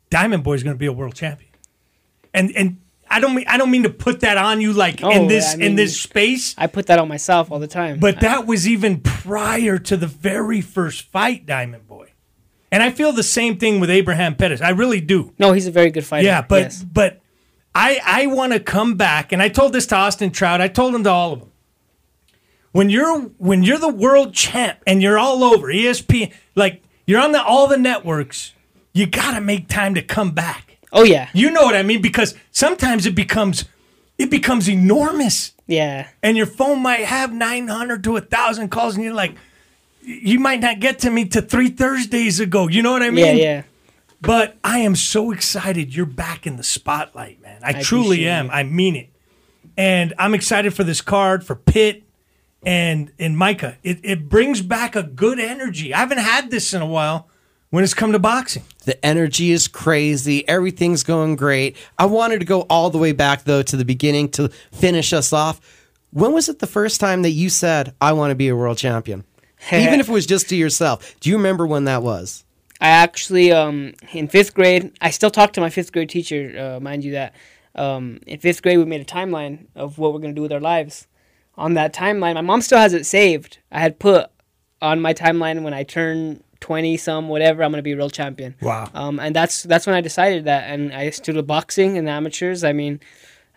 Diamond 0.08 0.42
Boy 0.42 0.54
is 0.54 0.62
going 0.62 0.74
to 0.74 0.78
be 0.78 0.86
a 0.86 0.92
world 0.92 1.14
champion. 1.14 1.50
And, 2.32 2.50
and 2.56 2.78
I 3.10 3.20
don't 3.20 3.34
mean 3.34 3.46
I 3.48 3.56
don't 3.56 3.70
mean 3.70 3.84
to 3.84 3.90
put 3.90 4.20
that 4.20 4.36
on 4.36 4.60
you 4.60 4.72
like 4.72 5.02
oh, 5.02 5.10
in 5.10 5.28
this 5.28 5.54
I 5.54 5.56
mean, 5.56 5.70
in 5.70 5.76
this 5.76 6.00
space. 6.00 6.54
I 6.58 6.66
put 6.66 6.86
that 6.86 6.98
on 6.98 7.08
myself 7.08 7.50
all 7.52 7.58
the 7.58 7.66
time. 7.66 7.98
But 7.98 8.20
that 8.20 8.46
was 8.46 8.66
even 8.68 9.02
prior 9.26 9.78
to 9.78 9.96
the 9.96 10.06
very 10.06 10.60
first 10.60 11.02
fight, 11.02 11.46
Diamond 11.46 11.86
Boy. 11.86 12.12
And 12.70 12.82
I 12.82 12.90
feel 12.90 13.12
the 13.12 13.22
same 13.22 13.58
thing 13.58 13.80
with 13.80 13.90
Abraham 13.90 14.34
Perez. 14.34 14.60
I 14.60 14.70
really 14.70 15.00
do. 15.00 15.32
No, 15.38 15.52
he's 15.52 15.66
a 15.66 15.70
very 15.70 15.90
good 15.90 16.04
fighter. 16.04 16.26
Yeah, 16.26 16.42
but 16.42 16.62
yes. 16.62 16.82
but 16.82 17.20
I 17.74 18.00
I 18.04 18.26
want 18.26 18.52
to 18.52 18.60
come 18.60 18.96
back, 18.96 19.32
and 19.32 19.40
I 19.40 19.48
told 19.48 19.72
this 19.72 19.86
to 19.86 19.96
Austin 19.96 20.30
Trout. 20.30 20.60
I 20.60 20.68
told 20.68 20.94
him 20.94 21.04
to 21.04 21.10
all 21.10 21.32
of 21.32 21.40
them. 21.40 21.52
When 22.72 22.90
you're 22.90 23.20
when 23.38 23.62
you're 23.62 23.78
the 23.78 23.88
world 23.88 24.34
champ 24.34 24.80
and 24.86 25.00
you're 25.00 25.18
all 25.18 25.44
over 25.44 25.68
ESPN, 25.68 26.32
like 26.54 26.82
you're 27.06 27.20
on 27.20 27.32
the 27.32 27.42
all 27.42 27.68
the 27.68 27.78
networks, 27.78 28.52
you 28.92 29.06
got 29.06 29.34
to 29.34 29.40
make 29.40 29.68
time 29.68 29.94
to 29.94 30.02
come 30.02 30.32
back 30.32 30.66
Oh 30.92 31.04
yeah. 31.04 31.28
You 31.34 31.50
know 31.50 31.62
what 31.62 31.76
I 31.76 31.82
mean? 31.82 32.00
Because 32.00 32.34
sometimes 32.50 33.06
it 33.06 33.14
becomes 33.14 33.66
it 34.18 34.30
becomes 34.30 34.68
enormous. 34.68 35.52
Yeah. 35.66 36.08
And 36.22 36.36
your 36.36 36.46
phone 36.46 36.80
might 36.82 37.00
have 37.00 37.32
900 37.32 38.04
to 38.04 38.12
1,000 38.12 38.68
calls, 38.68 38.94
and 38.94 39.04
you're 39.04 39.14
like, 39.14 39.34
you 40.00 40.38
might 40.38 40.60
not 40.60 40.78
get 40.78 41.00
to 41.00 41.10
me 41.10 41.24
to 41.26 41.42
three 41.42 41.68
Thursdays 41.68 42.38
ago. 42.38 42.68
You 42.68 42.82
know 42.82 42.92
what 42.92 43.02
I 43.02 43.10
mean? 43.10 43.36
Yeah, 43.36 43.42
yeah. 43.42 43.62
But 44.20 44.56
I 44.62 44.78
am 44.78 44.94
so 44.94 45.32
excited 45.32 45.94
you're 45.94 46.06
back 46.06 46.46
in 46.46 46.56
the 46.56 46.62
spotlight, 46.62 47.42
man. 47.42 47.60
I, 47.62 47.78
I 47.78 47.82
truly 47.82 48.26
am. 48.28 48.46
It. 48.46 48.52
I 48.52 48.62
mean 48.62 48.96
it. 48.96 49.10
And 49.76 50.14
I'm 50.18 50.32
excited 50.32 50.74
for 50.74 50.84
this 50.84 51.00
card, 51.00 51.44
for 51.44 51.54
Pitt 51.54 52.04
and 52.64 53.12
and 53.18 53.36
Micah. 53.36 53.76
It, 53.82 54.00
it 54.02 54.28
brings 54.28 54.62
back 54.62 54.96
a 54.96 55.02
good 55.02 55.38
energy. 55.38 55.92
I 55.92 55.98
haven't 55.98 56.18
had 56.18 56.50
this 56.50 56.72
in 56.72 56.80
a 56.80 56.86
while 56.86 57.28
when 57.70 57.84
it's 57.84 57.94
come 57.94 58.12
to 58.12 58.18
boxing. 58.18 58.64
The 58.84 59.04
energy 59.04 59.50
is 59.50 59.68
crazy. 59.68 60.46
Everything's 60.48 61.02
going 61.02 61.36
great. 61.36 61.76
I 61.98 62.06
wanted 62.06 62.40
to 62.40 62.46
go 62.46 62.62
all 62.62 62.90
the 62.90 62.98
way 62.98 63.12
back, 63.12 63.44
though, 63.44 63.62
to 63.62 63.76
the 63.76 63.84
beginning 63.84 64.28
to 64.30 64.48
finish 64.72 65.12
us 65.12 65.32
off. 65.32 65.60
When 66.10 66.32
was 66.32 66.48
it 66.48 66.60
the 66.60 66.66
first 66.66 67.00
time 67.00 67.22
that 67.22 67.30
you 67.30 67.48
said, 67.48 67.94
I 68.00 68.12
want 68.12 68.30
to 68.30 68.34
be 68.34 68.48
a 68.48 68.56
world 68.56 68.78
champion? 68.78 69.24
Even 69.72 70.00
if 70.00 70.08
it 70.08 70.12
was 70.12 70.26
just 70.26 70.48
to 70.50 70.56
yourself. 70.56 71.18
Do 71.20 71.30
you 71.30 71.36
remember 71.36 71.66
when 71.66 71.84
that 71.84 72.02
was? 72.02 72.44
I 72.80 72.88
actually, 72.88 73.52
um, 73.52 73.94
in 74.12 74.28
fifth 74.28 74.54
grade, 74.54 74.92
I 75.00 75.10
still 75.10 75.30
talk 75.30 75.52
to 75.54 75.60
my 75.60 75.70
fifth 75.70 75.92
grade 75.92 76.10
teacher, 76.10 76.76
uh, 76.76 76.80
mind 76.80 77.04
you 77.04 77.12
that. 77.12 77.34
Um, 77.74 78.20
in 78.26 78.38
fifth 78.38 78.62
grade, 78.62 78.78
we 78.78 78.84
made 78.84 79.00
a 79.00 79.04
timeline 79.04 79.66
of 79.74 79.98
what 79.98 80.12
we're 80.12 80.20
going 80.20 80.34
to 80.34 80.38
do 80.38 80.42
with 80.42 80.52
our 80.52 80.60
lives. 80.60 81.06
On 81.56 81.74
that 81.74 81.94
timeline, 81.94 82.34
my 82.34 82.42
mom 82.42 82.60
still 82.60 82.78
has 82.78 82.92
it 82.92 83.06
saved. 83.06 83.58
I 83.72 83.80
had 83.80 83.98
put 83.98 84.30
on 84.82 85.00
my 85.00 85.14
timeline 85.14 85.62
when 85.62 85.74
I 85.74 85.84
turned 85.84 86.42
twenty 86.60 86.96
some 86.96 87.28
whatever, 87.28 87.62
I'm 87.62 87.70
gonna 87.70 87.82
be 87.82 87.92
a 87.92 87.96
real 87.96 88.10
champion. 88.10 88.54
Wow. 88.60 88.90
Um, 88.94 89.18
and 89.20 89.34
that's 89.34 89.62
that's 89.62 89.86
when 89.86 89.94
I 89.94 90.00
decided 90.00 90.44
that, 90.44 90.70
and 90.70 90.92
I 90.92 91.10
started 91.10 91.46
boxing 91.46 91.98
and 91.98 92.08
amateurs. 92.08 92.64
I 92.64 92.72
mean, 92.72 93.00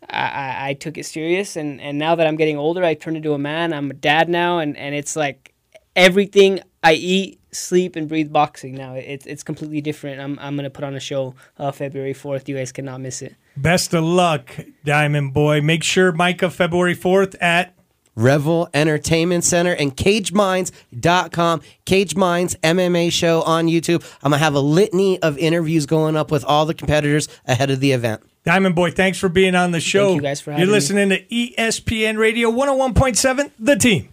I, 0.10 0.70
I 0.70 0.74
took 0.74 0.98
it 0.98 1.06
serious, 1.06 1.56
and 1.56 1.82
and 1.82 1.98
now 1.98 2.16
that 2.16 2.28
I'm 2.28 2.36
getting 2.36 2.58
older, 2.58 2.84
I 2.84 2.94
turned 2.94 3.18
into 3.18 3.34
a 3.34 3.40
man. 3.40 3.74
I'm 3.74 3.92
a 3.92 3.94
dad 3.94 4.30
now, 4.30 4.60
and 4.60 4.78
and 4.78 4.96
it's 4.96 5.16
like 5.16 5.54
everything 5.96 6.62
I 6.84 6.94
eat, 6.94 7.40
sleep, 7.52 7.96
and 7.96 8.08
breathe 8.08 8.32
boxing 8.32 8.76
now. 8.76 8.96
It's 8.96 9.26
it's 9.26 9.44
completely 9.44 9.82
different. 9.82 10.22
I'm 10.22 10.40
I'm 10.40 10.56
gonna 10.56 10.70
put 10.70 10.84
on 10.84 10.96
a 10.96 11.00
show 11.00 11.36
uh, 11.58 11.72
February 11.72 12.14
fourth. 12.14 12.48
You 12.50 12.56
guys 12.56 12.72
cannot 12.72 13.02
miss 13.02 13.22
it. 13.22 13.36
Best 13.58 13.94
of 13.94 14.04
luck, 14.04 14.58
Diamond 14.86 15.34
Boy. 15.34 15.62
Make 15.62 15.84
sure 15.84 16.12
Micah 16.12 16.50
February 16.50 16.94
fourth 16.94 17.36
at 17.42 17.76
Revel 18.16 18.70
Entertainment 18.74 19.44
Center 19.44 19.74
and 19.74 19.96
CageMinds.com. 19.96 21.62
Cage 21.86 22.16
Minds 22.16 22.56
MMA 22.64 23.12
show 23.12 23.42
on 23.44 23.68
YouTube. 23.68 24.04
I'm 24.24 24.32
going 24.32 24.40
to 24.40 24.44
have 24.44 24.56
a 24.56 24.60
litany 24.60 25.22
of 25.22 25.38
interviews 25.38 25.86
going 25.86 26.16
up 26.16 26.32
with 26.32 26.44
all 26.44 26.66
the 26.66 26.74
competitors 26.74 27.28
ahead 27.46 27.70
of 27.70 27.80
the 27.80 27.92
event. 27.92 28.22
Diamond 28.46 28.76
Boy, 28.76 28.92
thanks 28.92 29.18
for 29.18 29.30
being 29.30 29.56
on 29.56 29.72
the 29.72 29.80
show. 29.80 30.08
Thank 30.08 30.16
you 30.16 30.22
guys 30.22 30.42
for 30.42 30.52
having 30.52 30.62
me. 30.62 30.68
You're 30.68 30.76
listening 30.76 31.10
me. 31.10 31.18
to 31.20 31.62
ESPN 31.62 32.18
Radio 32.18 32.52
101.7, 32.52 33.52
The 33.60 33.76
Team. 33.76 34.10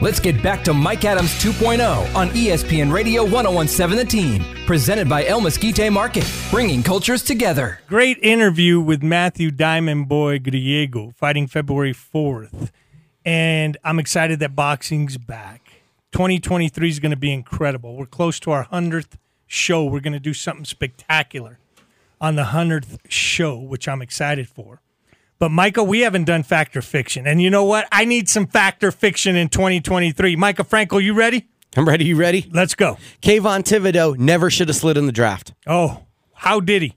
Let's 0.00 0.18
get 0.18 0.42
back 0.42 0.64
to 0.64 0.74
Mike 0.74 1.04
Adams 1.04 1.30
2.0 1.34 2.14
on 2.16 2.28
ESPN 2.30 2.92
Radio 2.92 3.22
1017 3.24 3.96
The 3.96 4.04
Team, 4.04 4.44
presented 4.66 5.08
by 5.08 5.24
El 5.24 5.40
Mesquite 5.40 5.92
Market, 5.92 6.28
bringing 6.50 6.82
cultures 6.82 7.22
together. 7.22 7.78
Great 7.86 8.18
interview 8.18 8.80
with 8.80 9.04
Matthew 9.04 9.52
Diamond 9.52 10.08
Boy 10.08 10.40
Griego, 10.40 11.14
fighting 11.14 11.46
February 11.46 11.94
4th. 11.94 12.70
And 13.24 13.76
I'm 13.84 14.00
excited 14.00 14.40
that 14.40 14.56
boxing's 14.56 15.16
back. 15.16 15.62
2023 16.10 16.88
is 16.88 16.98
going 16.98 17.10
to 17.10 17.16
be 17.16 17.32
incredible. 17.32 17.96
We're 17.96 18.06
close 18.06 18.40
to 18.40 18.50
our 18.50 18.66
100th 18.66 19.16
show. 19.46 19.84
We're 19.84 20.00
going 20.00 20.12
to 20.12 20.20
do 20.20 20.34
something 20.34 20.64
spectacular 20.64 21.60
on 22.20 22.34
the 22.34 22.46
100th 22.46 22.98
show, 23.08 23.56
which 23.58 23.86
I'm 23.86 24.02
excited 24.02 24.48
for. 24.48 24.80
But 25.38 25.50
Michael, 25.50 25.86
we 25.86 26.00
haven't 26.00 26.24
done 26.24 26.42
factor 26.42 26.80
fiction. 26.80 27.26
And 27.26 27.42
you 27.42 27.50
know 27.50 27.64
what? 27.64 27.86
I 27.90 28.04
need 28.04 28.28
some 28.28 28.46
factor 28.46 28.90
fiction 28.90 29.36
in 29.36 29.48
2023. 29.48 30.36
Michael 30.36 30.64
Frankel, 30.64 31.02
you 31.02 31.14
ready? 31.14 31.48
I'm 31.76 31.86
ready. 31.86 32.04
You 32.04 32.16
ready? 32.16 32.48
Let's 32.52 32.74
go. 32.74 32.98
Kayvon 33.20 33.64
Thibodeaux 33.64 34.16
never 34.16 34.48
should 34.48 34.68
have 34.68 34.76
slid 34.76 34.96
in 34.96 35.06
the 35.06 35.12
draft. 35.12 35.54
Oh, 35.66 36.04
how 36.32 36.60
did 36.60 36.82
he, 36.82 36.96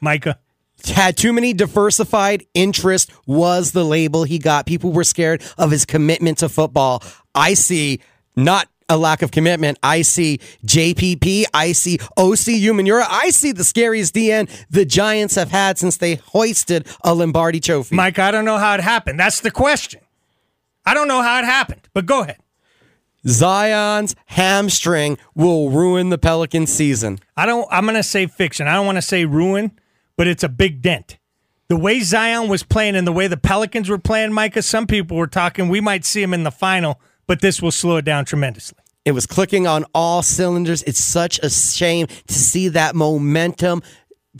Micah? 0.00 0.38
had 0.84 1.16
too 1.16 1.32
many 1.32 1.52
diversified 1.52 2.46
interests 2.54 3.12
was 3.26 3.72
the 3.72 3.84
label 3.84 4.24
he 4.24 4.38
got. 4.38 4.66
People 4.66 4.92
were 4.92 5.04
scared 5.04 5.42
of 5.58 5.70
his 5.70 5.84
commitment 5.84 6.38
to 6.38 6.48
football. 6.48 7.02
I 7.34 7.54
see 7.54 8.00
not 8.36 8.68
a 8.88 8.96
lack 8.96 9.22
of 9.22 9.30
commitment. 9.30 9.78
I 9.82 10.02
see 10.02 10.38
JPP. 10.64 11.44
I 11.52 11.72
see 11.72 11.98
Osi 12.16 12.60
Umenyiora. 12.60 13.06
I 13.08 13.30
see 13.30 13.52
the 13.52 13.64
scariest 13.64 14.14
DN 14.14 14.48
the 14.70 14.84
Giants 14.84 15.34
have 15.34 15.50
had 15.50 15.78
since 15.78 15.96
they 15.96 16.16
hoisted 16.16 16.86
a 17.02 17.14
Lombardi 17.14 17.60
trophy. 17.60 17.96
Mike, 17.96 18.18
I 18.18 18.30
don't 18.30 18.44
know 18.44 18.58
how 18.58 18.74
it 18.74 18.80
happened. 18.80 19.18
That's 19.18 19.40
the 19.40 19.50
question. 19.50 20.00
I 20.84 20.94
don't 20.94 21.08
know 21.08 21.22
how 21.22 21.40
it 21.40 21.44
happened, 21.44 21.88
but 21.92 22.06
go 22.06 22.22
ahead. 22.22 22.38
Zion's 23.26 24.14
hamstring 24.26 25.18
will 25.34 25.70
ruin 25.70 26.10
the 26.10 26.18
Pelicans 26.18 26.72
season. 26.72 27.18
I 27.36 27.44
don't 27.44 27.66
I'm 27.70 27.84
going 27.84 27.96
to 27.96 28.02
say 28.02 28.26
fiction. 28.26 28.68
I 28.68 28.74
don't 28.74 28.86
want 28.86 28.96
to 28.96 29.02
say 29.02 29.24
ruin, 29.24 29.72
but 30.16 30.28
it's 30.28 30.44
a 30.44 30.48
big 30.48 30.80
dent. 30.80 31.18
The 31.68 31.76
way 31.76 31.98
Zion 31.98 32.48
was 32.48 32.62
playing 32.62 32.94
and 32.94 33.04
the 33.04 33.12
way 33.12 33.26
the 33.26 33.36
Pelicans 33.36 33.88
were 33.88 33.98
playing, 33.98 34.32
Micah, 34.32 34.62
some 34.62 34.86
people 34.86 35.16
were 35.16 35.26
talking 35.26 35.68
we 35.68 35.80
might 35.80 36.04
see 36.04 36.22
him 36.22 36.32
in 36.32 36.44
the 36.44 36.52
final, 36.52 37.00
but 37.26 37.40
this 37.40 37.60
will 37.60 37.70
slow 37.70 37.96
it 37.96 38.04
down 38.04 38.24
tremendously. 38.24 38.78
It 39.04 39.12
was 39.12 39.26
clicking 39.26 39.66
on 39.66 39.84
all 39.94 40.22
cylinders. 40.22 40.82
It's 40.82 41.02
such 41.02 41.38
a 41.38 41.48
shame 41.48 42.08
to 42.08 42.34
see 42.34 42.68
that 42.68 42.96
momentum 42.96 43.82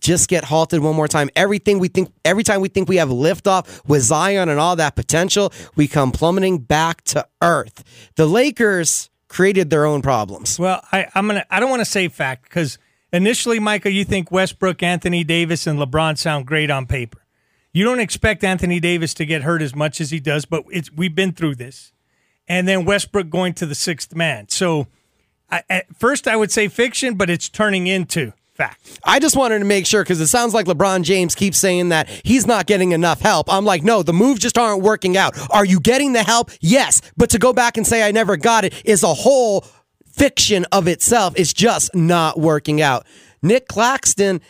just 0.00 0.28
get 0.28 0.44
halted 0.44 0.80
one 0.80 0.94
more 0.94 1.08
time. 1.08 1.30
Everything 1.36 1.78
we 1.78 1.88
think, 1.88 2.12
every 2.24 2.42
time 2.42 2.60
we 2.60 2.68
think 2.68 2.88
we 2.88 2.96
have 2.96 3.08
liftoff 3.08 3.80
with 3.86 4.02
Zion 4.02 4.48
and 4.48 4.60
all 4.60 4.76
that 4.76 4.96
potential, 4.96 5.52
we 5.74 5.88
come 5.88 6.12
plummeting 6.12 6.58
back 6.58 7.02
to 7.04 7.26
earth. 7.42 7.84
The 8.16 8.26
Lakers 8.26 9.10
created 9.28 9.70
their 9.70 9.86
own 9.86 10.02
problems. 10.02 10.58
Well, 10.58 10.82
I, 10.92 11.06
I'm 11.14 11.26
gonna. 11.26 11.44
I 11.50 11.60
don't 11.60 11.70
want 11.70 11.80
to 11.80 11.90
say 11.90 12.08
fact 12.08 12.44
because 12.44 12.78
initially, 13.12 13.58
Michael, 13.58 13.92
you 13.92 14.04
think 14.04 14.30
Westbrook, 14.30 14.82
Anthony 14.82 15.24
Davis, 15.24 15.66
and 15.66 15.78
LeBron 15.78 16.18
sound 16.18 16.46
great 16.46 16.70
on 16.70 16.86
paper. 16.86 17.22
You 17.72 17.84
don't 17.84 18.00
expect 18.00 18.42
Anthony 18.42 18.80
Davis 18.80 19.12
to 19.14 19.26
get 19.26 19.42
hurt 19.42 19.62
as 19.62 19.74
much 19.74 20.00
as 20.00 20.10
he 20.10 20.20
does, 20.20 20.44
but 20.44 20.64
it's 20.70 20.90
we've 20.92 21.14
been 21.14 21.32
through 21.32 21.56
this. 21.56 21.92
And 22.48 22.66
then 22.68 22.84
Westbrook 22.84 23.30
going 23.30 23.54
to 23.54 23.66
the 23.66 23.74
sixth 23.74 24.14
man. 24.14 24.48
So, 24.48 24.86
I, 25.50 25.62
at 25.68 25.94
first, 25.96 26.26
I 26.26 26.36
would 26.36 26.50
say 26.50 26.68
fiction, 26.68 27.14
but 27.14 27.30
it's 27.30 27.48
turning 27.48 27.86
into 27.86 28.32
fact. 28.56 28.98
I 29.04 29.20
just 29.20 29.36
wanted 29.36 29.60
to 29.60 29.64
make 29.64 29.86
sure 29.86 30.02
because 30.02 30.20
it 30.20 30.26
sounds 30.28 30.54
like 30.54 30.66
LeBron 30.66 31.02
James 31.02 31.34
keeps 31.34 31.58
saying 31.58 31.90
that 31.90 32.08
he's 32.08 32.46
not 32.46 32.66
getting 32.66 32.92
enough 32.92 33.20
help. 33.20 33.52
I'm 33.52 33.64
like, 33.64 33.84
no, 33.84 34.02
the 34.02 34.12
moves 34.12 34.40
just 34.40 34.58
aren't 34.58 34.82
working 34.82 35.16
out. 35.16 35.38
Are 35.50 35.64
you 35.64 35.78
getting 35.78 36.12
the 36.14 36.22
help? 36.22 36.50
Yes. 36.60 37.02
But 37.16 37.30
to 37.30 37.38
go 37.38 37.52
back 37.52 37.76
and 37.76 37.86
say 37.86 38.06
I 38.06 38.10
never 38.10 38.36
got 38.36 38.64
it 38.64 38.82
is 38.84 39.02
a 39.02 39.14
whole 39.14 39.64
fiction 40.06 40.64
of 40.72 40.88
itself. 40.88 41.34
It's 41.36 41.52
just 41.52 41.94
not 41.94 42.38
working 42.40 42.80
out. 42.80 43.06
Nick 43.42 43.68
Claxton 43.68 44.40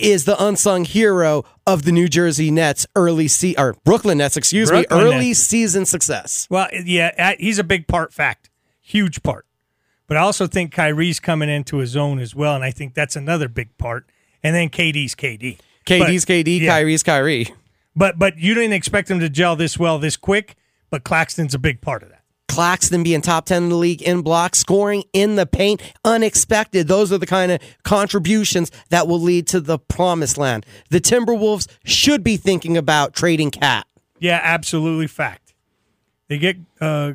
is 0.00 0.24
the 0.24 0.42
unsung 0.42 0.84
hero 0.84 1.44
of 1.66 1.84
the 1.84 1.92
New 1.92 2.08
Jersey 2.08 2.50
Nets 2.50 2.86
early 2.96 3.28
se- 3.28 3.54
or 3.58 3.74
Brooklyn 3.84 4.18
Nets, 4.18 4.36
excuse 4.36 4.68
Brooklyn 4.70 4.98
me, 4.98 5.04
early 5.04 5.28
Nets. 5.28 5.38
season 5.40 5.86
success. 5.86 6.46
Well, 6.50 6.68
yeah, 6.84 7.34
he's 7.38 7.58
a 7.58 7.64
big 7.64 7.86
part. 7.86 8.12
Fact, 8.12 8.50
huge 8.80 9.22
part. 9.22 9.46
But 10.06 10.16
I 10.16 10.20
also 10.20 10.46
think 10.46 10.72
Kyrie's 10.72 11.20
coming 11.20 11.48
into 11.48 11.76
his 11.78 11.96
own 11.96 12.18
as 12.18 12.34
well, 12.34 12.54
and 12.56 12.64
I 12.64 12.70
think 12.72 12.94
that's 12.94 13.14
another 13.14 13.48
big 13.48 13.76
part. 13.78 14.06
And 14.42 14.54
then 14.56 14.68
KD's 14.70 15.14
KD. 15.14 15.58
KD's 15.86 16.24
But- 16.24 16.32
KD, 16.32 16.60
yeah. 16.60 16.70
Kyrie's 16.70 17.02
Kyrie. 17.02 17.48
But 17.94 18.18
but 18.18 18.38
you 18.38 18.54
didn't 18.54 18.72
expect 18.72 19.10
him 19.10 19.20
to 19.20 19.28
gel 19.28 19.56
this 19.56 19.78
well 19.78 19.98
this 19.98 20.16
quick. 20.16 20.56
But 20.90 21.04
Claxton's 21.04 21.54
a 21.54 21.58
big 21.58 21.80
part 21.80 22.02
of 22.02 22.08
that. 22.08 22.19
Claxton 22.50 23.04
being 23.04 23.20
top 23.20 23.46
10 23.46 23.64
in 23.64 23.68
the 23.68 23.76
league 23.76 24.02
in 24.02 24.22
blocks, 24.22 24.58
scoring 24.58 25.04
in 25.12 25.36
the 25.36 25.46
paint, 25.46 25.80
unexpected. 26.04 26.88
Those 26.88 27.12
are 27.12 27.18
the 27.18 27.26
kind 27.26 27.52
of 27.52 27.60
contributions 27.84 28.72
that 28.88 29.06
will 29.06 29.20
lead 29.20 29.46
to 29.48 29.60
the 29.60 29.78
promised 29.78 30.36
land. 30.36 30.66
The 30.90 31.00
Timberwolves 31.00 31.68
should 31.84 32.24
be 32.24 32.36
thinking 32.36 32.76
about 32.76 33.14
trading 33.14 33.52
KAT. 33.52 33.86
Yeah, 34.18 34.40
absolutely 34.42 35.06
fact. 35.06 35.54
They 36.26 36.38
get 36.38 36.56
uh, 36.80 37.12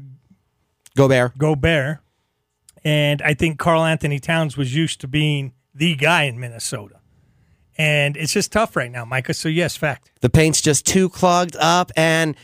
Gobert. 0.95 1.37
Gobert, 1.37 1.99
and 2.83 3.21
I 3.21 3.33
think 3.33 3.59
Karl 3.59 3.83
Anthony 3.83 4.19
Towns 4.19 4.55
was 4.55 4.73
used 4.73 5.01
to 5.01 5.07
being 5.07 5.53
the 5.73 5.95
guy 5.95 6.23
in 6.23 6.39
Minnesota, 6.39 6.99
and 7.77 8.15
it's 8.15 8.33
just 8.33 8.51
tough 8.51 8.75
right 8.75 8.91
now, 8.91 9.03
Micah. 9.03 9.33
So 9.33 9.49
yes, 9.49 9.75
fact. 9.75 10.11
The 10.21 10.29
paint's 10.29 10.61
just 10.61 10.85
too 10.85 11.09
clogged 11.09 11.55
up, 11.57 11.91
and 11.97 12.35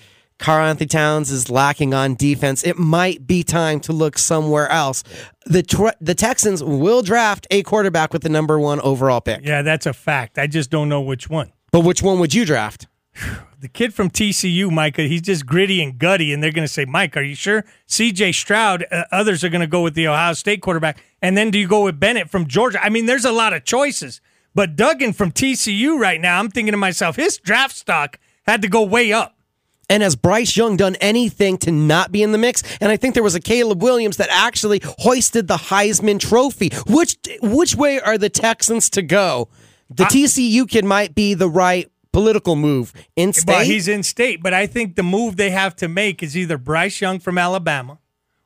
Karl 0.41 0.65
Anthony 0.65 0.87
Towns 0.87 1.29
is 1.29 1.51
lacking 1.51 1.93
on 1.93 2.15
defense. 2.15 2.63
It 2.63 2.77
might 2.77 3.27
be 3.27 3.43
time 3.43 3.79
to 3.81 3.93
look 3.93 4.17
somewhere 4.17 4.67
else. 4.69 5.03
The 5.45 5.61
tw- 5.61 5.95
the 6.01 6.15
Texans 6.15 6.63
will 6.63 7.03
draft 7.03 7.45
a 7.51 7.61
quarterback 7.61 8.11
with 8.11 8.23
the 8.23 8.29
number 8.29 8.59
one 8.59 8.81
overall 8.81 9.21
pick. 9.21 9.41
Yeah, 9.43 9.61
that's 9.61 9.85
a 9.85 9.93
fact. 9.93 10.39
I 10.39 10.47
just 10.47 10.71
don't 10.71 10.89
know 10.89 10.99
which 10.99 11.29
one. 11.29 11.53
But 11.71 11.81
which 11.81 12.01
one 12.01 12.19
would 12.19 12.33
you 12.33 12.43
draft? 12.43 12.87
the 13.59 13.67
kid 13.67 13.93
from 13.93 14.09
TCU, 14.09 14.71
Micah, 14.71 15.03
he's 15.03 15.21
just 15.21 15.45
gritty 15.45 15.79
and 15.79 15.99
gutty, 15.99 16.33
and 16.33 16.41
they're 16.41 16.51
going 16.51 16.67
to 16.67 16.73
say, 16.73 16.85
Mike, 16.85 17.15
are 17.15 17.21
you 17.21 17.35
sure? 17.35 17.63
CJ 17.87 18.33
Stroud, 18.33 18.83
uh, 18.91 19.03
others 19.11 19.43
are 19.43 19.49
going 19.49 19.61
to 19.61 19.67
go 19.67 19.83
with 19.83 19.93
the 19.93 20.07
Ohio 20.07 20.33
State 20.33 20.63
quarterback. 20.63 21.03
And 21.21 21.37
then 21.37 21.51
do 21.51 21.59
you 21.59 21.67
go 21.67 21.83
with 21.83 21.99
Bennett 21.99 22.31
from 22.31 22.47
Georgia? 22.47 22.83
I 22.83 22.89
mean, 22.89 23.05
there's 23.05 23.25
a 23.25 23.31
lot 23.31 23.53
of 23.53 23.63
choices. 23.63 24.21
But 24.55 24.75
Duggan 24.75 25.13
from 25.13 25.31
TCU 25.31 25.99
right 25.99 26.19
now, 26.19 26.39
I'm 26.39 26.49
thinking 26.49 26.71
to 26.71 26.77
myself, 26.77 27.15
his 27.15 27.37
draft 27.37 27.75
stock 27.75 28.17
had 28.47 28.63
to 28.63 28.67
go 28.67 28.81
way 28.81 29.13
up. 29.13 29.37
And 29.91 30.01
has 30.03 30.15
Bryce 30.15 30.55
Young 30.55 30.77
done 30.77 30.95
anything 31.01 31.57
to 31.59 31.71
not 31.71 32.13
be 32.13 32.23
in 32.23 32.31
the 32.31 32.37
mix? 32.37 32.63
And 32.79 32.91
I 32.91 32.97
think 32.97 33.13
there 33.13 33.23
was 33.23 33.35
a 33.35 33.41
Caleb 33.41 33.83
Williams 33.83 34.17
that 34.17 34.29
actually 34.31 34.81
hoisted 34.83 35.47
the 35.47 35.57
Heisman 35.57 36.17
Trophy. 36.17 36.69
Which 36.87 37.17
which 37.41 37.75
way 37.75 37.99
are 37.99 38.17
the 38.17 38.29
Texans 38.29 38.89
to 38.91 39.01
go? 39.01 39.49
The 39.89 40.05
TCU 40.05 40.69
kid 40.69 40.85
might 40.85 41.13
be 41.13 41.33
the 41.33 41.49
right 41.49 41.91
political 42.13 42.55
move 42.55 42.93
in 43.15 43.33
state. 43.33 43.45
But 43.45 43.65
he's 43.65 43.87
in 43.87 44.03
state. 44.03 44.41
But 44.41 44.53
I 44.53 44.65
think 44.67 44.95
the 44.95 45.03
move 45.03 45.35
they 45.37 45.49
have 45.49 45.75
to 45.77 45.87
make 45.87 46.23
is 46.23 46.37
either 46.37 46.57
Bryce 46.57 47.01
Young 47.01 47.19
from 47.19 47.37
Alabama 47.37 47.99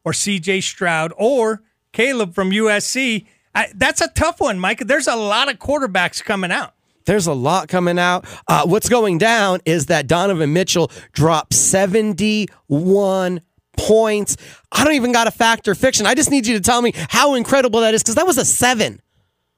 or 0.04 0.12
CJ 0.12 0.64
Stroud 0.64 1.14
or 1.18 1.62
Caleb 1.92 2.34
from 2.34 2.52
USC. 2.52 3.26
I, 3.54 3.70
that's 3.74 4.02
a 4.02 4.08
tough 4.10 4.42
one, 4.42 4.60
Mike. 4.60 4.80
There's 4.80 5.08
a 5.08 5.16
lot 5.16 5.52
of 5.52 5.60
quarterbacks 5.60 6.24
coming 6.24 6.52
out. 6.52 6.75
There's 7.06 7.28
a 7.28 7.34
lot 7.34 7.68
coming 7.68 8.00
out. 8.00 8.26
Uh, 8.48 8.66
what's 8.66 8.90
going 8.90 9.18
down 9.18 9.60
is 9.66 9.88
that 9.88 10.08
Donovan 10.08 10.54
Mitchell 10.54 10.92
dropped 11.12 11.54
71 11.54 13.42
points. 13.78 14.38
I 14.72 14.84
don't 14.84 14.94
even 14.94 15.12
got 15.12 15.28
a 15.28 15.32
fact 15.32 15.68
or 15.68 15.76
fiction. 15.76 16.06
I 16.06 16.16
just 16.16 16.32
need 16.32 16.48
you 16.48 16.56
to 16.56 16.62
tell 16.62 16.82
me 16.82 16.94
how 17.10 17.36
incredible 17.36 17.82
that 17.82 17.94
is 17.94 18.02
because 18.02 18.16
that 18.16 18.28
was 18.28 18.38
a 18.38 18.46
seven. 18.46 19.02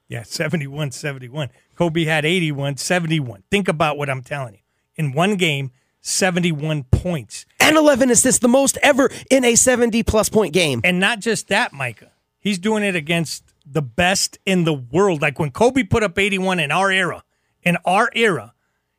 Yeah, 0.10 0.24
71 0.24 0.92
71. 0.92 1.50
Kobe 1.76 2.06
had 2.06 2.26
81 2.26 2.78
71. 2.78 3.44
Think 3.52 3.68
about 3.68 3.98
what 3.98 4.10
I'm 4.10 4.22
telling 4.22 4.56
you. 4.56 4.60
In 4.96 5.12
one 5.12 5.36
game, 5.36 5.72
71 6.02 6.84
points. 6.86 7.46
And 7.60 7.76
11 7.76 8.10
assists, 8.10 8.40
the 8.40 8.48
most 8.48 8.78
ever 8.82 9.10
in 9.30 9.44
a 9.44 9.56
70 9.56 10.04
plus 10.04 10.30
point 10.30 10.54
game. 10.54 10.82
And 10.84 11.00
not 11.00 11.20
just 11.20 11.50
that, 11.50 11.74
Micah. 11.74 12.12
He's 12.40 12.60
doing 12.60 12.84
it 12.84 12.96
against 12.96 13.44
the 13.66 13.82
best 13.82 14.40
in 14.46 14.64
the 14.64 14.74
world. 14.74 15.22
Like 15.22 15.38
when 15.38 15.52
Kobe 15.52 15.84
put 15.84 16.04
up 16.04 16.18
81 16.18 16.60
in 16.60 16.72
our 16.72 16.90
era, 16.90 17.24
in 17.68 17.78
our 17.84 18.10
era, 18.16 18.54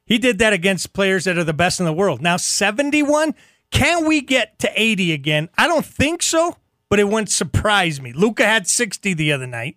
he 0.04 0.18
did 0.18 0.38
that 0.38 0.52
against 0.52 0.92
players 0.92 1.24
that 1.24 1.38
are 1.38 1.44
the 1.44 1.54
best 1.54 1.80
in 1.80 1.86
the 1.86 1.92
world. 1.92 2.20
Now, 2.20 2.36
71, 2.36 3.34
can 3.70 4.06
we 4.06 4.20
get 4.20 4.58
to 4.58 4.70
80 4.74 5.12
again? 5.12 5.48
I 5.56 5.66
don't 5.66 5.84
think 5.84 6.22
so, 6.22 6.56
but 6.90 7.00
it 7.00 7.04
wouldn't 7.04 7.30
surprise 7.30 8.00
me. 8.00 8.12
Luka 8.12 8.44
had 8.44 8.68
60 8.68 9.14
the 9.14 9.32
other 9.32 9.46
night. 9.46 9.76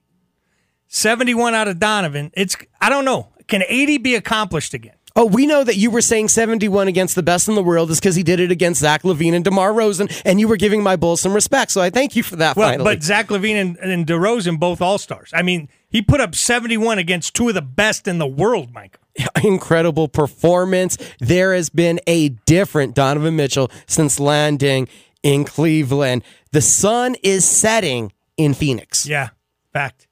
71 0.89 1.55
out 1.55 1.69
of 1.69 1.79
Donovan. 1.79 2.31
It's 2.33 2.57
I 2.81 2.89
don't 2.89 3.05
know. 3.05 3.29
Can 3.47 3.63
80 3.65 3.97
be 3.99 4.15
accomplished 4.15 4.73
again? 4.73 4.95
Oh, 5.15 5.25
we 5.25 5.45
know 5.45 5.63
that 5.63 5.75
you 5.75 5.91
were 5.91 6.01
saying 6.01 6.29
71 6.29 6.87
against 6.87 7.15
the 7.15 7.23
best 7.23 7.49
in 7.49 7.55
the 7.55 7.63
world 7.63 7.91
is 7.91 7.99
because 7.99 8.15
he 8.15 8.23
did 8.23 8.39
it 8.39 8.51
against 8.51 8.79
Zach 8.79 9.03
LaVine 9.03 9.33
and 9.33 9.43
DeMar 9.43 9.71
DeRozan, 9.71 10.21
and 10.25 10.39
you 10.39 10.47
were 10.47 10.57
giving 10.57 10.83
my 10.83 10.95
Bulls 10.95 11.21
some 11.21 11.33
respect. 11.33 11.71
So 11.71 11.81
I 11.81 11.89
thank 11.89 12.15
you 12.15 12.23
for 12.23 12.35
that 12.37 12.55
Well, 12.55 12.69
finally. 12.69 12.95
but 12.95 13.03
Zach 13.03 13.27
LaVine 13.27 13.55
and, 13.55 13.77
and 13.77 14.07
DeRozan 14.07 14.59
both 14.59 14.81
All 14.81 14.97
Stars. 14.97 15.31
I 15.33 15.41
mean, 15.41 15.69
he 15.89 16.01
put 16.01 16.21
up 16.21 16.35
71 16.35 16.97
against 16.97 17.33
two 17.35 17.49
of 17.49 17.55
the 17.55 17.61
best 17.61 18.07
in 18.07 18.17
the 18.17 18.27
world, 18.27 18.73
Mike. 18.73 18.97
incredible 19.43 20.07
performance. 20.07 20.97
There 21.19 21.53
has 21.53 21.69
been 21.69 21.99
a 22.07 22.29
different 22.29 22.95
Donovan 22.95 23.35
Mitchell 23.35 23.69
since 23.87 24.19
landing 24.19 24.87
in 25.23 25.43
Cleveland. 25.43 26.23
The 26.51 26.61
sun 26.61 27.15
is 27.23 27.45
setting 27.45 28.13
in 28.37 28.53
Phoenix. 28.53 29.05
Yeah, 29.05 29.29
fact. 29.73 30.07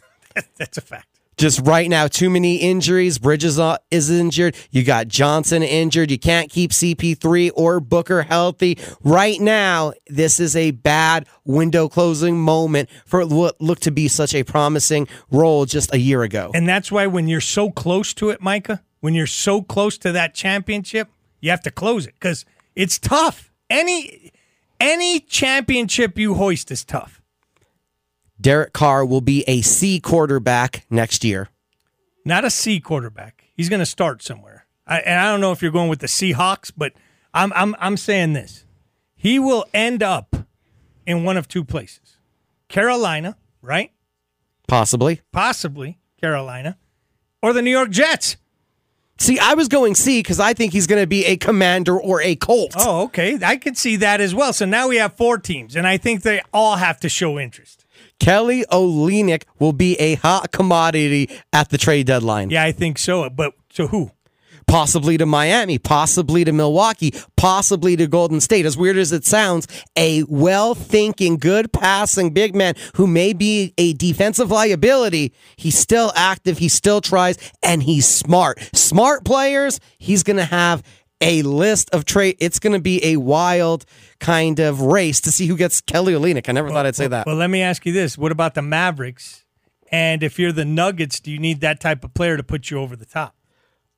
That's 0.56 0.78
a 0.78 0.82
fact. 0.82 1.07
Just 1.38 1.60
right 1.64 1.88
now, 1.88 2.08
too 2.08 2.28
many 2.28 2.56
injuries. 2.56 3.18
Bridges 3.18 3.60
is 3.92 4.10
injured. 4.10 4.56
You 4.72 4.82
got 4.82 5.06
Johnson 5.06 5.62
injured. 5.62 6.10
You 6.10 6.18
can't 6.18 6.50
keep 6.50 6.72
CP3 6.72 7.52
or 7.54 7.78
Booker 7.78 8.22
healthy. 8.22 8.76
Right 9.04 9.40
now, 9.40 9.92
this 10.08 10.40
is 10.40 10.56
a 10.56 10.72
bad 10.72 11.28
window 11.44 11.88
closing 11.88 12.40
moment 12.40 12.88
for 13.06 13.24
what 13.24 13.60
looked 13.60 13.84
to 13.84 13.92
be 13.92 14.08
such 14.08 14.34
a 14.34 14.42
promising 14.42 15.06
role 15.30 15.64
just 15.64 15.94
a 15.94 15.98
year 15.98 16.24
ago. 16.24 16.50
And 16.54 16.68
that's 16.68 16.90
why 16.90 17.06
when 17.06 17.28
you're 17.28 17.40
so 17.40 17.70
close 17.70 18.12
to 18.14 18.30
it, 18.30 18.42
Micah, 18.42 18.82
when 18.98 19.14
you're 19.14 19.28
so 19.28 19.62
close 19.62 19.96
to 19.98 20.10
that 20.10 20.34
championship, 20.34 21.08
you 21.40 21.50
have 21.50 21.62
to 21.62 21.70
close 21.70 22.04
it 22.04 22.14
because 22.14 22.44
it's 22.74 22.98
tough. 22.98 23.52
Any 23.70 24.32
any 24.80 25.20
championship 25.20 26.18
you 26.18 26.34
hoist 26.34 26.72
is 26.72 26.84
tough. 26.84 27.17
Derek 28.40 28.72
Carr 28.72 29.04
will 29.04 29.20
be 29.20 29.44
a 29.46 29.62
C 29.62 30.00
quarterback 30.00 30.84
next 30.90 31.24
year. 31.24 31.48
not 32.24 32.44
a 32.44 32.50
C 32.50 32.78
quarterback. 32.80 33.44
He's 33.54 33.68
going 33.68 33.80
to 33.80 33.86
start 33.86 34.22
somewhere. 34.22 34.66
I, 34.86 35.00
and 35.00 35.18
I 35.18 35.24
don't 35.30 35.40
know 35.40 35.52
if 35.52 35.60
you're 35.62 35.72
going 35.72 35.88
with 35.88 35.98
the 36.00 36.06
Seahawks, 36.06 36.70
but 36.76 36.92
I'm 37.34 37.52
I'm 37.54 37.74
I'm 37.78 37.96
saying 37.96 38.32
this. 38.34 38.64
He 39.16 39.38
will 39.38 39.66
end 39.74 40.02
up 40.02 40.36
in 41.06 41.24
one 41.24 41.36
of 41.36 41.48
two 41.48 41.64
places. 41.64 42.16
Carolina, 42.68 43.36
right? 43.62 43.90
Possibly. 44.68 45.22
Possibly 45.32 45.98
Carolina, 46.20 46.78
or 47.42 47.52
the 47.52 47.62
New 47.62 47.70
York 47.70 47.90
Jets. 47.90 48.36
See, 49.20 49.38
I 49.40 49.54
was 49.54 49.66
going 49.66 49.96
C 49.96 50.20
because 50.20 50.38
I 50.38 50.52
think 50.52 50.72
he's 50.72 50.86
going 50.86 51.02
to 51.02 51.06
be 51.06 51.24
a 51.24 51.36
commander 51.36 51.98
or 52.00 52.22
a 52.22 52.36
Colt. 52.36 52.74
Oh, 52.76 53.02
okay. 53.04 53.36
I 53.44 53.56
could 53.56 53.76
see 53.76 53.96
that 53.96 54.20
as 54.20 54.32
well. 54.32 54.52
So 54.52 54.64
now 54.64 54.86
we 54.86 54.96
have 54.98 55.14
four 55.14 55.38
teams, 55.38 55.74
and 55.74 55.88
I 55.88 55.96
think 55.96 56.22
they 56.22 56.40
all 56.52 56.76
have 56.76 57.00
to 57.00 57.08
show 57.08 57.36
interest. 57.38 57.84
Kelly 58.20 58.64
Olynyk 58.70 59.44
will 59.58 59.72
be 59.72 59.94
a 59.96 60.14
hot 60.16 60.52
commodity 60.52 61.30
at 61.52 61.70
the 61.70 61.78
trade 61.78 62.06
deadline. 62.06 62.50
Yeah, 62.50 62.64
I 62.64 62.72
think 62.72 62.98
so. 62.98 63.28
But 63.30 63.54
to 63.74 63.88
who? 63.88 64.10
Possibly 64.66 65.16
to 65.16 65.24
Miami, 65.24 65.78
possibly 65.78 66.44
to 66.44 66.52
Milwaukee, 66.52 67.14
possibly 67.38 67.96
to 67.96 68.06
Golden 68.06 68.38
State. 68.38 68.66
As 68.66 68.76
weird 68.76 68.98
as 68.98 69.12
it 69.12 69.24
sounds, 69.24 69.66
a 69.96 70.24
well 70.24 70.74
thinking, 70.74 71.38
good 71.38 71.72
passing 71.72 72.34
big 72.34 72.54
man 72.54 72.74
who 72.96 73.06
may 73.06 73.32
be 73.32 73.72
a 73.78 73.94
defensive 73.94 74.50
liability. 74.50 75.32
He's 75.56 75.78
still 75.78 76.12
active, 76.14 76.58
he 76.58 76.68
still 76.68 77.00
tries, 77.00 77.38
and 77.62 77.82
he's 77.82 78.06
smart. 78.06 78.58
Smart 78.74 79.24
players, 79.24 79.80
he's 79.96 80.22
going 80.22 80.36
to 80.36 80.44
have 80.44 80.82
a 81.20 81.42
list 81.42 81.90
of 81.90 82.04
trade. 82.04 82.36
It's 82.40 82.58
going 82.58 82.72
to 82.72 82.80
be 82.80 83.04
a 83.04 83.16
wild 83.16 83.84
kind 84.20 84.58
of 84.60 84.80
race 84.80 85.20
to 85.22 85.32
see 85.32 85.46
who 85.46 85.56
gets 85.56 85.80
Kelly 85.80 86.12
Olynyk. 86.12 86.48
I 86.48 86.52
never 86.52 86.70
thought 86.70 86.86
I'd 86.86 86.96
say 86.96 87.06
that. 87.08 87.26
Well, 87.26 87.36
let 87.36 87.50
me 87.50 87.62
ask 87.62 87.84
you 87.86 87.92
this: 87.92 88.16
What 88.18 88.32
about 88.32 88.54
the 88.54 88.62
Mavericks? 88.62 89.44
And 89.90 90.22
if 90.22 90.38
you're 90.38 90.52
the 90.52 90.66
Nuggets, 90.66 91.18
do 91.18 91.30
you 91.30 91.38
need 91.38 91.60
that 91.60 91.80
type 91.80 92.04
of 92.04 92.12
player 92.12 92.36
to 92.36 92.42
put 92.42 92.70
you 92.70 92.78
over 92.78 92.94
the 92.94 93.06
top? 93.06 93.34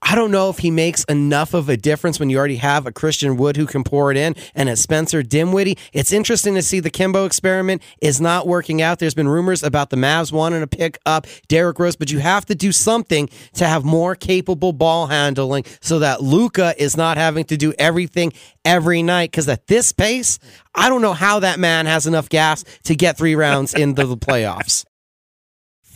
I 0.02 0.14
don't 0.14 0.30
know 0.30 0.48
if 0.48 0.58
he 0.58 0.70
makes 0.70 1.04
enough 1.04 1.54
of 1.54 1.68
a 1.68 1.76
difference 1.76 2.18
when 2.18 2.30
you 2.30 2.38
already 2.38 2.56
have 2.56 2.86
a 2.86 2.92
Christian 2.92 3.36
Wood 3.36 3.56
who 3.56 3.66
can 3.66 3.84
pour 3.84 4.10
it 4.10 4.16
in 4.16 4.34
and 4.54 4.68
a 4.68 4.76
Spencer 4.76 5.22
Dinwiddie. 5.22 5.76
It's 5.92 6.12
interesting 6.12 6.54
to 6.54 6.62
see 6.62 6.80
the 6.80 6.90
Kemba 6.90 7.26
experiment 7.26 7.82
is 8.00 8.20
not 8.20 8.46
working 8.46 8.80
out. 8.80 8.98
There's 8.98 9.14
been 9.14 9.28
rumors 9.28 9.62
about 9.62 9.90
the 9.90 9.96
Mavs 9.96 10.32
wanting 10.32 10.60
to 10.60 10.66
pick 10.66 10.98
up 11.04 11.26
Derrick 11.48 11.78
Rose, 11.78 11.96
but 11.96 12.10
you 12.10 12.18
have 12.18 12.46
to 12.46 12.54
do 12.54 12.72
something 12.72 13.28
to 13.54 13.66
have 13.66 13.84
more 13.84 14.14
capable 14.14 14.72
ball 14.72 15.06
handling 15.06 15.64
so 15.80 15.98
that 15.98 16.22
Luka 16.22 16.74
is 16.82 16.96
not 16.96 17.16
having 17.16 17.44
to 17.44 17.56
do 17.56 17.74
everything 17.78 18.32
every 18.64 19.02
night. 19.02 19.30
Because 19.30 19.48
at 19.48 19.66
this 19.66 19.92
pace, 19.92 20.38
I 20.74 20.88
don't 20.88 21.02
know 21.02 21.12
how 21.12 21.40
that 21.40 21.58
man 21.60 21.86
has 21.86 22.06
enough 22.06 22.28
gas 22.28 22.64
to 22.84 22.96
get 22.96 23.18
three 23.18 23.34
rounds 23.34 23.74
into 23.74 24.06
the 24.06 24.16
playoffs. 24.16 24.84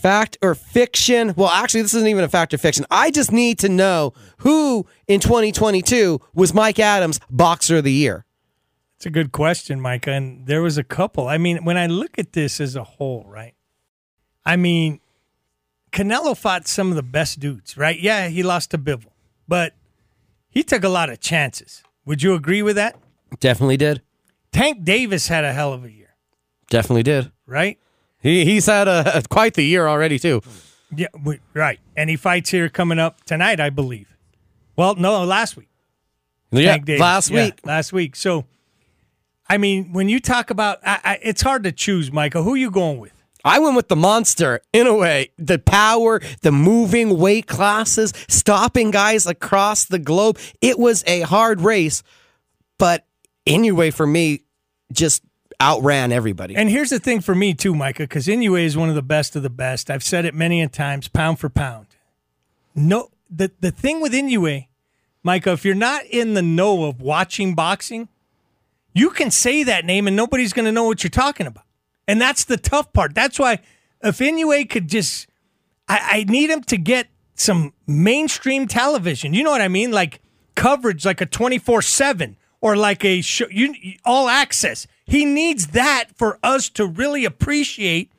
Fact 0.04 0.36
or 0.42 0.54
fiction? 0.54 1.32
Well, 1.34 1.48
actually, 1.48 1.80
this 1.80 1.94
isn't 1.94 2.08
even 2.08 2.24
a 2.24 2.28
fact 2.28 2.52
or 2.52 2.58
fiction. 2.58 2.84
I 2.90 3.10
just 3.10 3.32
need 3.32 3.58
to 3.60 3.70
know 3.70 4.12
who 4.40 4.84
in 5.08 5.18
2022 5.18 6.20
was 6.34 6.52
Mike 6.52 6.78
Adams 6.78 7.18
Boxer 7.30 7.78
of 7.78 7.84
the 7.84 7.90
Year. 7.92 8.26
It's 8.96 9.06
a 9.06 9.10
good 9.10 9.32
question, 9.32 9.80
Micah. 9.80 10.10
And 10.10 10.46
there 10.46 10.60
was 10.60 10.76
a 10.76 10.84
couple. 10.84 11.26
I 11.26 11.38
mean, 11.38 11.64
when 11.64 11.78
I 11.78 11.86
look 11.86 12.18
at 12.18 12.34
this 12.34 12.60
as 12.60 12.76
a 12.76 12.84
whole, 12.84 13.24
right? 13.26 13.54
I 14.44 14.56
mean, 14.56 15.00
Canelo 15.90 16.36
fought 16.36 16.68
some 16.68 16.90
of 16.90 16.96
the 16.96 17.02
best 17.02 17.40
dudes, 17.40 17.78
right? 17.78 17.98
Yeah, 17.98 18.28
he 18.28 18.42
lost 18.42 18.72
to 18.72 18.78
Bivol, 18.78 19.06
but 19.48 19.72
he 20.50 20.62
took 20.62 20.84
a 20.84 20.90
lot 20.90 21.08
of 21.08 21.18
chances. 21.18 21.82
Would 22.04 22.22
you 22.22 22.34
agree 22.34 22.60
with 22.60 22.76
that? 22.76 22.94
Definitely 23.40 23.78
did. 23.78 24.02
Tank 24.52 24.84
Davis 24.84 25.28
had 25.28 25.44
a 25.44 25.54
hell 25.54 25.72
of 25.72 25.82
a 25.82 25.90
year, 25.90 26.14
Definitely 26.68 27.04
did. 27.04 27.32
right? 27.46 27.78
He 28.24 28.44
he's 28.44 28.66
had 28.66 28.88
a, 28.88 29.22
quite 29.30 29.54
the 29.54 29.62
year 29.64 29.86
already 29.86 30.18
too. 30.18 30.40
Yeah, 30.96 31.06
we- 31.22 31.38
right. 31.52 31.78
And 31.96 32.10
he 32.10 32.16
fights 32.16 32.50
here 32.50 32.68
coming 32.68 32.98
up 32.98 33.22
tonight, 33.24 33.60
I 33.60 33.70
believe. 33.70 34.08
Well, 34.76 34.96
no, 34.96 35.22
last 35.24 35.56
week. 35.56 35.68
Yeah, 36.50 36.72
Tank 36.72 36.86
Davis. 36.86 37.00
last 37.00 37.30
Yeah, 37.30 37.44
week. 37.44 37.60
last 37.64 37.92
week. 37.92 38.16
So, 38.16 38.46
I 39.48 39.58
mean, 39.58 39.92
when 39.92 40.08
you 40.08 40.18
talk 40.20 40.50
about, 40.50 40.78
I, 40.84 41.00
I, 41.04 41.18
it's 41.22 41.42
hard 41.42 41.64
to 41.64 41.72
choose, 41.72 42.10
Michael. 42.10 42.42
Who 42.44 42.54
are 42.54 42.56
you 42.56 42.70
going 42.70 42.98
with? 42.98 43.12
I 43.44 43.58
went 43.58 43.76
with 43.76 43.88
the 43.88 43.96
monster 43.96 44.60
in 44.72 44.86
a 44.86 44.94
way. 44.94 45.30
The 45.36 45.58
power, 45.58 46.20
the 46.42 46.50
moving 46.52 47.18
weight 47.18 47.46
classes, 47.46 48.12
stopping 48.28 48.90
guys 48.90 49.26
across 49.26 49.84
the 49.84 49.98
globe. 49.98 50.38
It 50.62 50.78
was 50.78 51.04
a 51.06 51.20
hard 51.22 51.60
race, 51.60 52.02
but 52.78 53.04
anyway, 53.46 53.90
for 53.90 54.06
me, 54.06 54.44
just 54.92 55.22
outran 55.60 56.12
everybody. 56.12 56.56
And 56.56 56.70
here's 56.70 56.90
the 56.90 56.98
thing 56.98 57.20
for 57.20 57.34
me 57.34 57.54
too, 57.54 57.74
Micah, 57.74 58.04
because 58.04 58.26
Inoue 58.26 58.62
is 58.62 58.76
one 58.76 58.88
of 58.88 58.94
the 58.94 59.02
best 59.02 59.36
of 59.36 59.42
the 59.42 59.50
best. 59.50 59.90
I've 59.90 60.02
said 60.02 60.24
it 60.24 60.34
many 60.34 60.62
a 60.62 60.68
times, 60.68 61.08
pound 61.08 61.38
for 61.38 61.48
pound. 61.48 61.86
No, 62.74 63.10
the 63.30 63.50
the 63.60 63.70
thing 63.70 64.00
with 64.00 64.12
Inoue, 64.12 64.66
Micah, 65.22 65.52
if 65.52 65.64
you're 65.64 65.74
not 65.74 66.04
in 66.06 66.34
the 66.34 66.42
know 66.42 66.84
of 66.84 67.00
watching 67.00 67.54
boxing, 67.54 68.08
you 68.94 69.10
can 69.10 69.30
say 69.30 69.64
that 69.64 69.84
name 69.84 70.06
and 70.06 70.16
nobody's 70.16 70.52
going 70.52 70.66
to 70.66 70.72
know 70.72 70.84
what 70.84 71.02
you're 71.02 71.10
talking 71.10 71.46
about. 71.46 71.64
And 72.06 72.20
that's 72.20 72.44
the 72.44 72.56
tough 72.56 72.92
part. 72.92 73.14
That's 73.14 73.38
why 73.38 73.60
if 74.02 74.18
Inoue 74.18 74.68
could 74.68 74.88
just, 74.88 75.26
I, 75.88 76.00
I 76.10 76.24
need 76.30 76.50
him 76.50 76.62
to 76.64 76.76
get 76.76 77.08
some 77.34 77.72
mainstream 77.86 78.68
television. 78.68 79.34
You 79.34 79.42
know 79.42 79.50
what 79.50 79.60
I 79.60 79.68
mean? 79.68 79.90
Like 79.90 80.20
coverage, 80.54 81.04
like 81.04 81.20
a 81.20 81.26
24 81.26 81.82
7 81.82 82.36
or 82.60 82.76
like 82.76 83.04
a 83.04 83.20
show, 83.20 83.46
you, 83.50 83.74
all 84.04 84.28
access. 84.28 84.86
He 85.04 85.24
needs 85.24 85.68
that 85.68 86.06
for 86.16 86.38
us 86.42 86.68
to 86.70 86.86
really 86.86 87.24
appreciate 87.24 88.10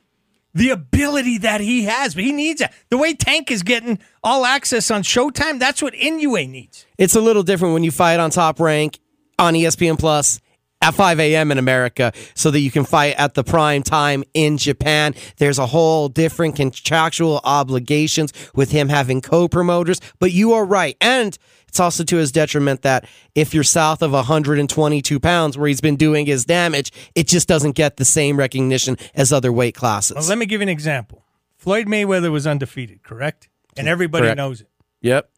the 0.54 0.70
ability 0.70 1.38
that 1.38 1.60
he 1.60 1.84
has. 1.84 2.14
But 2.14 2.24
he 2.24 2.32
needs 2.32 2.60
that. 2.60 2.72
The 2.88 2.96
way 2.96 3.14
Tank 3.14 3.50
is 3.50 3.62
getting 3.62 3.98
all 4.24 4.46
access 4.46 4.90
on 4.90 5.02
Showtime, 5.02 5.58
that's 5.58 5.82
what 5.82 5.92
Inoue 5.94 6.48
needs. 6.48 6.86
It's 6.96 7.14
a 7.14 7.20
little 7.20 7.42
different 7.42 7.74
when 7.74 7.84
you 7.84 7.90
fight 7.90 8.20
on 8.20 8.30
top 8.30 8.58
rank 8.58 8.98
on 9.38 9.54
ESPN 9.54 9.98
Plus 9.98 10.40
at 10.80 10.94
5 10.94 11.20
a.m. 11.20 11.50
in 11.50 11.58
America 11.58 12.12
so 12.34 12.50
that 12.50 12.60
you 12.60 12.70
can 12.70 12.84
fight 12.84 13.14
at 13.18 13.34
the 13.34 13.44
prime 13.44 13.82
time 13.82 14.24
in 14.34 14.56
Japan. 14.56 15.14
There's 15.36 15.58
a 15.58 15.66
whole 15.66 16.08
different 16.08 16.56
contractual 16.56 17.40
obligations 17.44 18.32
with 18.54 18.70
him 18.70 18.88
having 18.88 19.20
co-promoters, 19.20 20.00
but 20.18 20.32
you 20.32 20.52
are 20.52 20.64
right. 20.64 20.96
And 21.00 21.36
it's 21.76 21.80
also 21.80 22.04
to 22.04 22.16
his 22.16 22.32
detriment 22.32 22.80
that 22.82 23.06
if 23.34 23.52
you're 23.52 23.62
south 23.62 24.00
of 24.00 24.12
122 24.12 25.20
pounds 25.20 25.58
where 25.58 25.68
he's 25.68 25.82
been 25.82 25.96
doing 25.96 26.24
his 26.24 26.46
damage, 26.46 26.90
it 27.14 27.28
just 27.28 27.46
doesn't 27.46 27.72
get 27.72 27.98
the 27.98 28.04
same 28.06 28.38
recognition 28.38 28.96
as 29.14 29.30
other 29.30 29.52
weight 29.52 29.74
classes. 29.74 30.14
Well, 30.16 30.24
let 30.24 30.38
me 30.38 30.46
give 30.46 30.62
you 30.62 30.62
an 30.62 30.70
example. 30.70 31.22
Floyd 31.58 31.86
Mayweather 31.86 32.32
was 32.32 32.46
undefeated, 32.46 33.02
correct? 33.02 33.50
And 33.76 33.88
everybody 33.88 34.22
Correct. 34.22 34.38
knows 34.38 34.62
it. 34.62 34.68
yep. 35.02 35.28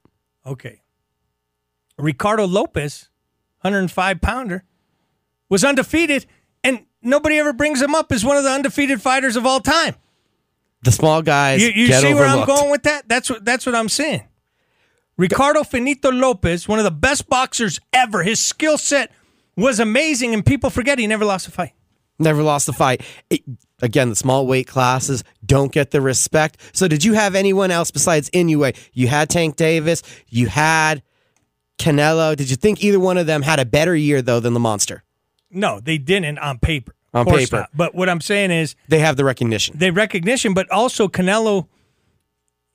Okay. 0.46 0.80
Ricardo 1.98 2.46
Lopez, 2.46 3.08
105 3.62 4.20
pounder, 4.20 4.62
was 5.48 5.64
undefeated, 5.64 6.24
and 6.62 6.84
nobody 7.02 7.38
ever 7.38 7.52
brings 7.52 7.82
him 7.82 7.96
up 7.96 8.12
as 8.12 8.24
one 8.24 8.36
of 8.36 8.44
the 8.44 8.50
undefeated 8.50 9.02
fighters 9.02 9.34
of 9.34 9.44
all 9.44 9.58
time. 9.58 9.96
The 10.84 10.92
small 10.92 11.20
guys 11.20 11.60
You, 11.60 11.70
you 11.70 11.92
see 11.92 12.14
where 12.14 12.26
I'm 12.26 12.46
going 12.46 12.70
with 12.70 12.84
that? 12.84 13.08
That's 13.08 13.28
what 13.28 13.44
that's 13.44 13.66
what 13.66 13.74
I'm 13.74 13.88
saying. 13.88 14.22
Ricardo 15.18 15.64
Finito 15.64 16.10
Lopez, 16.10 16.66
one 16.68 16.78
of 16.78 16.84
the 16.84 16.90
best 16.90 17.28
boxers 17.28 17.80
ever. 17.92 18.22
His 18.22 18.40
skill 18.40 18.78
set 18.78 19.12
was 19.56 19.78
amazing, 19.80 20.32
and 20.32 20.46
people 20.46 20.70
forget 20.70 20.98
he 20.98 21.06
never 21.06 21.24
lost 21.26 21.48
a 21.48 21.50
fight. 21.50 21.72
Never 22.18 22.42
lost 22.42 22.68
a 22.68 22.72
fight. 22.72 23.02
It- 23.28 23.42
again, 23.82 24.08
the 24.10 24.16
small 24.16 24.46
weight 24.46 24.66
classes 24.66 25.22
don't 25.44 25.72
get 25.72 25.90
the 25.90 26.00
respect. 26.00 26.56
So, 26.72 26.88
did 26.88 27.04
you 27.04 27.12
have 27.14 27.34
anyone 27.34 27.70
else 27.70 27.90
besides 27.90 28.30
Inoue? 28.30 28.74
You 28.92 29.08
had 29.08 29.28
Tank 29.28 29.56
Davis. 29.56 30.02
You 30.28 30.46
had 30.46 31.02
Canelo. 31.78 32.34
Did 32.36 32.50
you 32.50 32.56
think 32.56 32.82
either 32.82 32.98
one 32.98 33.18
of 33.18 33.26
them 33.26 33.42
had 33.42 33.60
a 33.60 33.64
better 33.64 33.94
year 33.94 34.20
though 34.22 34.40
than 34.40 34.52
the 34.54 34.60
monster? 34.60 35.04
No, 35.50 35.80
they 35.80 35.96
didn't 35.98 36.38
on 36.38 36.58
paper. 36.58 36.94
On 37.14 37.24
paper. 37.24 37.56
not. 37.58 37.70
But 37.74 37.94
what 37.94 38.08
I'm 38.08 38.20
saying 38.20 38.50
is 38.50 38.74
They 38.88 38.98
have 38.98 39.16
the 39.16 39.24
recognition. 39.24 39.76
they 39.78 39.90
recognition, 39.90 40.54
but 40.54 40.68
also 40.70 41.06
Canelo, 41.08 41.68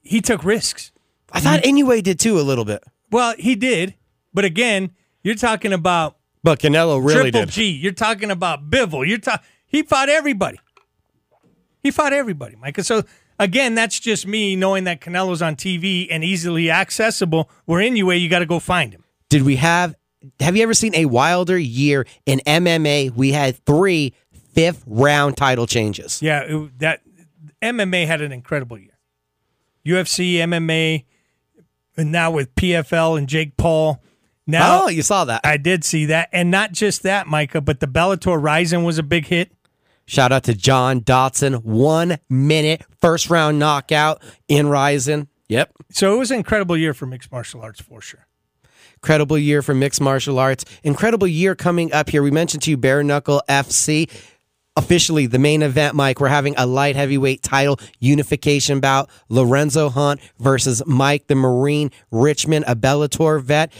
he 0.01 0.21
took 0.21 0.43
risks. 0.43 0.91
I 1.33 1.39
thought 1.39 1.61
mm. 1.61 1.67
Anyway 1.67 2.01
did 2.01 2.19
too 2.19 2.39
a 2.39 2.41
little 2.41 2.63
bit, 2.63 2.83
Well, 3.11 3.35
he 3.37 3.55
did, 3.55 3.95
but 4.33 4.45
again, 4.45 4.91
you're 5.23 5.35
talking 5.35 5.73
about 5.73 6.17
but 6.43 6.59
Canelo 6.59 7.03
really 7.03 7.31
Triple 7.31 7.41
did. 7.41 7.49
G. 7.49 7.69
You're 7.71 7.93
talking 7.93 8.29
about 8.29 8.69
Bivol. 8.69 9.07
You're 9.07 9.17
talking. 9.17 9.45
He 9.65 9.81
fought 9.81 10.09
everybody. 10.09 10.59
He 11.81 11.89
fought 11.89 12.13
everybody, 12.13 12.55
Micah. 12.57 12.83
So 12.83 13.03
again, 13.39 13.75
that's 13.75 13.99
just 13.99 14.27
me 14.27 14.55
knowing 14.55 14.83
that 14.83 15.01
Canelo's 15.01 15.41
on 15.41 15.55
TV 15.55 16.07
and 16.11 16.23
easily 16.23 16.69
accessible. 16.69 17.49
Where 17.65 17.81
anyway, 17.81 18.17
you 18.17 18.29
got 18.29 18.39
to 18.39 18.45
go 18.45 18.59
find 18.59 18.93
him. 18.93 19.03
Did 19.29 19.43
we 19.43 19.55
have? 19.55 19.95
Have 20.39 20.55
you 20.55 20.63
ever 20.63 20.73
seen 20.73 20.93
a 20.95 21.05
wilder 21.05 21.57
year 21.57 22.05
in 22.25 22.39
MMA? 22.45 23.15
We 23.15 23.31
had 23.31 23.57
three 23.65 24.13
fifth 24.53 24.83
round 24.85 25.37
title 25.37 25.65
changes. 25.65 26.21
Yeah, 26.21 26.41
it, 26.41 26.79
that 26.79 27.01
MMA 27.61 28.05
had 28.05 28.21
an 28.21 28.31
incredible 28.31 28.77
year. 28.77 28.97
UFC, 29.85 30.35
MMA, 30.35 31.05
and 31.97 32.11
now 32.11 32.31
with 32.31 32.53
PFL 32.55 33.17
and 33.17 33.27
Jake 33.27 33.57
Paul. 33.57 34.01
Now 34.45 34.83
oh, 34.83 34.87
you 34.89 35.01
saw 35.01 35.25
that. 35.25 35.41
I 35.43 35.57
did 35.57 35.83
see 35.83 36.05
that, 36.07 36.29
and 36.33 36.51
not 36.51 36.73
just 36.73 37.03
that, 37.03 37.27
Micah, 37.27 37.61
but 37.61 37.79
the 37.79 37.87
Bellator 37.87 38.41
Rizin 38.41 38.83
was 38.83 38.97
a 38.97 39.03
big 39.03 39.27
hit. 39.27 39.51
Shout 40.05 40.31
out 40.33 40.43
to 40.43 40.53
John 40.53 41.01
Dotson. 41.01 41.63
One 41.63 42.17
minute 42.29 42.83
first 42.99 43.29
round 43.29 43.57
knockout 43.57 44.21
in 44.47 44.67
Rizin. 44.67 45.29
Yep. 45.47 45.71
So 45.91 46.13
it 46.13 46.17
was 46.17 46.31
an 46.31 46.37
incredible 46.37 46.75
year 46.75 46.93
for 46.93 47.05
mixed 47.05 47.31
martial 47.31 47.61
arts 47.61 47.81
for 47.81 48.01
sure. 48.01 48.27
Incredible 48.95 49.37
year 49.37 49.61
for 49.61 49.73
mixed 49.73 50.01
martial 50.01 50.39
arts. 50.39 50.65
Incredible 50.83 51.27
year 51.27 51.55
coming 51.55 51.91
up 51.93 52.09
here. 52.09 52.23
We 52.23 52.31
mentioned 52.31 52.63
to 52.63 52.69
you 52.69 52.77
Bare 52.77 53.03
Knuckle 53.03 53.41
FC. 53.49 54.09
Officially, 54.75 55.27
the 55.27 55.37
main 55.37 55.61
event, 55.61 55.93
Mike, 55.95 56.19
we're 56.19 56.29
having 56.29 56.55
a 56.57 56.65
light 56.65 56.95
heavyweight 56.95 57.43
title 57.43 57.79
unification 57.99 58.79
bout. 58.79 59.07
Lorenzo 59.29 59.89
Hunt 59.89 60.19
versus 60.39 60.81
Mike 60.87 61.27
the 61.27 61.35
Marine 61.35 61.91
Richmond, 62.09 62.65
a 62.67 62.75
Bellator 62.75 63.39
vet. 63.39 63.71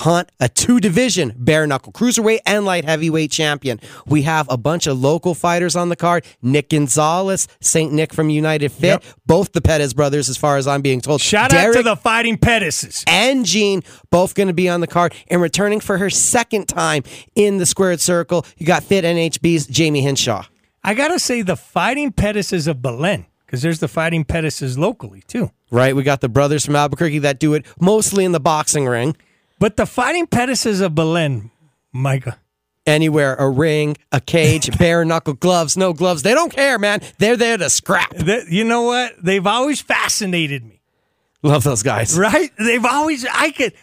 Hunt, 0.00 0.30
a 0.40 0.48
two 0.48 0.80
division 0.80 1.32
bare 1.36 1.66
knuckle 1.66 1.92
cruiserweight 1.92 2.40
and 2.46 2.64
light 2.64 2.84
heavyweight 2.84 3.30
champion. 3.30 3.80
We 4.06 4.22
have 4.22 4.46
a 4.50 4.56
bunch 4.56 4.86
of 4.86 4.98
local 4.98 5.34
fighters 5.34 5.76
on 5.76 5.88
the 5.88 5.96
card. 5.96 6.24
Nick 6.42 6.70
Gonzalez, 6.70 7.48
St. 7.60 7.92
Nick 7.92 8.12
from 8.12 8.30
United 8.30 8.70
Fit, 8.72 8.82
Yep. 9.02 9.04
both 9.26 9.52
the 9.52 9.60
Pettis 9.60 9.92
brothers, 9.92 10.28
as 10.28 10.36
far 10.36 10.56
as 10.56 10.66
I'm 10.66 10.82
being 10.82 11.00
told. 11.00 11.20
Shout 11.20 11.52
out 11.52 11.74
to 11.74 11.82
the 11.82 11.96
Fighting 11.96 12.36
Pettises. 12.38 13.04
and 13.06 13.44
Jean, 13.46 13.82
both 14.10 14.34
going 14.34 14.48
to 14.48 14.54
be 14.54 14.68
on 14.68 14.80
the 14.80 14.86
card. 14.86 15.14
And 15.28 15.40
returning 15.40 15.80
for 15.80 15.98
her 15.98 16.10
second 16.10 16.66
time 16.68 17.02
in 17.34 17.58
the 17.58 17.66
squared 17.66 18.00
circle, 18.00 18.44
you 18.56 18.66
got 18.66 18.82
Fit 18.82 19.04
NHB's 19.04 19.66
Jamie 19.66 20.02
Henshaw. 20.02 20.44
I 20.82 20.94
gotta 20.94 21.18
say 21.18 21.42
the 21.42 21.56
Fighting 21.56 22.10
Pettises 22.10 22.66
of 22.66 22.80
Belen, 22.80 23.26
because 23.44 23.60
there's 23.60 23.80
the 23.80 23.88
Fighting 23.88 24.24
Pettises 24.24 24.78
locally 24.78 25.22
too. 25.26 25.50
Right? 25.70 25.94
We 25.94 26.02
got 26.02 26.22
the 26.22 26.28
brothers 26.30 26.64
from 26.64 26.74
Albuquerque 26.74 27.18
that 27.18 27.38
do 27.38 27.52
it 27.54 27.66
mostly 27.78 28.24
in 28.24 28.32
the 28.32 28.40
boxing 28.40 28.86
ring. 28.86 29.14
But 29.60 29.76
the 29.76 29.86
Fighting 29.86 30.26
Pettises 30.26 30.80
of 30.80 30.96
Belen, 30.96 31.52
Micah. 31.92 32.38
Anywhere, 32.86 33.34
a 33.36 33.48
ring, 33.48 33.96
a 34.10 34.20
cage, 34.20 34.76
bare 34.78 35.04
knuckle 35.04 35.34
gloves, 35.34 35.76
no 35.76 35.92
gloves. 35.92 36.22
They 36.22 36.34
don't 36.34 36.50
care, 36.50 36.78
man. 36.78 37.02
They're 37.18 37.36
there 37.36 37.58
to 37.58 37.70
scrap. 37.70 38.16
That, 38.16 38.48
you 38.48 38.64
know 38.64 38.82
what? 38.82 39.12
They've 39.22 39.46
always 39.46 39.80
fascinated 39.80 40.64
me. 40.64 40.80
Love 41.42 41.62
those 41.62 41.82
guys. 41.82 42.18
Right? 42.18 42.50
They've 42.58 42.84
always 42.84 43.24
I 43.26 43.50
could 43.50 43.74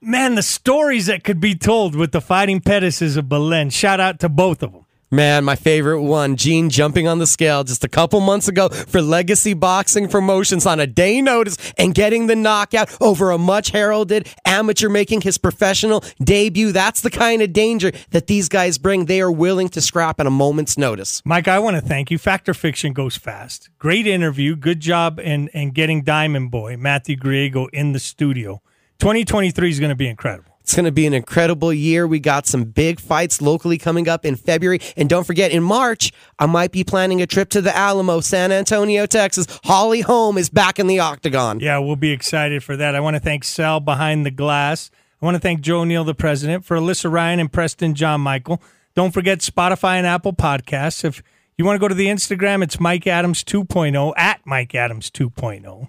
man, 0.00 0.34
the 0.34 0.42
stories 0.42 1.06
that 1.06 1.24
could 1.24 1.40
be 1.40 1.54
told 1.54 1.94
with 1.94 2.12
the 2.12 2.20
Fighting 2.20 2.60
Pettises 2.60 3.18
of 3.18 3.28
Belen. 3.28 3.68
Shout 3.70 4.00
out 4.00 4.18
to 4.20 4.28
both 4.28 4.62
of 4.62 4.72
them. 4.72 4.86
Man, 5.12 5.44
my 5.44 5.56
favorite 5.56 6.02
one, 6.02 6.36
Gene 6.36 6.70
jumping 6.70 7.08
on 7.08 7.18
the 7.18 7.26
scale 7.26 7.64
just 7.64 7.82
a 7.82 7.88
couple 7.88 8.20
months 8.20 8.46
ago 8.46 8.68
for 8.68 9.02
Legacy 9.02 9.54
Boxing 9.54 10.08
Promotions 10.08 10.66
on 10.66 10.78
a 10.78 10.86
day 10.86 11.20
notice 11.20 11.56
and 11.76 11.92
getting 11.92 12.28
the 12.28 12.36
knockout 12.36 12.96
over 13.00 13.32
a 13.32 13.38
much 13.38 13.70
heralded 13.70 14.28
amateur 14.44 14.88
making 14.88 15.22
his 15.22 15.36
professional 15.36 16.04
debut. 16.22 16.70
That's 16.70 17.00
the 17.00 17.10
kind 17.10 17.42
of 17.42 17.52
danger 17.52 17.90
that 18.10 18.28
these 18.28 18.48
guys 18.48 18.78
bring. 18.78 19.06
They 19.06 19.20
are 19.20 19.32
willing 19.32 19.68
to 19.70 19.80
scrap 19.80 20.20
at 20.20 20.28
a 20.28 20.30
moment's 20.30 20.78
notice. 20.78 21.22
Mike, 21.24 21.48
I 21.48 21.58
want 21.58 21.74
to 21.74 21.82
thank 21.82 22.12
you. 22.12 22.18
Fact 22.18 22.48
or 22.48 22.54
Fiction 22.54 22.92
goes 22.92 23.16
fast. 23.16 23.68
Great 23.80 24.06
interview. 24.06 24.54
Good 24.54 24.78
job 24.78 25.18
in, 25.18 25.48
in 25.48 25.72
getting 25.72 26.04
Diamond 26.04 26.52
Boy, 26.52 26.76
Matthew 26.76 27.16
Griego, 27.16 27.68
in 27.72 27.90
the 27.90 27.98
studio. 27.98 28.62
2023 29.00 29.70
is 29.70 29.80
going 29.80 29.88
to 29.88 29.96
be 29.96 30.06
incredible. 30.06 30.49
It's 30.60 30.74
going 30.74 30.84
to 30.84 30.92
be 30.92 31.06
an 31.06 31.14
incredible 31.14 31.72
year. 31.72 32.06
We 32.06 32.20
got 32.20 32.46
some 32.46 32.64
big 32.64 33.00
fights 33.00 33.42
locally 33.42 33.78
coming 33.78 34.08
up 34.08 34.24
in 34.24 34.36
February. 34.36 34.80
And 34.96 35.08
don't 35.08 35.26
forget, 35.26 35.50
in 35.50 35.62
March, 35.62 36.12
I 36.38 36.46
might 36.46 36.70
be 36.70 36.84
planning 36.84 37.20
a 37.20 37.26
trip 37.26 37.48
to 37.50 37.60
the 37.60 37.76
Alamo, 37.76 38.20
San 38.20 38.52
Antonio, 38.52 39.06
Texas. 39.06 39.46
Holly 39.64 40.02
Holm 40.02 40.38
is 40.38 40.48
back 40.48 40.78
in 40.78 40.86
the 40.86 41.00
octagon. 41.00 41.60
Yeah, 41.60 41.78
we'll 41.78 41.96
be 41.96 42.10
excited 42.10 42.62
for 42.62 42.76
that. 42.76 42.94
I 42.94 43.00
want 43.00 43.16
to 43.16 43.20
thank 43.20 43.44
Sal 43.44 43.80
behind 43.80 44.24
the 44.24 44.30
glass. 44.30 44.90
I 45.20 45.24
want 45.24 45.34
to 45.34 45.40
thank 45.40 45.60
Joe 45.60 45.84
Neal, 45.84 46.04
the 46.04 46.14
president, 46.14 46.64
for 46.64 46.76
Alyssa 46.76 47.10
Ryan 47.10 47.40
and 47.40 47.52
Preston 47.52 47.94
John 47.94 48.20
Michael. 48.20 48.62
Don't 48.94 49.12
forget 49.12 49.40
Spotify 49.40 49.96
and 49.96 50.06
Apple 50.06 50.32
Podcasts. 50.32 51.04
If 51.04 51.22
you 51.58 51.64
want 51.64 51.76
to 51.76 51.80
go 51.80 51.88
to 51.88 51.94
the 51.94 52.06
Instagram, 52.06 52.62
it's 52.62 52.80
Mike 52.80 53.06
Adams 53.06 53.44
2.0 53.44 54.14
at 54.16 54.40
Mike 54.46 54.74
Adams 54.74 55.10
2.0. 55.10 55.88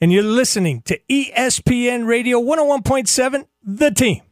And 0.00 0.12
you're 0.12 0.22
listening 0.22 0.82
to 0.82 1.00
ESPN 1.10 2.06
Radio 2.06 2.40
101.7, 2.40 3.46
The 3.70 3.90
Team. 3.90 4.22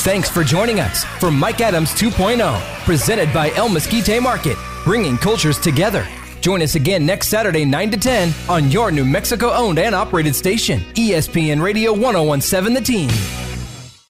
Thanks 0.00 0.28
for 0.28 0.44
joining 0.44 0.78
us 0.78 1.04
for 1.18 1.30
Mike 1.30 1.62
Adams 1.62 1.88
2.0, 1.92 2.60
presented 2.84 3.32
by 3.32 3.50
El 3.52 3.70
Mesquite 3.70 4.22
Market, 4.22 4.58
bringing 4.84 5.16
cultures 5.16 5.58
together. 5.58 6.06
Join 6.42 6.60
us 6.60 6.74
again 6.74 7.06
next 7.06 7.28
Saturday, 7.28 7.64
9 7.64 7.92
to 7.92 7.96
10, 7.96 8.34
on 8.50 8.70
your 8.70 8.92
New 8.92 9.06
Mexico 9.06 9.54
owned 9.54 9.78
and 9.78 9.94
operated 9.94 10.36
station, 10.36 10.80
ESPN 10.96 11.62
Radio 11.62 11.94
1017 11.94 12.74
The 12.74 12.80
Team. 12.82 13.08